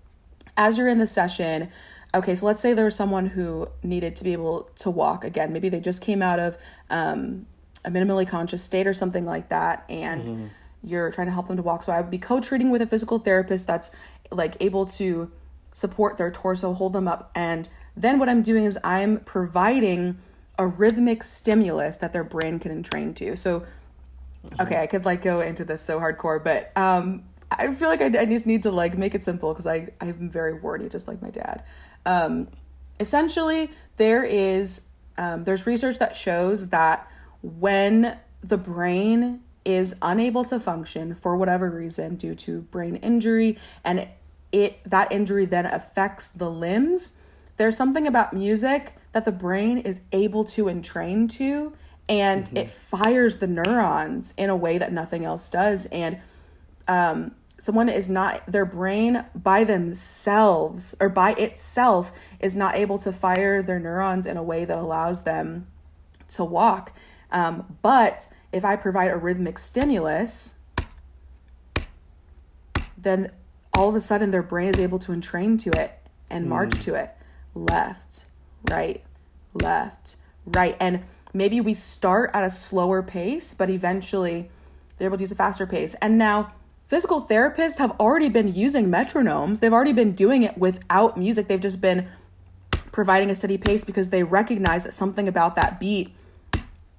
as 0.56 0.78
you're 0.78 0.88
in 0.88 0.98
the 0.98 1.06
session, 1.06 1.70
okay, 2.14 2.34
so 2.34 2.46
let's 2.46 2.60
say 2.60 2.72
there 2.72 2.84
was 2.84 2.94
someone 2.94 3.26
who 3.26 3.68
needed 3.82 4.14
to 4.16 4.24
be 4.24 4.32
able 4.32 4.70
to 4.76 4.90
walk 4.90 5.24
again. 5.24 5.52
Maybe 5.52 5.68
they 5.68 5.80
just 5.80 6.00
came 6.02 6.22
out 6.22 6.38
of 6.38 6.56
um, 6.90 7.46
a 7.84 7.90
minimally 7.90 8.28
conscious 8.28 8.62
state 8.62 8.86
or 8.86 8.94
something 8.94 9.26
like 9.26 9.48
that, 9.48 9.84
and 9.88 10.26
mm-hmm. 10.26 10.46
you're 10.82 11.10
trying 11.10 11.26
to 11.26 11.32
help 11.32 11.48
them 11.48 11.56
to 11.56 11.62
walk. 11.62 11.82
So 11.82 11.92
I 11.92 12.00
would 12.00 12.10
be 12.10 12.18
co 12.18 12.40
treating 12.40 12.70
with 12.70 12.82
a 12.82 12.86
physical 12.86 13.18
therapist 13.18 13.66
that's 13.66 13.90
like 14.30 14.56
able 14.60 14.86
to 14.86 15.30
support 15.72 16.16
their 16.16 16.30
torso, 16.30 16.72
hold 16.72 16.92
them 16.92 17.08
up. 17.08 17.30
And 17.34 17.68
then 17.96 18.18
what 18.18 18.28
I'm 18.28 18.42
doing 18.42 18.64
is 18.64 18.78
I'm 18.84 19.18
providing 19.20 20.18
a 20.58 20.66
rhythmic 20.66 21.22
stimulus 21.22 21.96
that 21.98 22.12
their 22.12 22.24
brain 22.24 22.58
can 22.60 22.70
entrain 22.70 23.12
to. 23.14 23.36
So, 23.36 23.60
mm-hmm. 23.60 24.62
okay, 24.62 24.80
I 24.80 24.86
could 24.86 25.04
like 25.04 25.20
go 25.20 25.40
into 25.40 25.64
this 25.64 25.82
so 25.82 25.98
hardcore, 25.98 26.42
but 26.42 26.70
um, 26.76 27.24
I 27.58 27.72
feel 27.74 27.88
like 27.88 28.00
I, 28.00 28.06
I 28.06 28.26
just 28.26 28.46
need 28.46 28.62
to 28.62 28.70
like 28.70 28.96
make 28.96 29.14
it 29.14 29.22
simple 29.22 29.52
because 29.52 29.66
I 29.66 29.88
I'm 30.00 30.30
very 30.30 30.54
wordy, 30.54 30.88
just 30.88 31.08
like 31.08 31.20
my 31.22 31.30
dad. 31.30 31.64
Um, 32.06 32.48
essentially, 33.00 33.70
there 33.96 34.24
is 34.24 34.86
um, 35.18 35.44
there's 35.44 35.66
research 35.66 35.98
that 35.98 36.16
shows 36.16 36.70
that 36.70 37.08
when 37.42 38.18
the 38.40 38.58
brain 38.58 39.40
is 39.64 39.96
unable 40.02 40.44
to 40.44 40.60
function 40.60 41.14
for 41.14 41.36
whatever 41.36 41.70
reason 41.70 42.16
due 42.16 42.34
to 42.34 42.62
brain 42.62 42.96
injury 42.96 43.58
and 43.84 44.08
it 44.52 44.78
that 44.84 45.10
injury 45.10 45.46
then 45.46 45.64
affects 45.64 46.26
the 46.26 46.50
limbs 46.50 47.16
there's 47.56 47.76
something 47.76 48.06
about 48.06 48.34
music 48.34 48.94
that 49.12 49.24
the 49.24 49.32
brain 49.32 49.78
is 49.78 50.02
able 50.12 50.44
to 50.44 50.68
entrain 50.68 51.26
to 51.26 51.72
and 52.08 52.44
mm-hmm. 52.44 52.58
it 52.58 52.70
fires 52.70 53.36
the 53.36 53.46
neurons 53.46 54.34
in 54.36 54.50
a 54.50 54.56
way 54.56 54.76
that 54.76 54.92
nothing 54.92 55.24
else 55.24 55.48
does 55.48 55.86
and 55.86 56.18
um, 56.86 57.34
someone 57.56 57.88
is 57.88 58.08
not 58.08 58.44
their 58.46 58.64
brain 58.64 59.24
by 59.34 59.64
themselves 59.64 60.94
or 61.00 61.08
by 61.08 61.32
itself 61.32 62.12
is 62.40 62.54
not 62.54 62.74
able 62.74 62.98
to 62.98 63.12
fire 63.12 63.62
their 63.62 63.78
neurons 63.78 64.26
in 64.26 64.36
a 64.36 64.42
way 64.42 64.64
that 64.64 64.78
allows 64.78 65.22
them 65.22 65.66
to 66.28 66.44
walk. 66.44 66.92
Um, 67.30 67.78
but 67.82 68.26
if 68.52 68.64
i 68.64 68.76
provide 68.76 69.10
a 69.10 69.16
rhythmic 69.16 69.58
stimulus 69.58 70.60
then 72.96 73.30
all 73.76 73.88
of 73.88 73.94
a 73.96 74.00
sudden 74.00 74.30
their 74.30 74.42
brain 74.42 74.68
is 74.68 74.78
able 74.78 75.00
to 75.00 75.12
entrain 75.12 75.58
to 75.58 75.70
it 75.70 75.98
and 76.30 76.48
march 76.48 76.70
mm. 76.70 76.82
to 76.84 76.94
it. 76.94 77.10
Left 77.54 78.26
right 78.70 79.02
left 79.52 80.16
right. 80.46 80.76
And 80.80 81.04
maybe 81.32 81.60
we 81.60 81.74
start 81.74 82.30
at 82.32 82.44
a 82.44 82.50
slower 82.50 83.02
pace 83.02 83.52
but 83.52 83.68
eventually 83.68 84.50
they're 84.96 85.08
able 85.08 85.16
to 85.16 85.22
use 85.22 85.32
a 85.32 85.36
faster 85.36 85.66
pace. 85.66 85.94
And 85.96 86.16
now 86.16 86.52
physical 86.94 87.20
therapists 87.20 87.78
have 87.78 87.90
already 87.98 88.28
been 88.28 88.54
using 88.54 88.86
metronomes. 88.86 89.58
They've 89.58 89.72
already 89.72 89.92
been 89.92 90.12
doing 90.12 90.44
it 90.44 90.56
without 90.56 91.16
music. 91.16 91.48
They've 91.48 91.58
just 91.58 91.80
been 91.80 92.06
providing 92.92 93.30
a 93.30 93.34
steady 93.34 93.58
pace 93.58 93.82
because 93.82 94.10
they 94.10 94.22
recognize 94.22 94.84
that 94.84 94.94
something 94.94 95.26
about 95.26 95.56
that 95.56 95.80
beat 95.80 96.14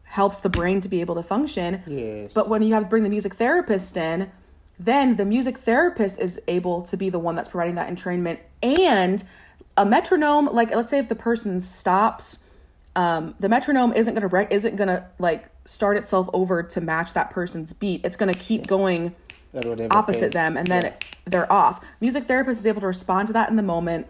helps 0.03 0.41
the 0.41 0.49
brain 0.49 0.81
to 0.81 0.89
be 0.89 0.99
able 0.99 1.15
to 1.15 1.23
function. 1.23 1.81
Yes. 1.87 2.33
But 2.33 2.49
when 2.49 2.61
you 2.61 2.73
have 2.73 2.83
to 2.83 2.89
bring 2.89 3.03
the 3.03 3.09
music 3.09 3.35
therapist 3.35 3.95
in, 3.95 4.29
then 4.77 5.15
the 5.15 5.23
music 5.23 5.59
therapist 5.59 6.19
is 6.19 6.41
able 6.49 6.81
to 6.81 6.97
be 6.97 7.07
the 7.07 7.17
one 7.17 7.37
that's 7.37 7.47
providing 7.47 7.75
that 7.75 7.89
entrainment 7.89 8.39
and 8.61 9.23
a 9.77 9.85
metronome 9.85 10.47
like 10.51 10.75
let's 10.75 10.89
say 10.89 10.99
if 10.99 11.07
the 11.07 11.15
person 11.15 11.61
stops 11.61 12.49
um, 12.97 13.33
the 13.39 13.47
metronome 13.47 13.93
isn't 13.93 14.13
gonna 14.13 14.27
re- 14.27 14.47
isn't 14.51 14.75
gonna 14.75 15.07
like 15.19 15.49
start 15.63 15.95
itself 15.95 16.29
over 16.33 16.61
to 16.63 16.81
match 16.81 17.13
that 17.13 17.29
person's 17.29 17.71
beat 17.71 18.01
it's 18.03 18.17
gonna 18.17 18.33
keep 18.33 18.67
going 18.67 19.15
opposite 19.91 20.33
them 20.33 20.57
and 20.57 20.67
then 20.67 20.85
yeah. 20.85 20.93
they're 21.25 21.51
off. 21.51 21.85
Music 22.01 22.25
therapist 22.25 22.59
is 22.59 22.65
able 22.65 22.81
to 22.81 22.87
respond 22.87 23.27
to 23.27 23.33
that 23.33 23.49
in 23.49 23.55
the 23.55 23.63
moment. 23.63 24.07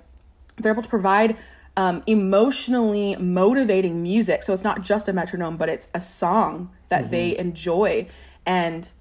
They're 0.57 0.71
able 0.71 0.83
to 0.83 0.89
provide 0.89 1.37
um, 1.77 2.03
emotionally 2.07 3.15
motivating 3.17 4.01
music. 4.01 4.43
So 4.43 4.53
it's 4.53 4.63
not 4.63 4.81
just 4.81 5.07
a 5.07 5.13
metronome, 5.13 5.57
but 5.57 5.69
it's 5.69 5.87
a 5.93 5.99
song 5.99 6.71
that 6.89 7.03
mm-hmm. 7.03 7.11
they 7.11 7.37
enjoy. 7.37 8.07
And 8.45 8.91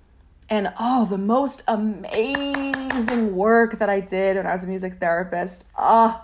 and 0.50 0.72
oh, 0.78 1.06
the 1.06 1.18
most 1.18 1.62
amazing 1.66 3.34
work 3.34 3.78
that 3.78 3.88
I 3.88 4.00
did 4.00 4.36
when 4.36 4.46
I 4.46 4.52
was 4.52 4.64
a 4.64 4.66
music 4.66 4.94
therapist. 4.94 5.66
Oh, 5.78 6.22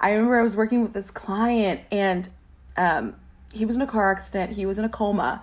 I 0.00 0.12
remember 0.12 0.38
I 0.38 0.42
was 0.42 0.56
working 0.56 0.82
with 0.82 0.94
this 0.94 1.10
client 1.10 1.82
and 1.92 2.28
um, 2.78 3.14
he 3.52 3.66
was 3.66 3.76
in 3.76 3.82
a 3.82 3.86
car 3.86 4.10
accident, 4.10 4.56
he 4.56 4.64
was 4.64 4.78
in 4.78 4.84
a 4.84 4.88
coma. 4.88 5.42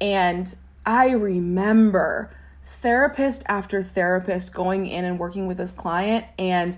And 0.00 0.54
I 0.86 1.10
remember 1.10 2.30
therapist 2.66 3.44
after 3.48 3.80
therapist 3.80 4.52
going 4.52 4.86
in 4.86 5.04
and 5.04 5.18
working 5.18 5.46
with 5.46 5.56
this 5.56 5.72
client 5.72 6.26
and 6.36 6.76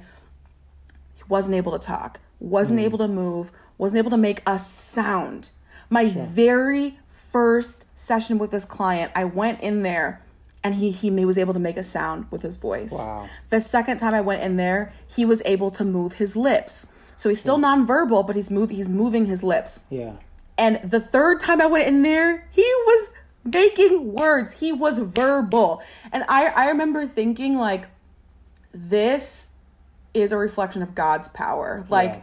he 1.14 1.22
wasn't 1.28 1.56
able 1.56 1.72
to 1.72 1.84
talk, 1.84 2.20
wasn't 2.38 2.78
mm. 2.78 2.84
able 2.84 2.98
to 2.98 3.08
move, 3.08 3.50
wasn't 3.78 3.98
able 3.98 4.10
to 4.10 4.18
make 4.18 4.42
a 4.46 4.58
sound. 4.58 5.50
My 5.88 6.06
very 6.10 6.98
first 7.08 7.86
session 7.98 8.38
with 8.38 8.50
this 8.50 8.66
client, 8.66 9.10
I 9.16 9.24
went 9.24 9.60
in 9.60 9.82
there 9.82 10.22
and 10.62 10.74
he 10.74 10.90
he 10.90 11.10
was 11.24 11.38
able 11.38 11.54
to 11.54 11.60
make 11.60 11.78
a 11.78 11.82
sound 11.82 12.26
with 12.30 12.42
his 12.42 12.56
voice. 12.56 12.92
Wow. 12.92 13.26
The 13.48 13.60
second 13.60 13.96
time 13.96 14.12
I 14.12 14.20
went 14.20 14.42
in 14.42 14.56
there, 14.56 14.92
he 15.14 15.24
was 15.24 15.40
able 15.46 15.70
to 15.72 15.84
move 15.84 16.14
his 16.14 16.36
lips. 16.36 16.92
So 17.16 17.28
he's 17.30 17.40
still 17.40 17.58
nonverbal, 17.58 18.26
but 18.26 18.36
he's 18.36 18.50
move 18.50 18.70
he's 18.70 18.90
moving 18.90 19.24
his 19.24 19.42
lips. 19.42 19.86
Yeah. 19.88 20.16
And 20.58 20.78
the 20.82 21.00
third 21.00 21.40
time 21.40 21.62
I 21.62 21.66
went 21.66 21.88
in 21.88 22.02
there, 22.02 22.46
he 22.50 22.62
was 22.62 23.10
making 23.52 24.12
words. 24.12 24.60
He 24.60 24.72
was 24.72 24.98
verbal. 24.98 25.82
And 26.12 26.24
I 26.28 26.50
I 26.56 26.68
remember 26.68 27.06
thinking 27.06 27.56
like 27.58 27.88
this 28.72 29.48
is 30.14 30.32
a 30.32 30.36
reflection 30.36 30.82
of 30.82 30.94
God's 30.94 31.28
power. 31.28 31.84
Like 31.88 32.10
Yeah. 32.10 32.20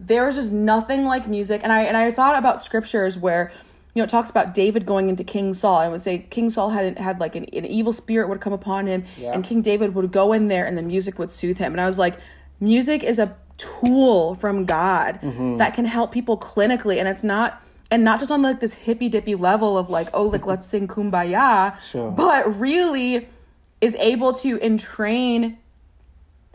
there 0.00 0.28
is 0.28 0.36
just 0.36 0.52
nothing 0.52 1.04
like 1.04 1.26
music. 1.28 1.60
And 1.62 1.72
I 1.72 1.82
and 1.82 1.96
I 1.96 2.10
thought 2.10 2.38
about 2.38 2.60
scriptures 2.60 3.18
where 3.18 3.50
you 3.94 4.00
know 4.00 4.04
it 4.04 4.10
talks 4.10 4.30
about 4.30 4.54
David 4.54 4.86
going 4.86 5.08
into 5.08 5.22
King 5.24 5.52
Saul 5.52 5.80
and 5.82 5.92
would 5.92 6.00
say 6.00 6.26
King 6.30 6.50
Saul 6.50 6.70
had 6.70 6.98
had 6.98 7.20
like 7.20 7.36
an, 7.36 7.44
an 7.52 7.66
evil 7.66 7.92
spirit 7.92 8.28
would 8.28 8.40
come 8.40 8.52
upon 8.52 8.86
him 8.86 9.04
Yeah. 9.18 9.32
and 9.32 9.44
King 9.44 9.60
David 9.62 9.94
would 9.94 10.10
go 10.12 10.32
in 10.32 10.48
there 10.48 10.64
and 10.66 10.76
the 10.78 10.82
music 10.82 11.18
would 11.18 11.30
soothe 11.30 11.58
him. 11.58 11.72
And 11.72 11.80
I 11.80 11.86
was 11.86 11.98
like, 11.98 12.18
music 12.60 13.02
is 13.02 13.18
a 13.18 13.36
tool 13.58 14.34
from 14.34 14.64
God 14.64 15.20
Mm-hmm. 15.20 15.56
that 15.58 15.74
can 15.74 15.84
help 15.84 16.10
people 16.10 16.36
clinically 16.38 16.98
and 16.98 17.06
it's 17.06 17.22
not 17.22 17.62
and 17.92 18.02
not 18.02 18.18
just 18.18 18.30
on 18.32 18.40
like 18.42 18.58
this 18.60 18.74
hippy 18.86 19.08
dippy 19.08 19.34
level 19.34 19.76
of 19.76 19.90
like, 19.90 20.08
oh, 20.14 20.24
like 20.28 20.46
let's 20.46 20.66
sing 20.66 20.88
kumbaya, 20.88 21.76
Sure. 21.90 22.10
but 22.10 22.58
really 22.58 23.28
is 23.80 23.94
able 23.96 24.32
to 24.32 24.58
entrain 24.60 25.58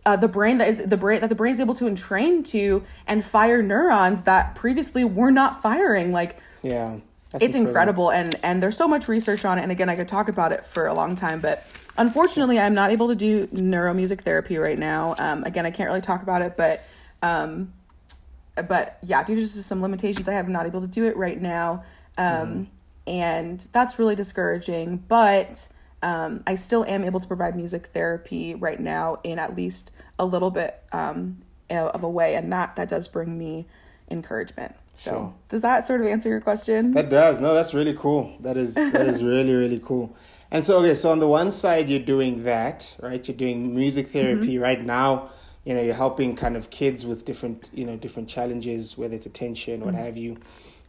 uh, 0.06 0.16
the 0.16 0.28
brain 0.28 0.58
that 0.58 0.68
is 0.68 0.86
the 0.86 0.98
brain 0.98 1.22
that 1.22 1.30
the 1.30 1.36
brain 1.36 1.54
is 1.54 1.60
able 1.60 1.74
to 1.76 1.86
entrain 1.86 2.42
to 2.42 2.82
and 3.06 3.24
fire 3.26 3.62
neurons 3.62 4.24
that 4.24 4.56
previously 4.56 5.04
were 5.06 5.32
not 5.32 5.62
firing 5.62 6.12
like 6.12 6.38
Yeah. 6.64 7.00
That's 7.32 7.44
it's 7.44 7.56
incredible 7.56 8.10
and 8.10 8.34
and 8.42 8.64
there's 8.64 8.78
so 8.78 8.88
much 8.88 9.10
research 9.10 9.44
on 9.44 9.58
it 9.60 9.64
and 9.64 9.70
again 9.72 9.90
i 9.90 9.98
could 9.98 10.08
talk 10.08 10.30
about 10.30 10.54
it 10.54 10.66
for 10.66 10.86
a 10.88 10.94
long 10.94 11.18
time 11.18 11.42
but 11.42 11.62
unfortunately 11.98 12.58
i'm 12.58 12.74
not 12.74 12.90
able 12.90 13.10
to 13.10 13.16
do 13.16 13.48
neuromusic 13.48 14.22
therapy 14.22 14.58
right 14.58 14.80
now 14.80 15.14
um, 15.20 15.44
again 15.44 15.66
i 15.66 15.72
can't 15.72 15.90
really 15.90 16.00
talk 16.00 16.24
about 16.24 16.42
it 16.42 16.56
but 16.56 16.82
um, 17.22 17.74
but 18.64 18.98
yeah 19.04 19.24
due 19.24 19.36
to 19.36 19.42
just 19.42 19.62
some 19.64 19.82
limitations 19.82 20.28
i 20.30 20.34
have 20.34 20.48
not 20.48 20.66
able 20.66 20.82
to 20.82 20.88
do 20.88 21.06
it 21.06 21.16
right 21.18 21.42
now 21.42 21.84
um, 22.18 22.68
and 23.06 23.68
that's 23.74 24.00
really 24.00 24.16
discouraging 24.16 24.98
but 25.08 25.68
um, 26.04 26.44
i 26.48 26.56
still 26.56 26.84
am 26.86 27.04
able 27.04 27.20
to 27.20 27.28
provide 27.28 27.56
music 27.56 27.88
therapy 27.88 28.56
right 28.56 28.80
now 28.80 29.18
in 29.24 29.40
at 29.40 29.56
least 29.56 29.92
a 30.20 30.26
little 30.26 30.52
bit 30.52 30.82
um, 30.92 31.38
of 31.70 32.04
a 32.04 32.10
way 32.10 32.36
and 32.36 32.52
that 32.52 32.76
that 32.76 32.88
does 32.90 33.08
bring 33.08 33.38
me 33.38 33.66
encouragement 34.10 34.76
so 34.94 35.12
Sure. 35.12 35.34
does 35.50 35.62
that 35.62 35.86
sort 35.86 36.02
of 36.02 36.08
answer 36.08 36.28
your 36.30 36.42
question 36.42 36.94
That 36.94 37.10
does. 37.10 37.40
No, 37.40 37.54
that's 37.54 37.74
really 37.76 37.94
cool. 37.94 38.34
That 38.40 38.58
is 38.58 38.74
that 38.74 39.06
is 39.06 39.24
really 39.34 39.54
really 39.54 39.80
cool. 39.86 40.16
And 40.50 40.66
so 40.66 40.80
okay, 40.80 40.96
so 40.96 41.12
on 41.12 41.20
the 41.20 41.28
one 41.28 41.52
side 41.52 41.88
you're 41.88 42.00
doing 42.00 42.44
that, 42.46 42.96
right? 43.00 43.26
You're 43.28 43.38
doing 43.38 43.76
music 43.76 44.12
therapy 44.12 44.56
Mm-hmm. 44.56 44.64
right 44.64 44.84
now. 44.84 45.30
You 45.68 45.74
know, 45.76 45.82
you're 45.82 46.02
helping 46.06 46.36
kind 46.36 46.56
of 46.56 46.70
kids 46.70 47.06
with 47.06 47.26
different, 47.26 47.70
you 47.74 47.86
know, 47.86 47.98
different 47.98 48.30
challenges, 48.30 48.98
whether 48.98 49.16
it's 49.16 49.26
attention, 49.26 49.82
what 49.82 49.96
Mm-hmm. 49.96 50.04
have 50.06 50.18
you. 50.18 50.38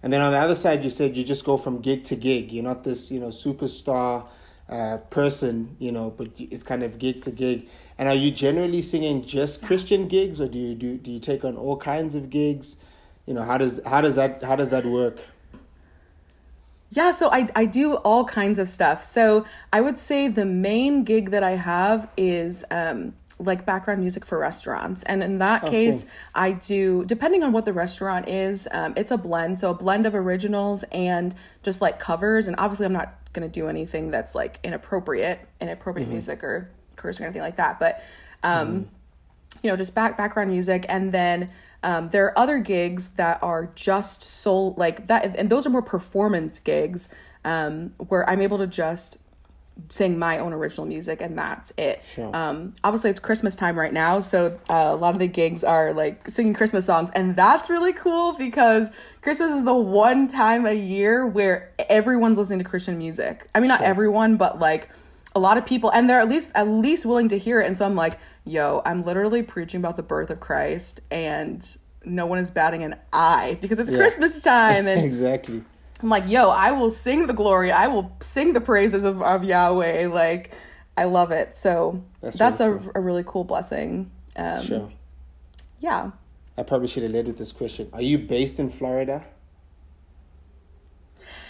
And 0.03 0.13
then 0.13 0.21
on 0.21 0.31
the 0.31 0.39
other 0.39 0.55
side, 0.55 0.85
you 0.85 0.91
said 0.91 1.17
you 1.17 1.25
just 1.25 1.45
go 1.45 1.57
from 1.57 1.81
gig 1.81 2.05
to 2.05 2.15
gig. 2.15 2.53
You're 2.53 2.63
not 2.63 2.85
this, 2.85 3.11
you 3.11 3.19
know, 3.19 3.29
superstar 3.29 4.31
uh, 4.69 4.99
person, 5.11 5.77
you 5.81 5.91
know, 5.91 6.11
but 6.11 6.29
it's 6.39 6.63
kind 6.63 6.83
of 6.85 6.99
gig 7.01 7.21
to 7.23 7.33
gig. 7.33 7.69
And 7.99 8.09
are 8.09 8.15
you 8.15 8.31
generally 8.31 8.83
singing 8.83 9.25
just 9.25 9.65
Christian 9.65 10.07
gigs, 10.07 10.41
or 10.41 10.47
do 10.47 10.59
you 10.59 10.75
do 10.77 10.97
do 10.97 11.11
you 11.11 11.19
take 11.19 11.45
on 11.45 11.57
all 11.57 11.77
kinds 11.77 12.15
of 12.15 12.31
gigs? 12.31 12.77
You 13.27 13.35
know, 13.35 13.43
how 13.43 13.59
does 13.59 13.81
how 13.85 14.01
does 14.01 14.15
that 14.15 14.45
how 14.45 14.55
does 14.55 14.71
that 14.71 14.85
work? 14.87 15.19
Yeah, 16.91 17.11
so 17.11 17.29
I, 17.31 17.49
I 17.55 17.67
do 17.67 17.97
all 17.97 18.25
kinds 18.25 18.59
of 18.59 18.69
stuff. 18.69 19.03
So 19.03 19.45
I 19.73 19.81
would 19.81 19.99
say 19.99 20.29
the 20.29 20.47
main 20.47 21.05
gig 21.05 21.31
that 21.31 21.43
I 21.43 21.57
have 21.57 22.09
is 22.17 22.65
um, 22.71 23.15
like 23.39 23.65
background 23.65 24.01
music 24.01 24.25
for 24.25 24.39
restaurants. 24.39 25.03
And 25.05 25.23
in 25.23 25.39
that 25.39 25.65
case, 25.67 26.07
I 26.35 26.53
do, 26.53 27.05
depending 27.05 27.43
on 27.43 27.53
what 27.53 27.65
the 27.65 27.73
restaurant 27.73 28.29
is, 28.29 28.69
um, 28.73 28.95
it's 28.97 29.11
a 29.11 29.19
blend. 29.19 29.59
So 29.59 29.71
a 29.71 29.75
blend 29.75 30.07
of 30.07 30.15
originals 30.15 30.85
and 30.93 31.35
just 31.63 31.81
like 31.81 31.99
covers. 31.99 32.49
And 32.49 32.57
obviously, 32.59 32.87
I'm 32.87 32.93
not 32.93 33.15
going 33.33 33.49
to 33.49 33.53
do 33.53 33.69
anything 33.69 34.11
that's 34.11 34.35
like 34.35 34.59
inappropriate, 34.65 35.49
inappropriate 35.61 36.09
music 36.09 36.43
or 36.43 36.71
cursing 36.97 37.25
or 37.25 37.29
anything 37.29 37.43
like 37.43 37.57
that. 37.57 37.79
But, 37.79 38.03
um, 38.43 38.89
you 39.63 39.71
know, 39.71 39.77
just 39.77 39.95
back 39.95 40.17
background 40.17 40.51
music, 40.51 40.85
and 40.89 41.13
then 41.13 41.51
um, 41.83 42.11
there 42.11 42.27
are 42.27 42.39
other 42.39 42.59
gigs 42.59 43.11
that 43.11 43.43
are 43.43 43.71
just 43.75 44.23
soul 44.23 44.75
like 44.77 45.07
that, 45.09 45.37
and 45.37 45.51
those 45.51 45.67
are 45.67 45.71
more 45.71 45.83
performance 45.83 46.59
gigs 46.61 47.09
um, 47.45 47.93
where 48.09 48.29
I'm 48.29 48.41
able 48.41 48.59
to 48.59 48.67
just 48.67 49.19
sing 49.89 50.19
my 50.19 50.39
own 50.39 50.53
original 50.53 50.87
music, 50.87 51.21
and 51.21 51.39
that's 51.39 51.73
it. 51.79 52.03
Um, 52.33 52.73
obviously, 52.85 53.11
it's 53.11 53.21
Christmas 53.21 53.57
time 53.57 53.79
right 53.79 53.93
now, 53.93 54.21
so 54.21 54.59
uh, 54.69 54.91
a 54.93 54.97
lot 54.97 55.15
of 55.15 55.21
the 55.21 55.29
gigs 55.29 55.65
are 55.65 55.93
like 55.93 56.29
singing 56.29 56.55
Christmas 56.55 56.87
songs, 56.87 57.11
and 57.15 57.37
that's 57.37 57.71
really 57.71 57.93
cool 57.93 58.35
because 58.37 58.91
Christmas 59.23 59.51
is 59.51 59.65
the 59.65 59.75
one 59.75 60.27
time 60.27 60.67
a 60.67 60.73
year 60.73 61.27
where 61.27 61.73
everyone's 61.89 62.39
listening 62.39 62.59
to 62.59 62.65
Christian 62.65 62.99
music. 62.99 63.49
I 63.55 63.61
mean, 63.61 63.69
not 63.69 63.83
everyone, 63.83 64.37
but 64.37 64.59
like 64.59 64.89
a 65.35 65.41
lot 65.41 65.57
of 65.57 65.65
people 65.65 65.91
and 65.93 66.09
they're 66.09 66.21
at 66.21 66.29
least 66.29 66.51
at 66.55 66.67
least 66.67 67.07
willing 67.07 67.29
to 67.29 67.39
hear 67.39 67.61
it 67.61 67.67
and 67.67 67.77
so 67.77 67.85
i'm 67.85 67.95
like 67.95 68.19
yo 68.45 68.83
i'm 68.85 69.05
literally 69.05 69.43
preaching 69.43 69.79
about 69.79 69.95
the 69.97 70.03
birth 70.03 70.31
of 70.31 70.41
christ 70.41 71.01
and 71.11 71.77
no 72.05 72.27
one 72.27 72.39
is 72.39 72.51
batting 72.51 72.83
an 72.83 72.95
eye 73.13 73.57
because 73.61 73.79
it's 73.79 73.91
christmas 73.91 74.41
time 74.41 74.87
and 74.89 75.05
exactly. 75.05 75.63
I'm 76.03 76.09
like 76.09 76.25
yo 76.29 76.49
i 76.51 76.71
will 76.71 76.91
sing 76.91 77.27
the 77.27 77.33
glory 77.35 77.71
i 77.73 77.87
will 77.87 78.15
sing 78.21 78.53
the 78.53 78.61
praises 78.61 79.05
of, 79.05 79.21
of 79.23 79.45
yahweh 79.45 80.07
like 80.09 80.53
i 80.97 81.05
love 81.05 81.31
it 81.31 81.55
so 81.55 82.03
That's 82.21 82.39
that's, 82.39 82.61
really 82.61 82.87
a, 82.95 82.99
a 82.99 83.01
really 83.01 83.25
cool 83.27 83.45
blessing 83.45 84.11
um 84.37 84.65
Sure. 84.67 84.93
yeah 85.81 86.11
I 86.59 86.65
probably 86.65 86.89
should 86.89 87.05
have 87.05 87.13
led 87.13 87.29
with 87.29 87.39
this 87.39 87.53
question. 87.53 87.89
Are 87.93 88.03
you 88.03 88.19
based 88.19 88.59
in 88.59 88.69
Florida? 88.69 89.25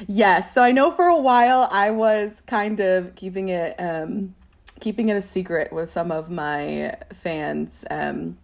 Yes. 0.07 0.53
So 0.53 0.63
I 0.63 0.71
know 0.71 0.91
for 0.91 1.07
a 1.07 1.17
while 1.19 1.67
I 1.73 1.91
was 1.91 2.43
kind 2.43 2.79
of 2.79 3.15
keeping 3.15 3.49
it 3.49 3.75
um 3.79 4.35
keeping 4.81 5.09
it 5.09 5.17
a 5.17 5.23
secret 5.23 5.73
with 5.73 5.91
some 5.91 6.13
of 6.13 6.31
my 6.31 6.95
fans. 7.11 7.87
Um 7.91 8.37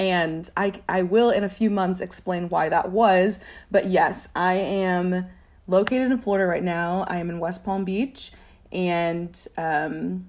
and 0.00 0.48
I 0.56 0.72
I 0.88 1.02
will 1.02 1.30
in 1.30 1.44
a 1.44 1.48
few 1.48 1.68
months 1.68 2.00
explain 2.00 2.48
why 2.48 2.70
that 2.70 2.90
was. 2.90 3.38
But 3.70 3.86
yes, 3.86 4.30
I 4.34 4.54
am 4.54 5.26
located 5.66 6.10
in 6.10 6.16
Florida 6.16 6.46
right 6.46 6.62
now. 6.62 7.04
I 7.06 7.18
am 7.18 7.28
in 7.28 7.38
West 7.38 7.64
Palm 7.64 7.84
Beach 7.84 8.32
and 8.72 9.46
um 9.58 10.26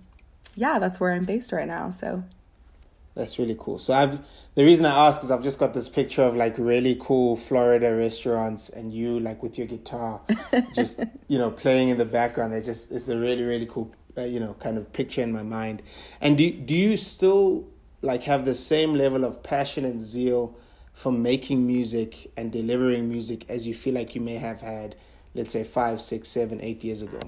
yeah, 0.56 0.78
that's 0.78 1.00
where 1.00 1.14
I'm 1.14 1.24
based 1.24 1.54
right 1.54 1.68
now. 1.68 1.90
So 1.90 2.26
That's 3.16 3.40
really 3.40 3.56
cool. 3.58 3.80
So 3.80 3.94
I've 3.94 4.20
the 4.56 4.66
reason 4.66 4.86
I 4.86 5.08
ask 5.08 5.24
is 5.24 5.32
I've 5.32 5.44
just 5.44 5.58
got 5.58 5.74
this 5.74 5.88
picture 5.88 6.24
of 6.24 6.36
like 6.36 6.58
really 6.58 6.98
cool 7.00 7.38
Florida 7.38 7.96
restaurants 7.96 8.70
and 8.70 8.92
you 8.94 9.22
like 9.22 9.42
with 9.42 9.58
your 9.58 9.68
guitar, 9.68 10.22
just 10.76 11.00
you 11.30 11.38
know 11.38 11.50
playing 11.50 11.88
in 11.88 11.98
the 11.98 12.06
background. 12.06 12.52
They 12.52 12.62
just 12.62 12.92
it's 12.92 13.08
a 13.08 13.18
really 13.18 13.44
really 13.44 13.68
cool 13.68 13.90
uh, 14.18 14.24
you 14.24 14.42
know 14.42 14.54
kind 14.56 14.78
of 14.78 14.92
picture 14.92 15.22
in 15.22 15.32
my 15.32 15.44
mind. 15.44 15.82
And 16.20 16.38
do 16.38 16.52
do 16.52 16.74
you 16.74 16.98
still 16.98 17.68
like 18.02 18.24
have 18.24 18.46
the 18.46 18.56
same 18.56 18.94
level 18.96 19.24
of 19.24 19.44
passion 19.44 19.86
and 19.86 20.02
zeal 20.02 20.58
for 20.94 21.12
making 21.12 21.66
music 21.66 22.32
and 22.36 22.52
delivering 22.52 23.08
music 23.10 23.46
as 23.50 23.68
you 23.68 23.74
feel 23.74 23.94
like 23.94 24.16
you 24.16 24.22
may 24.22 24.36
have 24.36 24.62
had, 24.62 24.96
let's 25.34 25.52
say 25.52 25.64
five, 25.64 26.02
six, 26.02 26.30
seven, 26.30 26.60
eight 26.62 26.84
years 26.84 27.02
ago? 27.02 27.20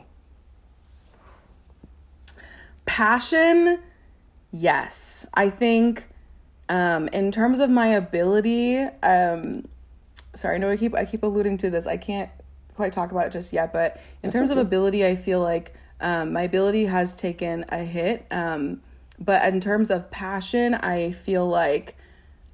passion? 2.85 3.79
Yes. 4.51 5.25
I 5.33 5.49
think 5.49 6.07
um 6.69 7.07
in 7.09 7.31
terms 7.31 7.59
of 7.59 7.69
my 7.69 7.87
ability 7.87 8.77
um 9.03 9.65
sorry 10.33 10.55
i 10.55 10.57
know 10.57 10.69
i 10.69 10.77
keep 10.77 10.95
i 10.95 11.03
keep 11.03 11.23
alluding 11.23 11.57
to 11.57 11.69
this. 11.69 11.87
I 11.87 11.97
can't 11.97 12.29
quite 12.75 12.93
talk 12.93 13.11
about 13.11 13.27
it 13.27 13.31
just 13.31 13.51
yet 13.51 13.73
but 13.73 13.99
in 14.21 14.31
terms 14.31 14.49
of 14.49 14.57
ability 14.57 15.05
i 15.05 15.15
feel 15.15 15.41
like 15.41 15.73
um, 16.01 16.33
my 16.33 16.41
ability 16.41 16.85
has 16.85 17.15
taken 17.15 17.65
a 17.69 17.77
hit. 17.79 18.25
Um, 18.29 18.81
but 19.23 19.43
in 19.53 19.59
terms 19.59 19.89
of 19.89 20.09
passion 20.11 20.73
i 20.75 21.11
feel 21.11 21.47
like 21.47 21.95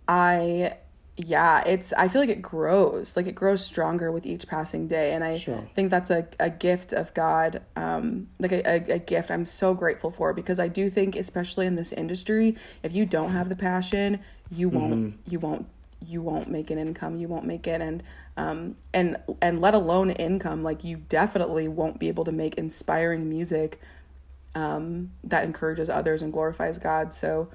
i 0.08 0.74
yeah 1.18 1.62
it's 1.66 1.92
i 1.94 2.08
feel 2.08 2.22
like 2.22 2.30
it 2.30 2.42
grows 2.42 3.16
like 3.18 3.28
it 3.28 3.36
grows 3.36 3.66
stronger 3.66 4.10
with 4.12 4.26
each 4.26 4.48
passing 4.48 4.88
day. 4.88 5.14
And 5.14 5.24
i 5.24 5.38
Sure. 5.38 5.68
think 5.76 5.90
that's 5.92 6.10
a, 6.10 6.28
a 6.40 6.50
gift 6.50 6.94
of 6.94 7.14
god 7.14 7.62
um 7.76 8.28
like 8.40 8.52
a, 8.54 8.62
a, 8.66 8.96
a 8.96 9.00
gift 9.00 9.30
i'm 9.30 9.46
so 9.46 9.74
grateful 9.74 10.12
for 10.12 10.34
because 10.34 10.60
i 10.60 10.68
do 10.70 10.90
think 10.90 11.16
especially 11.16 11.66
in 11.68 11.76
this 11.76 11.92
industry 11.92 12.56
if 12.84 12.94
you 12.94 13.06
don't 13.06 13.32
have 13.32 13.50
the 13.50 13.56
passion 13.56 14.20
you 14.50 14.70
won't 14.70 15.20
you 15.28 15.40
won't 15.40 15.68
you 16.06 16.22
won't 16.22 16.48
make 16.50 16.72
an 16.72 16.78
income 16.78 17.18
you 17.18 17.28
won't 17.28 17.46
make 17.46 17.68
it. 17.68 17.82
And 17.82 18.02
um 18.38 18.78
and 18.94 19.18
and 19.42 19.60
let 19.60 19.74
alone 19.74 20.12
income 20.12 20.64
like 20.64 20.86
you 20.86 20.96
definitely 20.96 21.68
won't 21.68 22.00
be 22.00 22.08
able 22.08 22.24
to 22.24 22.32
make 22.32 22.56
inspiring 22.56 23.28
music 23.28 23.82
um 24.56 25.12
that 25.24 25.44
encourages 25.44 25.90
others 25.90 26.22
and 26.22 26.34
glorifies 26.34 26.78
god 26.78 27.14
so 27.14 27.50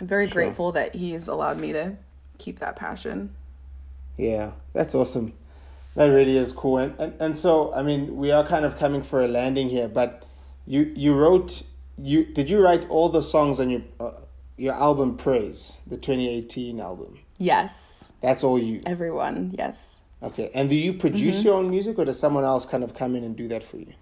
i'm 0.00 0.06
very 0.06 0.26
grateful 0.26 0.72
that 0.72 0.94
he's 0.94 1.28
allowed 1.28 1.60
me 1.60 1.72
to 1.72 1.96
keep 2.38 2.58
that 2.58 2.76
passion 2.76 3.34
Yeah, 4.20 4.52
that's 4.72 4.94
awesome. 4.94 5.32
That 5.94 6.06
really 6.06 6.36
is 6.36 6.52
cool. 6.52 6.78
And, 6.78 6.98
and 7.00 7.14
and 7.20 7.36
so 7.36 7.72
I 7.74 7.82
mean, 7.82 8.16
we 8.16 8.30
are 8.30 8.46
kind 8.46 8.64
of 8.64 8.78
coming 8.78 9.02
for 9.02 9.24
a 9.24 9.28
landing 9.28 9.68
here, 9.70 9.88
but 9.88 10.24
you 10.66 10.92
you 10.94 11.14
wrote 11.14 11.62
you 11.96 12.24
did 12.24 12.48
you 12.50 12.62
write 12.62 12.88
all 12.90 13.08
the 13.08 13.22
songs 13.22 13.58
on 13.58 13.70
your 13.70 13.82
uh, 13.98 14.12
your 14.56 14.74
album 14.74 15.16
Praise, 15.16 15.80
the 15.86 15.96
2018 15.96 16.80
album? 16.80 17.18
Yes. 17.38 18.12
That's 18.20 18.44
all 18.44 18.58
you. 18.58 18.82
Everyone, 18.84 19.52
yes. 19.56 20.02
Okay. 20.22 20.50
And 20.54 20.68
do 20.68 20.76
you 20.76 20.92
produce 20.92 21.38
mm-hmm. 21.38 21.46
your 21.46 21.54
own 21.56 21.70
music 21.70 21.98
or 21.98 22.04
does 22.04 22.20
someone 22.20 22.44
else 22.44 22.66
kind 22.66 22.84
of 22.84 22.94
come 22.94 23.16
in 23.16 23.24
and 23.24 23.34
do 23.34 23.48
that 23.48 23.62
for 23.62 23.78
you? 23.78 23.94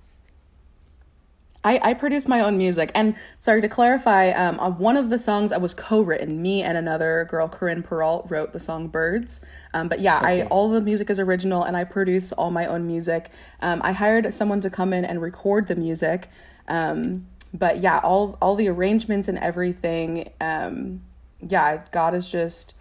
I, 1.68 1.90
I 1.90 1.94
produce 1.94 2.26
my 2.26 2.40
own 2.40 2.56
music. 2.56 2.90
And 2.94 3.14
sorry 3.38 3.60
to 3.60 3.68
clarify, 3.68 4.30
um, 4.30 4.58
on 4.58 4.78
one 4.78 4.96
of 4.96 5.10
the 5.10 5.18
songs 5.18 5.52
I 5.52 5.58
was 5.58 5.74
co-written. 5.74 6.40
Me 6.40 6.62
and 6.62 6.78
another 6.78 7.26
girl, 7.28 7.46
Corinne 7.46 7.82
Peralt, 7.82 8.30
wrote 8.30 8.52
the 8.52 8.60
song 8.60 8.88
"Birds." 8.88 9.42
Um, 9.74 9.88
but 9.88 10.00
yeah, 10.00 10.18
okay. 10.18 10.42
I 10.42 10.46
all 10.46 10.70
the 10.70 10.80
music 10.80 11.10
is 11.10 11.20
original, 11.20 11.62
and 11.62 11.76
I 11.76 11.84
produce 11.84 12.32
all 12.32 12.50
my 12.50 12.64
own 12.64 12.86
music. 12.86 13.30
Um, 13.60 13.82
I 13.84 13.92
hired 13.92 14.32
someone 14.32 14.60
to 14.60 14.70
come 14.70 14.94
in 14.94 15.04
and 15.04 15.20
record 15.20 15.66
the 15.66 15.76
music. 15.76 16.28
Um, 16.68 17.26
but 17.52 17.78
yeah, 17.78 18.00
all 18.02 18.38
all 18.40 18.54
the 18.56 18.68
arrangements 18.68 19.28
and 19.28 19.36
everything. 19.36 20.30
Um, 20.40 21.02
yeah, 21.40 21.84
God 21.92 22.14
has 22.14 22.32
just 22.32 22.74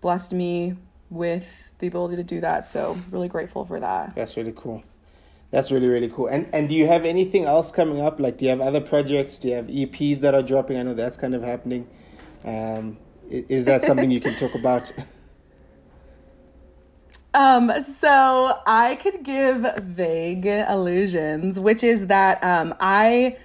blessed 0.00 0.32
me 0.32 0.76
with 1.10 1.74
the 1.78 1.86
ability 1.86 2.16
to 2.16 2.24
do 2.24 2.40
that. 2.40 2.66
So 2.68 2.96
really 3.10 3.28
grateful 3.28 3.66
for 3.66 3.78
that. 3.80 4.14
That's 4.14 4.36
really 4.38 4.54
cool. 4.56 4.82
That's 5.54 5.70
really 5.70 5.86
really 5.86 6.08
cool. 6.08 6.26
And 6.26 6.48
and 6.52 6.68
do 6.68 6.74
you 6.74 6.88
have 6.88 7.04
anything 7.04 7.44
else 7.44 7.70
coming 7.70 8.00
up? 8.00 8.18
Like, 8.18 8.38
do 8.38 8.44
you 8.44 8.50
have 8.50 8.60
other 8.60 8.80
projects? 8.80 9.38
Do 9.38 9.46
you 9.46 9.54
have 9.54 9.66
EPs 9.66 10.18
that 10.22 10.34
are 10.34 10.42
dropping? 10.42 10.78
I 10.78 10.82
know 10.82 10.94
that's 10.94 11.16
kind 11.16 11.32
of 11.32 11.44
happening. 11.44 11.86
Um, 12.44 12.98
is 13.30 13.64
that 13.66 13.84
something 13.84 14.10
you 14.10 14.20
can 14.20 14.34
talk 14.34 14.54
about? 14.58 14.92
Um, 17.36 17.72
so 17.80 18.60
I 18.64 18.94
could 19.02 19.24
give 19.24 19.66
vague 19.82 20.46
allusions, 20.46 21.58
which 21.58 21.82
is 21.82 22.06
that 22.06 22.38
um, 22.44 22.74
I 22.78 23.38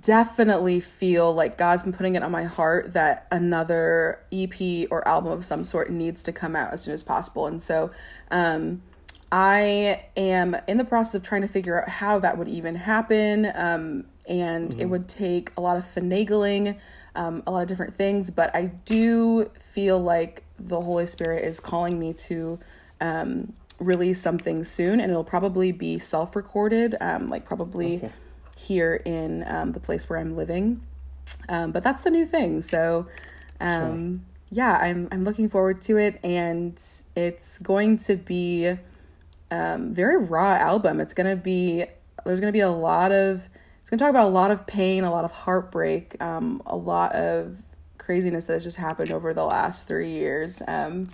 definitely 0.00 0.80
feel 0.80 1.32
like 1.32 1.56
God's 1.56 1.84
been 1.84 1.92
putting 1.92 2.16
it 2.16 2.24
on 2.24 2.32
my 2.32 2.42
heart 2.42 2.94
that 2.94 3.28
another 3.30 4.24
EP 4.32 4.88
or 4.90 5.06
album 5.06 5.30
of 5.30 5.44
some 5.44 5.62
sort 5.62 5.90
needs 5.90 6.24
to 6.24 6.32
come 6.32 6.56
out 6.56 6.72
as 6.72 6.82
soon 6.82 6.92
as 6.92 7.04
possible. 7.04 7.46
And 7.46 7.62
so 7.62 7.92
um, 8.32 8.82
I 9.30 10.04
am 10.16 10.56
in 10.66 10.78
the 10.78 10.84
process 10.84 11.16
of 11.16 11.22
trying 11.22 11.42
to 11.42 11.48
figure 11.48 11.82
out 11.82 11.88
how 11.88 12.18
that 12.20 12.38
would 12.38 12.48
even 12.48 12.74
happen. 12.74 13.46
Um, 13.54 14.04
and 14.28 14.70
mm-hmm. 14.70 14.80
it 14.80 14.88
would 14.88 15.08
take 15.08 15.50
a 15.56 15.60
lot 15.60 15.76
of 15.76 15.84
finagling, 15.84 16.78
um, 17.14 17.42
a 17.46 17.50
lot 17.50 17.62
of 17.62 17.68
different 17.68 17.94
things. 17.94 18.30
But 18.30 18.54
I 18.54 18.72
do 18.84 19.50
feel 19.58 19.98
like 19.98 20.44
the 20.58 20.80
Holy 20.80 21.06
Spirit 21.06 21.44
is 21.44 21.60
calling 21.60 21.98
me 21.98 22.12
to 22.14 22.58
um, 23.00 23.52
release 23.78 24.20
something 24.20 24.64
soon. 24.64 25.00
And 25.00 25.10
it'll 25.10 25.24
probably 25.24 25.72
be 25.72 25.98
self 25.98 26.34
recorded, 26.34 26.94
um, 27.00 27.28
like 27.28 27.44
probably 27.44 27.96
okay. 27.98 28.12
here 28.56 29.02
in 29.04 29.44
um, 29.46 29.72
the 29.72 29.80
place 29.80 30.08
where 30.08 30.18
I'm 30.18 30.36
living. 30.36 30.80
Um, 31.50 31.72
but 31.72 31.82
that's 31.82 32.02
the 32.02 32.10
new 32.10 32.24
thing. 32.24 32.62
So. 32.62 33.06
Um, 33.60 34.14
sure. 34.14 34.20
Yeah, 34.50 34.78
I'm 34.80 35.08
I'm 35.12 35.24
looking 35.24 35.50
forward 35.50 35.82
to 35.82 35.98
it, 35.98 36.18
and 36.24 36.82
it's 37.14 37.58
going 37.58 37.98
to 37.98 38.16
be 38.16 38.78
um, 39.50 39.92
very 39.92 40.22
raw 40.22 40.54
album. 40.54 41.00
It's 41.00 41.14
gonna 41.14 41.36
be 41.36 41.84
there's 42.24 42.40
gonna 42.40 42.52
be 42.52 42.60
a 42.60 42.70
lot 42.70 43.12
of 43.12 43.48
it's 43.80 43.90
gonna 43.90 43.98
talk 43.98 44.10
about 44.10 44.26
a 44.26 44.34
lot 44.34 44.50
of 44.50 44.66
pain, 44.66 45.04
a 45.04 45.10
lot 45.10 45.24
of 45.24 45.32
heartbreak, 45.32 46.20
um, 46.22 46.62
a 46.66 46.76
lot 46.76 47.14
of 47.14 47.62
craziness 47.96 48.44
that 48.44 48.54
has 48.54 48.64
just 48.64 48.76
happened 48.76 49.10
over 49.10 49.34
the 49.34 49.44
last 49.44 49.88
three 49.88 50.10
years. 50.10 50.62
Um, 50.66 51.08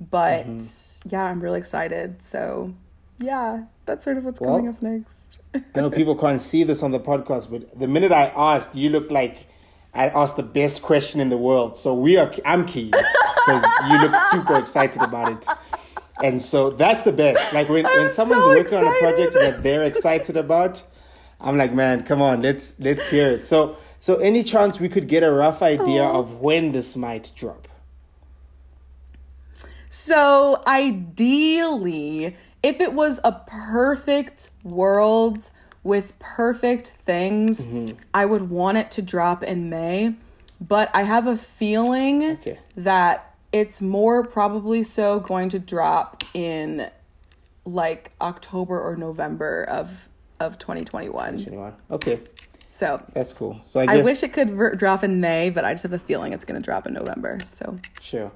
but 0.00 0.46
mm-hmm. 0.46 1.08
yeah, 1.08 1.24
I'm 1.24 1.40
really 1.40 1.58
excited. 1.58 2.22
So 2.22 2.74
yeah, 3.18 3.64
that's 3.84 4.04
sort 4.04 4.16
of 4.16 4.24
what's 4.24 4.40
well, 4.40 4.56
coming 4.56 4.68
up 4.68 4.80
next. 4.80 5.38
I 5.54 5.80
know 5.80 5.90
people 5.90 6.16
can't 6.16 6.40
see 6.40 6.64
this 6.64 6.82
on 6.82 6.90
the 6.90 7.00
podcast, 7.00 7.50
but 7.50 7.78
the 7.78 7.88
minute 7.88 8.12
I 8.12 8.26
asked, 8.36 8.74
you 8.74 8.90
look 8.90 9.10
like 9.10 9.46
I 9.92 10.08
asked 10.08 10.36
the 10.36 10.42
best 10.42 10.82
question 10.82 11.20
in 11.20 11.28
the 11.28 11.36
world. 11.36 11.76
So 11.76 11.94
we 11.94 12.16
are. 12.16 12.32
I'm 12.44 12.64
key 12.64 12.90
because 12.90 13.64
you 13.90 14.00
look 14.00 14.14
super 14.30 14.58
excited 14.58 15.02
about 15.02 15.32
it 15.32 15.46
and 16.22 16.40
so 16.40 16.70
that's 16.70 17.02
the 17.02 17.12
best. 17.12 17.52
Like 17.52 17.68
when, 17.68 17.84
when 17.84 18.10
someone's 18.10 18.44
so 18.44 18.48
working 18.50 18.78
on 18.78 18.86
a 18.86 18.98
project 18.98 19.34
that 19.34 19.62
they're 19.62 19.84
excited 19.84 20.36
about, 20.36 20.82
I'm 21.40 21.56
like, 21.56 21.74
man, 21.74 22.04
come 22.04 22.20
on, 22.22 22.42
let's 22.42 22.78
let's 22.80 23.08
hear 23.10 23.30
it. 23.30 23.44
So 23.44 23.76
so 23.98 24.16
any 24.16 24.42
chance 24.42 24.80
we 24.80 24.88
could 24.88 25.08
get 25.08 25.22
a 25.22 25.30
rough 25.30 25.62
idea 25.62 26.02
oh. 26.02 26.20
of 26.20 26.40
when 26.40 26.72
this 26.72 26.96
might 26.96 27.32
drop? 27.36 27.68
So 29.88 30.62
ideally, 30.66 32.36
if 32.62 32.80
it 32.80 32.92
was 32.92 33.20
a 33.24 33.32
perfect 33.46 34.50
world 34.62 35.50
with 35.82 36.18
perfect 36.18 36.88
things, 36.88 37.64
mm-hmm. 37.64 37.98
I 38.14 38.24
would 38.24 38.50
want 38.50 38.78
it 38.78 38.90
to 38.92 39.02
drop 39.02 39.42
in 39.42 39.68
May. 39.68 40.14
But 40.60 40.94
I 40.94 41.02
have 41.02 41.26
a 41.26 41.36
feeling 41.36 42.32
okay. 42.32 42.58
that 42.76 43.29
it's 43.52 43.80
more 43.80 44.24
probably 44.24 44.82
so 44.82 45.20
going 45.20 45.48
to 45.50 45.58
drop 45.58 46.22
in 46.34 46.90
like 47.64 48.12
October 48.20 48.80
or 48.80 48.96
November 48.96 49.64
of 49.64 50.08
of 50.38 50.58
2021. 50.58 51.12
2021. 51.32 51.74
Okay. 51.90 52.20
So 52.68 53.04
that's 53.12 53.32
cool. 53.32 53.60
So 53.62 53.80
I, 53.80 53.86
I 53.88 54.02
wish 54.02 54.22
it 54.22 54.32
could 54.32 54.78
drop 54.78 55.02
in 55.02 55.20
May, 55.20 55.50
but 55.50 55.64
I 55.64 55.72
just 55.72 55.82
have 55.82 55.92
a 55.92 55.98
feeling 55.98 56.32
it's 56.32 56.44
going 56.44 56.60
to 56.60 56.64
drop 56.64 56.86
in 56.86 56.94
November. 56.94 57.38
So 57.50 57.76
sure. 58.00 58.30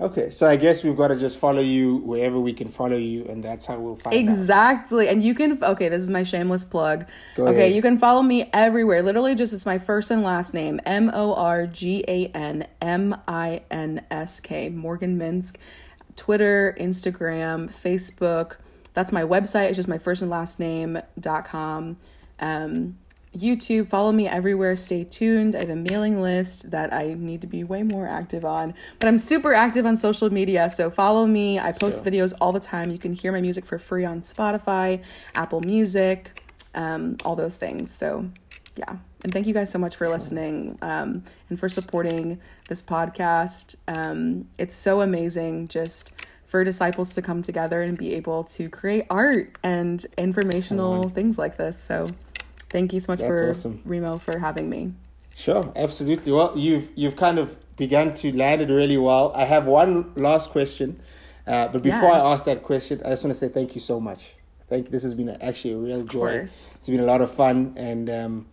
Okay, 0.00 0.30
so 0.30 0.48
I 0.48 0.56
guess 0.56 0.82
we've 0.82 0.96
got 0.96 1.08
to 1.08 1.16
just 1.16 1.38
follow 1.38 1.60
you 1.60 1.98
wherever 1.98 2.40
we 2.40 2.52
can 2.52 2.66
follow 2.66 2.96
you, 2.96 3.26
and 3.26 3.44
that's 3.44 3.66
how 3.66 3.78
we'll 3.78 3.94
find 3.94 4.16
exactly. 4.16 5.06
Out. 5.06 5.14
And 5.14 5.22
you 5.22 5.34
can 5.34 5.62
okay, 5.62 5.88
this 5.88 6.02
is 6.02 6.10
my 6.10 6.24
shameless 6.24 6.64
plug. 6.64 7.06
Go 7.36 7.46
okay, 7.46 7.56
ahead. 7.56 7.74
you 7.74 7.80
can 7.80 7.98
follow 7.98 8.22
me 8.22 8.50
everywhere. 8.52 9.02
Literally, 9.02 9.36
just 9.36 9.52
it's 9.52 9.64
my 9.64 9.78
first 9.78 10.10
and 10.10 10.24
last 10.24 10.52
name 10.52 10.80
M 10.84 11.12
O 11.14 11.34
R 11.34 11.68
G 11.68 12.04
A 12.08 12.26
N 12.34 12.66
M 12.82 13.14
I 13.28 13.62
N 13.70 14.04
S 14.10 14.40
K 14.40 14.68
Morgan 14.68 15.16
Minsk. 15.16 15.60
Twitter, 16.16 16.76
Instagram, 16.78 17.68
Facebook. 17.68 18.58
That's 18.94 19.12
my 19.12 19.22
website. 19.22 19.68
It's 19.68 19.76
just 19.76 19.88
my 19.88 19.98
first 19.98 20.22
and 20.22 20.30
last 20.30 20.58
name 20.58 20.98
dot 21.18 21.44
com. 21.44 21.96
Um, 22.40 22.98
YouTube. 23.34 23.88
Follow 23.88 24.12
me 24.12 24.26
everywhere. 24.26 24.76
Stay 24.76 25.04
tuned. 25.04 25.54
I 25.54 25.60
have 25.60 25.68
a 25.70 25.76
mailing 25.76 26.20
list 26.20 26.70
that 26.70 26.92
I 26.92 27.14
need 27.16 27.40
to 27.42 27.46
be 27.46 27.64
way 27.64 27.82
more 27.82 28.06
active 28.06 28.44
on, 28.44 28.74
but 28.98 29.08
I'm 29.08 29.18
super 29.18 29.52
active 29.52 29.84
on 29.86 29.96
social 29.96 30.30
media. 30.30 30.70
So 30.70 30.90
follow 30.90 31.26
me. 31.26 31.58
I 31.58 31.72
post 31.72 32.04
videos 32.04 32.32
all 32.40 32.52
the 32.52 32.60
time. 32.60 32.90
You 32.90 32.98
can 32.98 33.12
hear 33.12 33.32
my 33.32 33.40
music 33.40 33.64
for 33.64 33.78
free 33.78 34.04
on 34.04 34.20
Spotify, 34.20 35.04
Apple 35.34 35.60
Music, 35.60 36.40
um, 36.74 37.16
all 37.24 37.36
those 37.36 37.56
things. 37.56 37.92
So 37.92 38.30
yeah. 38.76 38.96
And 39.22 39.32
thank 39.32 39.46
you 39.46 39.54
guys 39.54 39.70
so 39.70 39.78
much 39.78 39.96
for 39.96 40.08
listening 40.08 40.78
um, 40.82 41.24
and 41.48 41.58
for 41.58 41.68
supporting 41.68 42.40
this 42.68 42.82
podcast. 42.82 43.76
Um, 43.88 44.48
it's 44.58 44.74
so 44.74 45.00
amazing 45.00 45.68
just 45.68 46.12
for 46.44 46.62
disciples 46.62 47.14
to 47.14 47.22
come 47.22 47.40
together 47.40 47.82
and 47.82 47.96
be 47.96 48.14
able 48.14 48.44
to 48.44 48.68
create 48.68 49.06
art 49.08 49.56
and 49.62 50.04
informational 50.18 51.08
things 51.08 51.38
like 51.38 51.56
this. 51.56 51.78
So 51.78 52.10
Thank 52.74 52.92
you 52.92 52.98
so 52.98 53.12
much 53.12 53.20
That's 53.20 53.40
for 53.40 53.50
awesome. 53.50 53.82
Remo 53.84 54.18
for 54.18 54.36
having 54.40 54.68
me. 54.68 54.94
Sure, 55.36 55.72
absolutely. 55.76 56.32
Well, 56.32 56.52
you've 56.56 56.88
you've 56.96 57.14
kind 57.14 57.38
of 57.38 57.56
begun 57.76 58.14
to 58.14 58.36
land 58.36 58.62
it 58.62 58.68
really 58.68 58.96
well. 58.96 59.30
I 59.32 59.44
have 59.44 59.66
one 59.66 60.12
last 60.16 60.50
question, 60.50 60.98
uh, 61.46 61.68
but 61.68 61.84
before 61.84 62.10
yes. 62.10 62.24
I 62.24 62.32
ask 62.32 62.44
that 62.46 62.64
question, 62.64 63.00
I 63.04 63.10
just 63.10 63.22
want 63.22 63.32
to 63.32 63.38
say 63.38 63.46
thank 63.48 63.76
you 63.76 63.80
so 63.80 64.00
much. 64.00 64.34
Thank 64.68 64.86
you. 64.86 64.90
This 64.90 65.04
has 65.04 65.14
been 65.14 65.28
actually 65.40 65.74
a 65.74 65.76
real 65.76 66.02
joy. 66.02 66.32
It's 66.32 66.88
been 66.88 66.98
a 66.98 67.04
lot 67.04 67.20
of 67.20 67.30
fun, 67.32 67.74
and 67.76 68.10
um, 68.10 68.46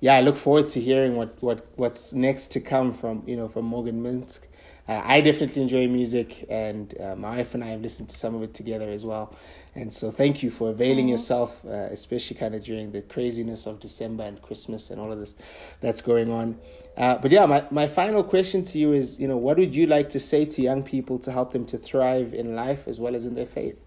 yeah, 0.00 0.16
I 0.16 0.20
look 0.20 0.36
forward 0.36 0.68
to 0.68 0.78
hearing 0.78 1.16
what, 1.16 1.42
what 1.42 1.66
what's 1.76 2.12
next 2.12 2.48
to 2.48 2.60
come 2.60 2.92
from 2.92 3.22
you 3.26 3.36
know 3.36 3.48
from 3.48 3.64
Morgan 3.64 4.02
Minsk. 4.02 4.48
Uh, 4.86 5.00
I 5.02 5.22
definitely 5.22 5.62
enjoy 5.62 5.88
music, 5.88 6.44
and 6.50 6.94
uh, 7.00 7.16
my 7.16 7.36
wife 7.36 7.54
and 7.54 7.64
I 7.64 7.68
have 7.68 7.80
listened 7.80 8.10
to 8.10 8.16
some 8.18 8.34
of 8.34 8.42
it 8.42 8.52
together 8.52 8.90
as 8.90 9.06
well. 9.06 9.34
And 9.74 9.92
so, 9.92 10.10
thank 10.10 10.42
you 10.42 10.50
for 10.50 10.70
availing 10.70 11.06
mm-hmm. 11.06 11.12
yourself, 11.12 11.64
uh, 11.64 11.88
especially 11.90 12.36
kind 12.36 12.54
of 12.54 12.62
during 12.62 12.92
the 12.92 13.00
craziness 13.02 13.66
of 13.66 13.80
December 13.80 14.24
and 14.24 14.40
Christmas 14.42 14.90
and 14.90 15.00
all 15.00 15.10
of 15.10 15.18
this 15.18 15.34
that's 15.80 16.02
going 16.02 16.30
on. 16.30 16.58
Uh, 16.96 17.16
but 17.16 17.30
yeah, 17.30 17.46
my, 17.46 17.64
my 17.70 17.86
final 17.86 18.22
question 18.22 18.62
to 18.64 18.78
you 18.78 18.92
is, 18.92 19.18
you 19.18 19.26
know, 19.26 19.38
what 19.38 19.56
would 19.56 19.74
you 19.74 19.86
like 19.86 20.10
to 20.10 20.20
say 20.20 20.44
to 20.44 20.60
young 20.60 20.82
people 20.82 21.18
to 21.20 21.32
help 21.32 21.52
them 21.52 21.64
to 21.66 21.78
thrive 21.78 22.34
in 22.34 22.54
life 22.54 22.86
as 22.86 23.00
well 23.00 23.16
as 23.16 23.24
in 23.24 23.34
their 23.34 23.46
faith? 23.46 23.78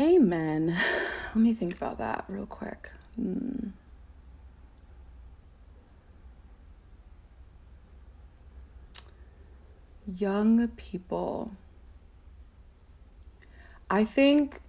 Amen. 0.00 0.68
Let 1.34 1.36
me 1.36 1.52
think 1.52 1.76
about 1.76 1.98
that 1.98 2.24
real 2.28 2.46
quick. 2.46 2.90
Hmm. 3.16 3.68
Young 10.06 10.68
people. 10.68 11.52
I 13.90 14.04
think, 14.04 14.60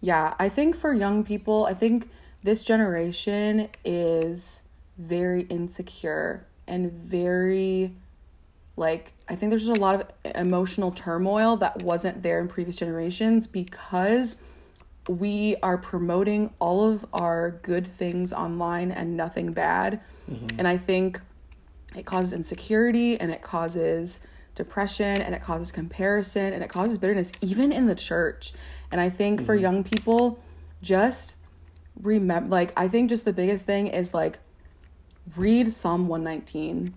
yeah, 0.00 0.34
I 0.38 0.48
think 0.48 0.76
for 0.76 0.92
young 0.92 1.24
people, 1.24 1.66
I 1.66 1.74
think 1.74 2.08
this 2.42 2.64
generation 2.64 3.68
is 3.84 4.62
very 4.96 5.42
insecure 5.42 6.46
and 6.66 6.92
very 6.92 7.92
like 8.76 9.12
I 9.28 9.34
think 9.34 9.50
there's 9.50 9.66
just 9.66 9.78
a 9.78 9.80
lot 9.80 9.94
of 9.94 10.32
emotional 10.34 10.90
turmoil 10.90 11.56
that 11.56 11.82
wasn't 11.82 12.22
there 12.22 12.40
in 12.40 12.48
previous 12.48 12.76
generations 12.76 13.46
because 13.46 14.42
we 15.08 15.56
are 15.62 15.76
promoting 15.76 16.52
all 16.58 16.90
of 16.90 17.04
our 17.12 17.50
good 17.50 17.86
things 17.86 18.32
online 18.32 18.90
and 18.90 19.16
nothing 19.16 19.52
bad. 19.52 20.00
Mm-hmm. 20.30 20.58
And 20.58 20.66
I 20.66 20.76
think 20.76 21.20
it 21.96 22.06
causes 22.06 22.32
insecurity 22.32 23.20
and 23.20 23.30
it 23.30 23.42
causes 23.42 24.20
depression 24.62 25.22
and 25.22 25.34
it 25.34 25.42
causes 25.42 25.72
comparison 25.72 26.52
and 26.52 26.62
it 26.62 26.68
causes 26.68 26.98
bitterness, 26.98 27.32
even 27.40 27.72
in 27.72 27.86
the 27.86 27.94
church. 27.94 28.52
And 28.90 29.00
I 29.00 29.08
think 29.08 29.40
mm-hmm. 29.40 29.46
for 29.46 29.54
young 29.54 29.84
people, 29.84 30.42
just 30.82 31.36
remember, 32.00 32.48
like, 32.48 32.72
I 32.78 32.88
think 32.88 33.08
just 33.08 33.24
the 33.24 33.32
biggest 33.32 33.64
thing 33.64 33.86
is 33.86 34.14
like, 34.14 34.38
read 35.36 35.72
Psalm 35.72 36.08
119 36.08 36.94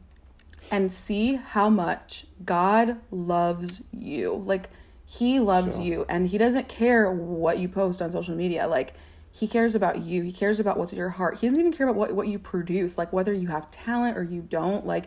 and 0.71 0.91
see 0.91 1.35
how 1.35 1.69
much 1.69 2.25
God 2.43 2.97
loves 3.11 3.83
you. 3.91 4.33
Like, 4.33 4.69
he 5.05 5.39
loves 5.39 5.75
sure. 5.75 5.83
you 5.83 6.05
and 6.09 6.27
he 6.29 6.37
doesn't 6.37 6.67
care 6.67 7.11
what 7.11 7.59
you 7.59 7.67
post 7.67 8.01
on 8.01 8.11
social 8.11 8.35
media. 8.35 8.67
Like, 8.67 8.93
he 9.31 9.47
cares 9.47 9.73
about 9.73 9.99
you. 9.99 10.21
He 10.21 10.31
cares 10.31 10.59
about 10.59 10.77
what's 10.77 10.91
in 10.91 10.97
your 10.97 11.09
heart. 11.09 11.39
He 11.39 11.47
doesn't 11.47 11.59
even 11.59 11.73
care 11.73 11.87
about 11.87 11.95
what, 11.95 12.13
what 12.13 12.27
you 12.27 12.37
produce, 12.37 12.97
like 12.97 13.11
whether 13.11 13.33
you 13.33 13.47
have 13.47 13.69
talent 13.71 14.15
or 14.15 14.23
you 14.23 14.41
don't. 14.41 14.85
Like, 14.85 15.05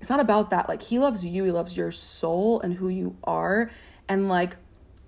it's 0.00 0.10
not 0.10 0.20
about 0.20 0.50
that. 0.50 0.68
Like, 0.68 0.82
he 0.82 0.98
loves 0.98 1.24
you. 1.24 1.44
He 1.44 1.50
loves 1.50 1.76
your 1.76 1.90
soul 1.90 2.60
and 2.60 2.74
who 2.74 2.88
you 2.88 3.16
are. 3.24 3.70
And, 4.08 4.28
like, 4.28 4.56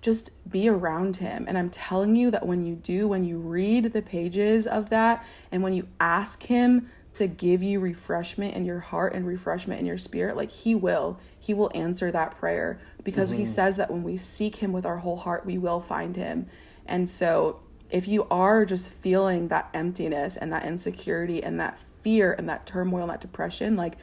just 0.01 0.31
be 0.49 0.67
around 0.67 1.17
him. 1.17 1.45
And 1.47 1.57
I'm 1.57 1.69
telling 1.69 2.15
you 2.15 2.31
that 2.31 2.45
when 2.45 2.65
you 2.65 2.75
do, 2.75 3.07
when 3.07 3.23
you 3.23 3.37
read 3.37 3.93
the 3.93 4.01
pages 4.01 4.65
of 4.67 4.89
that, 4.89 5.25
and 5.51 5.63
when 5.63 5.73
you 5.73 5.87
ask 5.99 6.43
him 6.43 6.89
to 7.13 7.27
give 7.27 7.61
you 7.61 7.79
refreshment 7.79 8.55
in 8.55 8.65
your 8.65 8.79
heart 8.79 9.13
and 9.13 9.27
refreshment 9.27 9.79
in 9.79 9.85
your 9.85 9.97
spirit, 9.97 10.37
like 10.37 10.49
he 10.49 10.73
will. 10.73 11.19
He 11.39 11.53
will 11.53 11.69
answer 11.75 12.11
that 12.11 12.37
prayer 12.37 12.79
because 13.03 13.29
mm-hmm. 13.29 13.39
he 13.39 13.45
says 13.45 13.77
that 13.77 13.91
when 13.91 14.03
we 14.03 14.15
seek 14.17 14.57
him 14.57 14.71
with 14.71 14.85
our 14.85 14.97
whole 14.97 15.17
heart, 15.17 15.45
we 15.45 15.57
will 15.57 15.81
find 15.81 16.15
him. 16.15 16.47
And 16.85 17.09
so, 17.09 17.59
if 17.89 18.07
you 18.07 18.25
are 18.31 18.63
just 18.63 18.93
feeling 18.93 19.49
that 19.49 19.69
emptiness 19.73 20.37
and 20.37 20.51
that 20.53 20.65
insecurity 20.65 21.43
and 21.43 21.59
that 21.59 21.77
fear 21.77 22.31
and 22.31 22.47
that 22.47 22.65
turmoil 22.65 23.01
and 23.01 23.09
that 23.09 23.19
depression, 23.19 23.75
like 23.75 23.97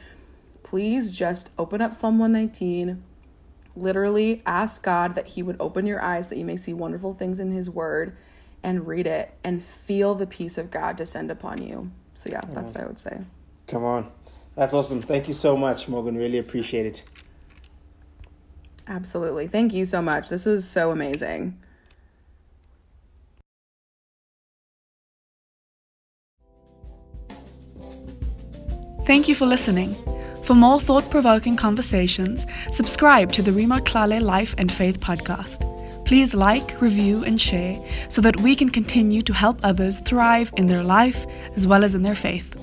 please 0.63 1.17
just 1.17 1.51
open 1.57 1.81
up 1.81 1.93
Psalm 1.93 2.19
119. 2.19 3.03
Literally 3.75 4.41
ask 4.45 4.83
God 4.83 5.15
that 5.15 5.27
He 5.27 5.43
would 5.43 5.57
open 5.59 5.85
your 5.85 6.01
eyes 6.01 6.29
that 6.29 6.37
you 6.37 6.45
may 6.45 6.57
see 6.57 6.73
wonderful 6.73 7.13
things 7.13 7.39
in 7.39 7.51
His 7.51 7.69
Word 7.69 8.15
and 8.63 8.87
read 8.87 9.07
it 9.07 9.33
and 9.43 9.61
feel 9.61 10.15
the 10.15 10.27
peace 10.27 10.57
of 10.57 10.69
God 10.71 10.95
descend 10.95 11.31
upon 11.31 11.61
you. 11.61 11.91
So, 12.13 12.29
yeah, 12.29 12.41
that's 12.49 12.73
what 12.73 12.83
I 12.83 12.87
would 12.87 12.99
say. 12.99 13.21
Come 13.67 13.85
on. 13.85 14.11
That's 14.55 14.73
awesome. 14.73 14.99
Thank 14.99 15.27
you 15.29 15.33
so 15.33 15.55
much, 15.55 15.87
Morgan. 15.87 16.17
Really 16.17 16.37
appreciate 16.37 16.85
it. 16.85 17.03
Absolutely. 18.87 19.47
Thank 19.47 19.73
you 19.73 19.85
so 19.85 20.01
much. 20.01 20.29
This 20.29 20.45
was 20.45 20.67
so 20.67 20.91
amazing. 20.91 21.57
Thank 29.05 29.27
you 29.27 29.35
for 29.35 29.45
listening. 29.45 29.95
For 30.49 30.55
more 30.55 30.79
thought 30.79 31.07
provoking 31.11 31.55
conversations, 31.55 32.47
subscribe 32.71 33.31
to 33.33 33.43
the 33.43 33.51
Rima 33.51 33.81
Tlale 33.81 34.19
Life 34.19 34.55
and 34.57 34.71
Faith 34.71 34.99
podcast. 34.99 35.59
Please 36.05 36.33
like, 36.33 36.81
review, 36.81 37.23
and 37.23 37.39
share 37.39 37.77
so 38.09 38.19
that 38.21 38.41
we 38.41 38.55
can 38.55 38.71
continue 38.71 39.21
to 39.21 39.31
help 39.31 39.59
others 39.61 39.99
thrive 39.99 40.51
in 40.57 40.65
their 40.65 40.81
life 40.81 41.27
as 41.55 41.67
well 41.67 41.83
as 41.83 41.93
in 41.93 42.01
their 42.01 42.15
faith. 42.15 42.58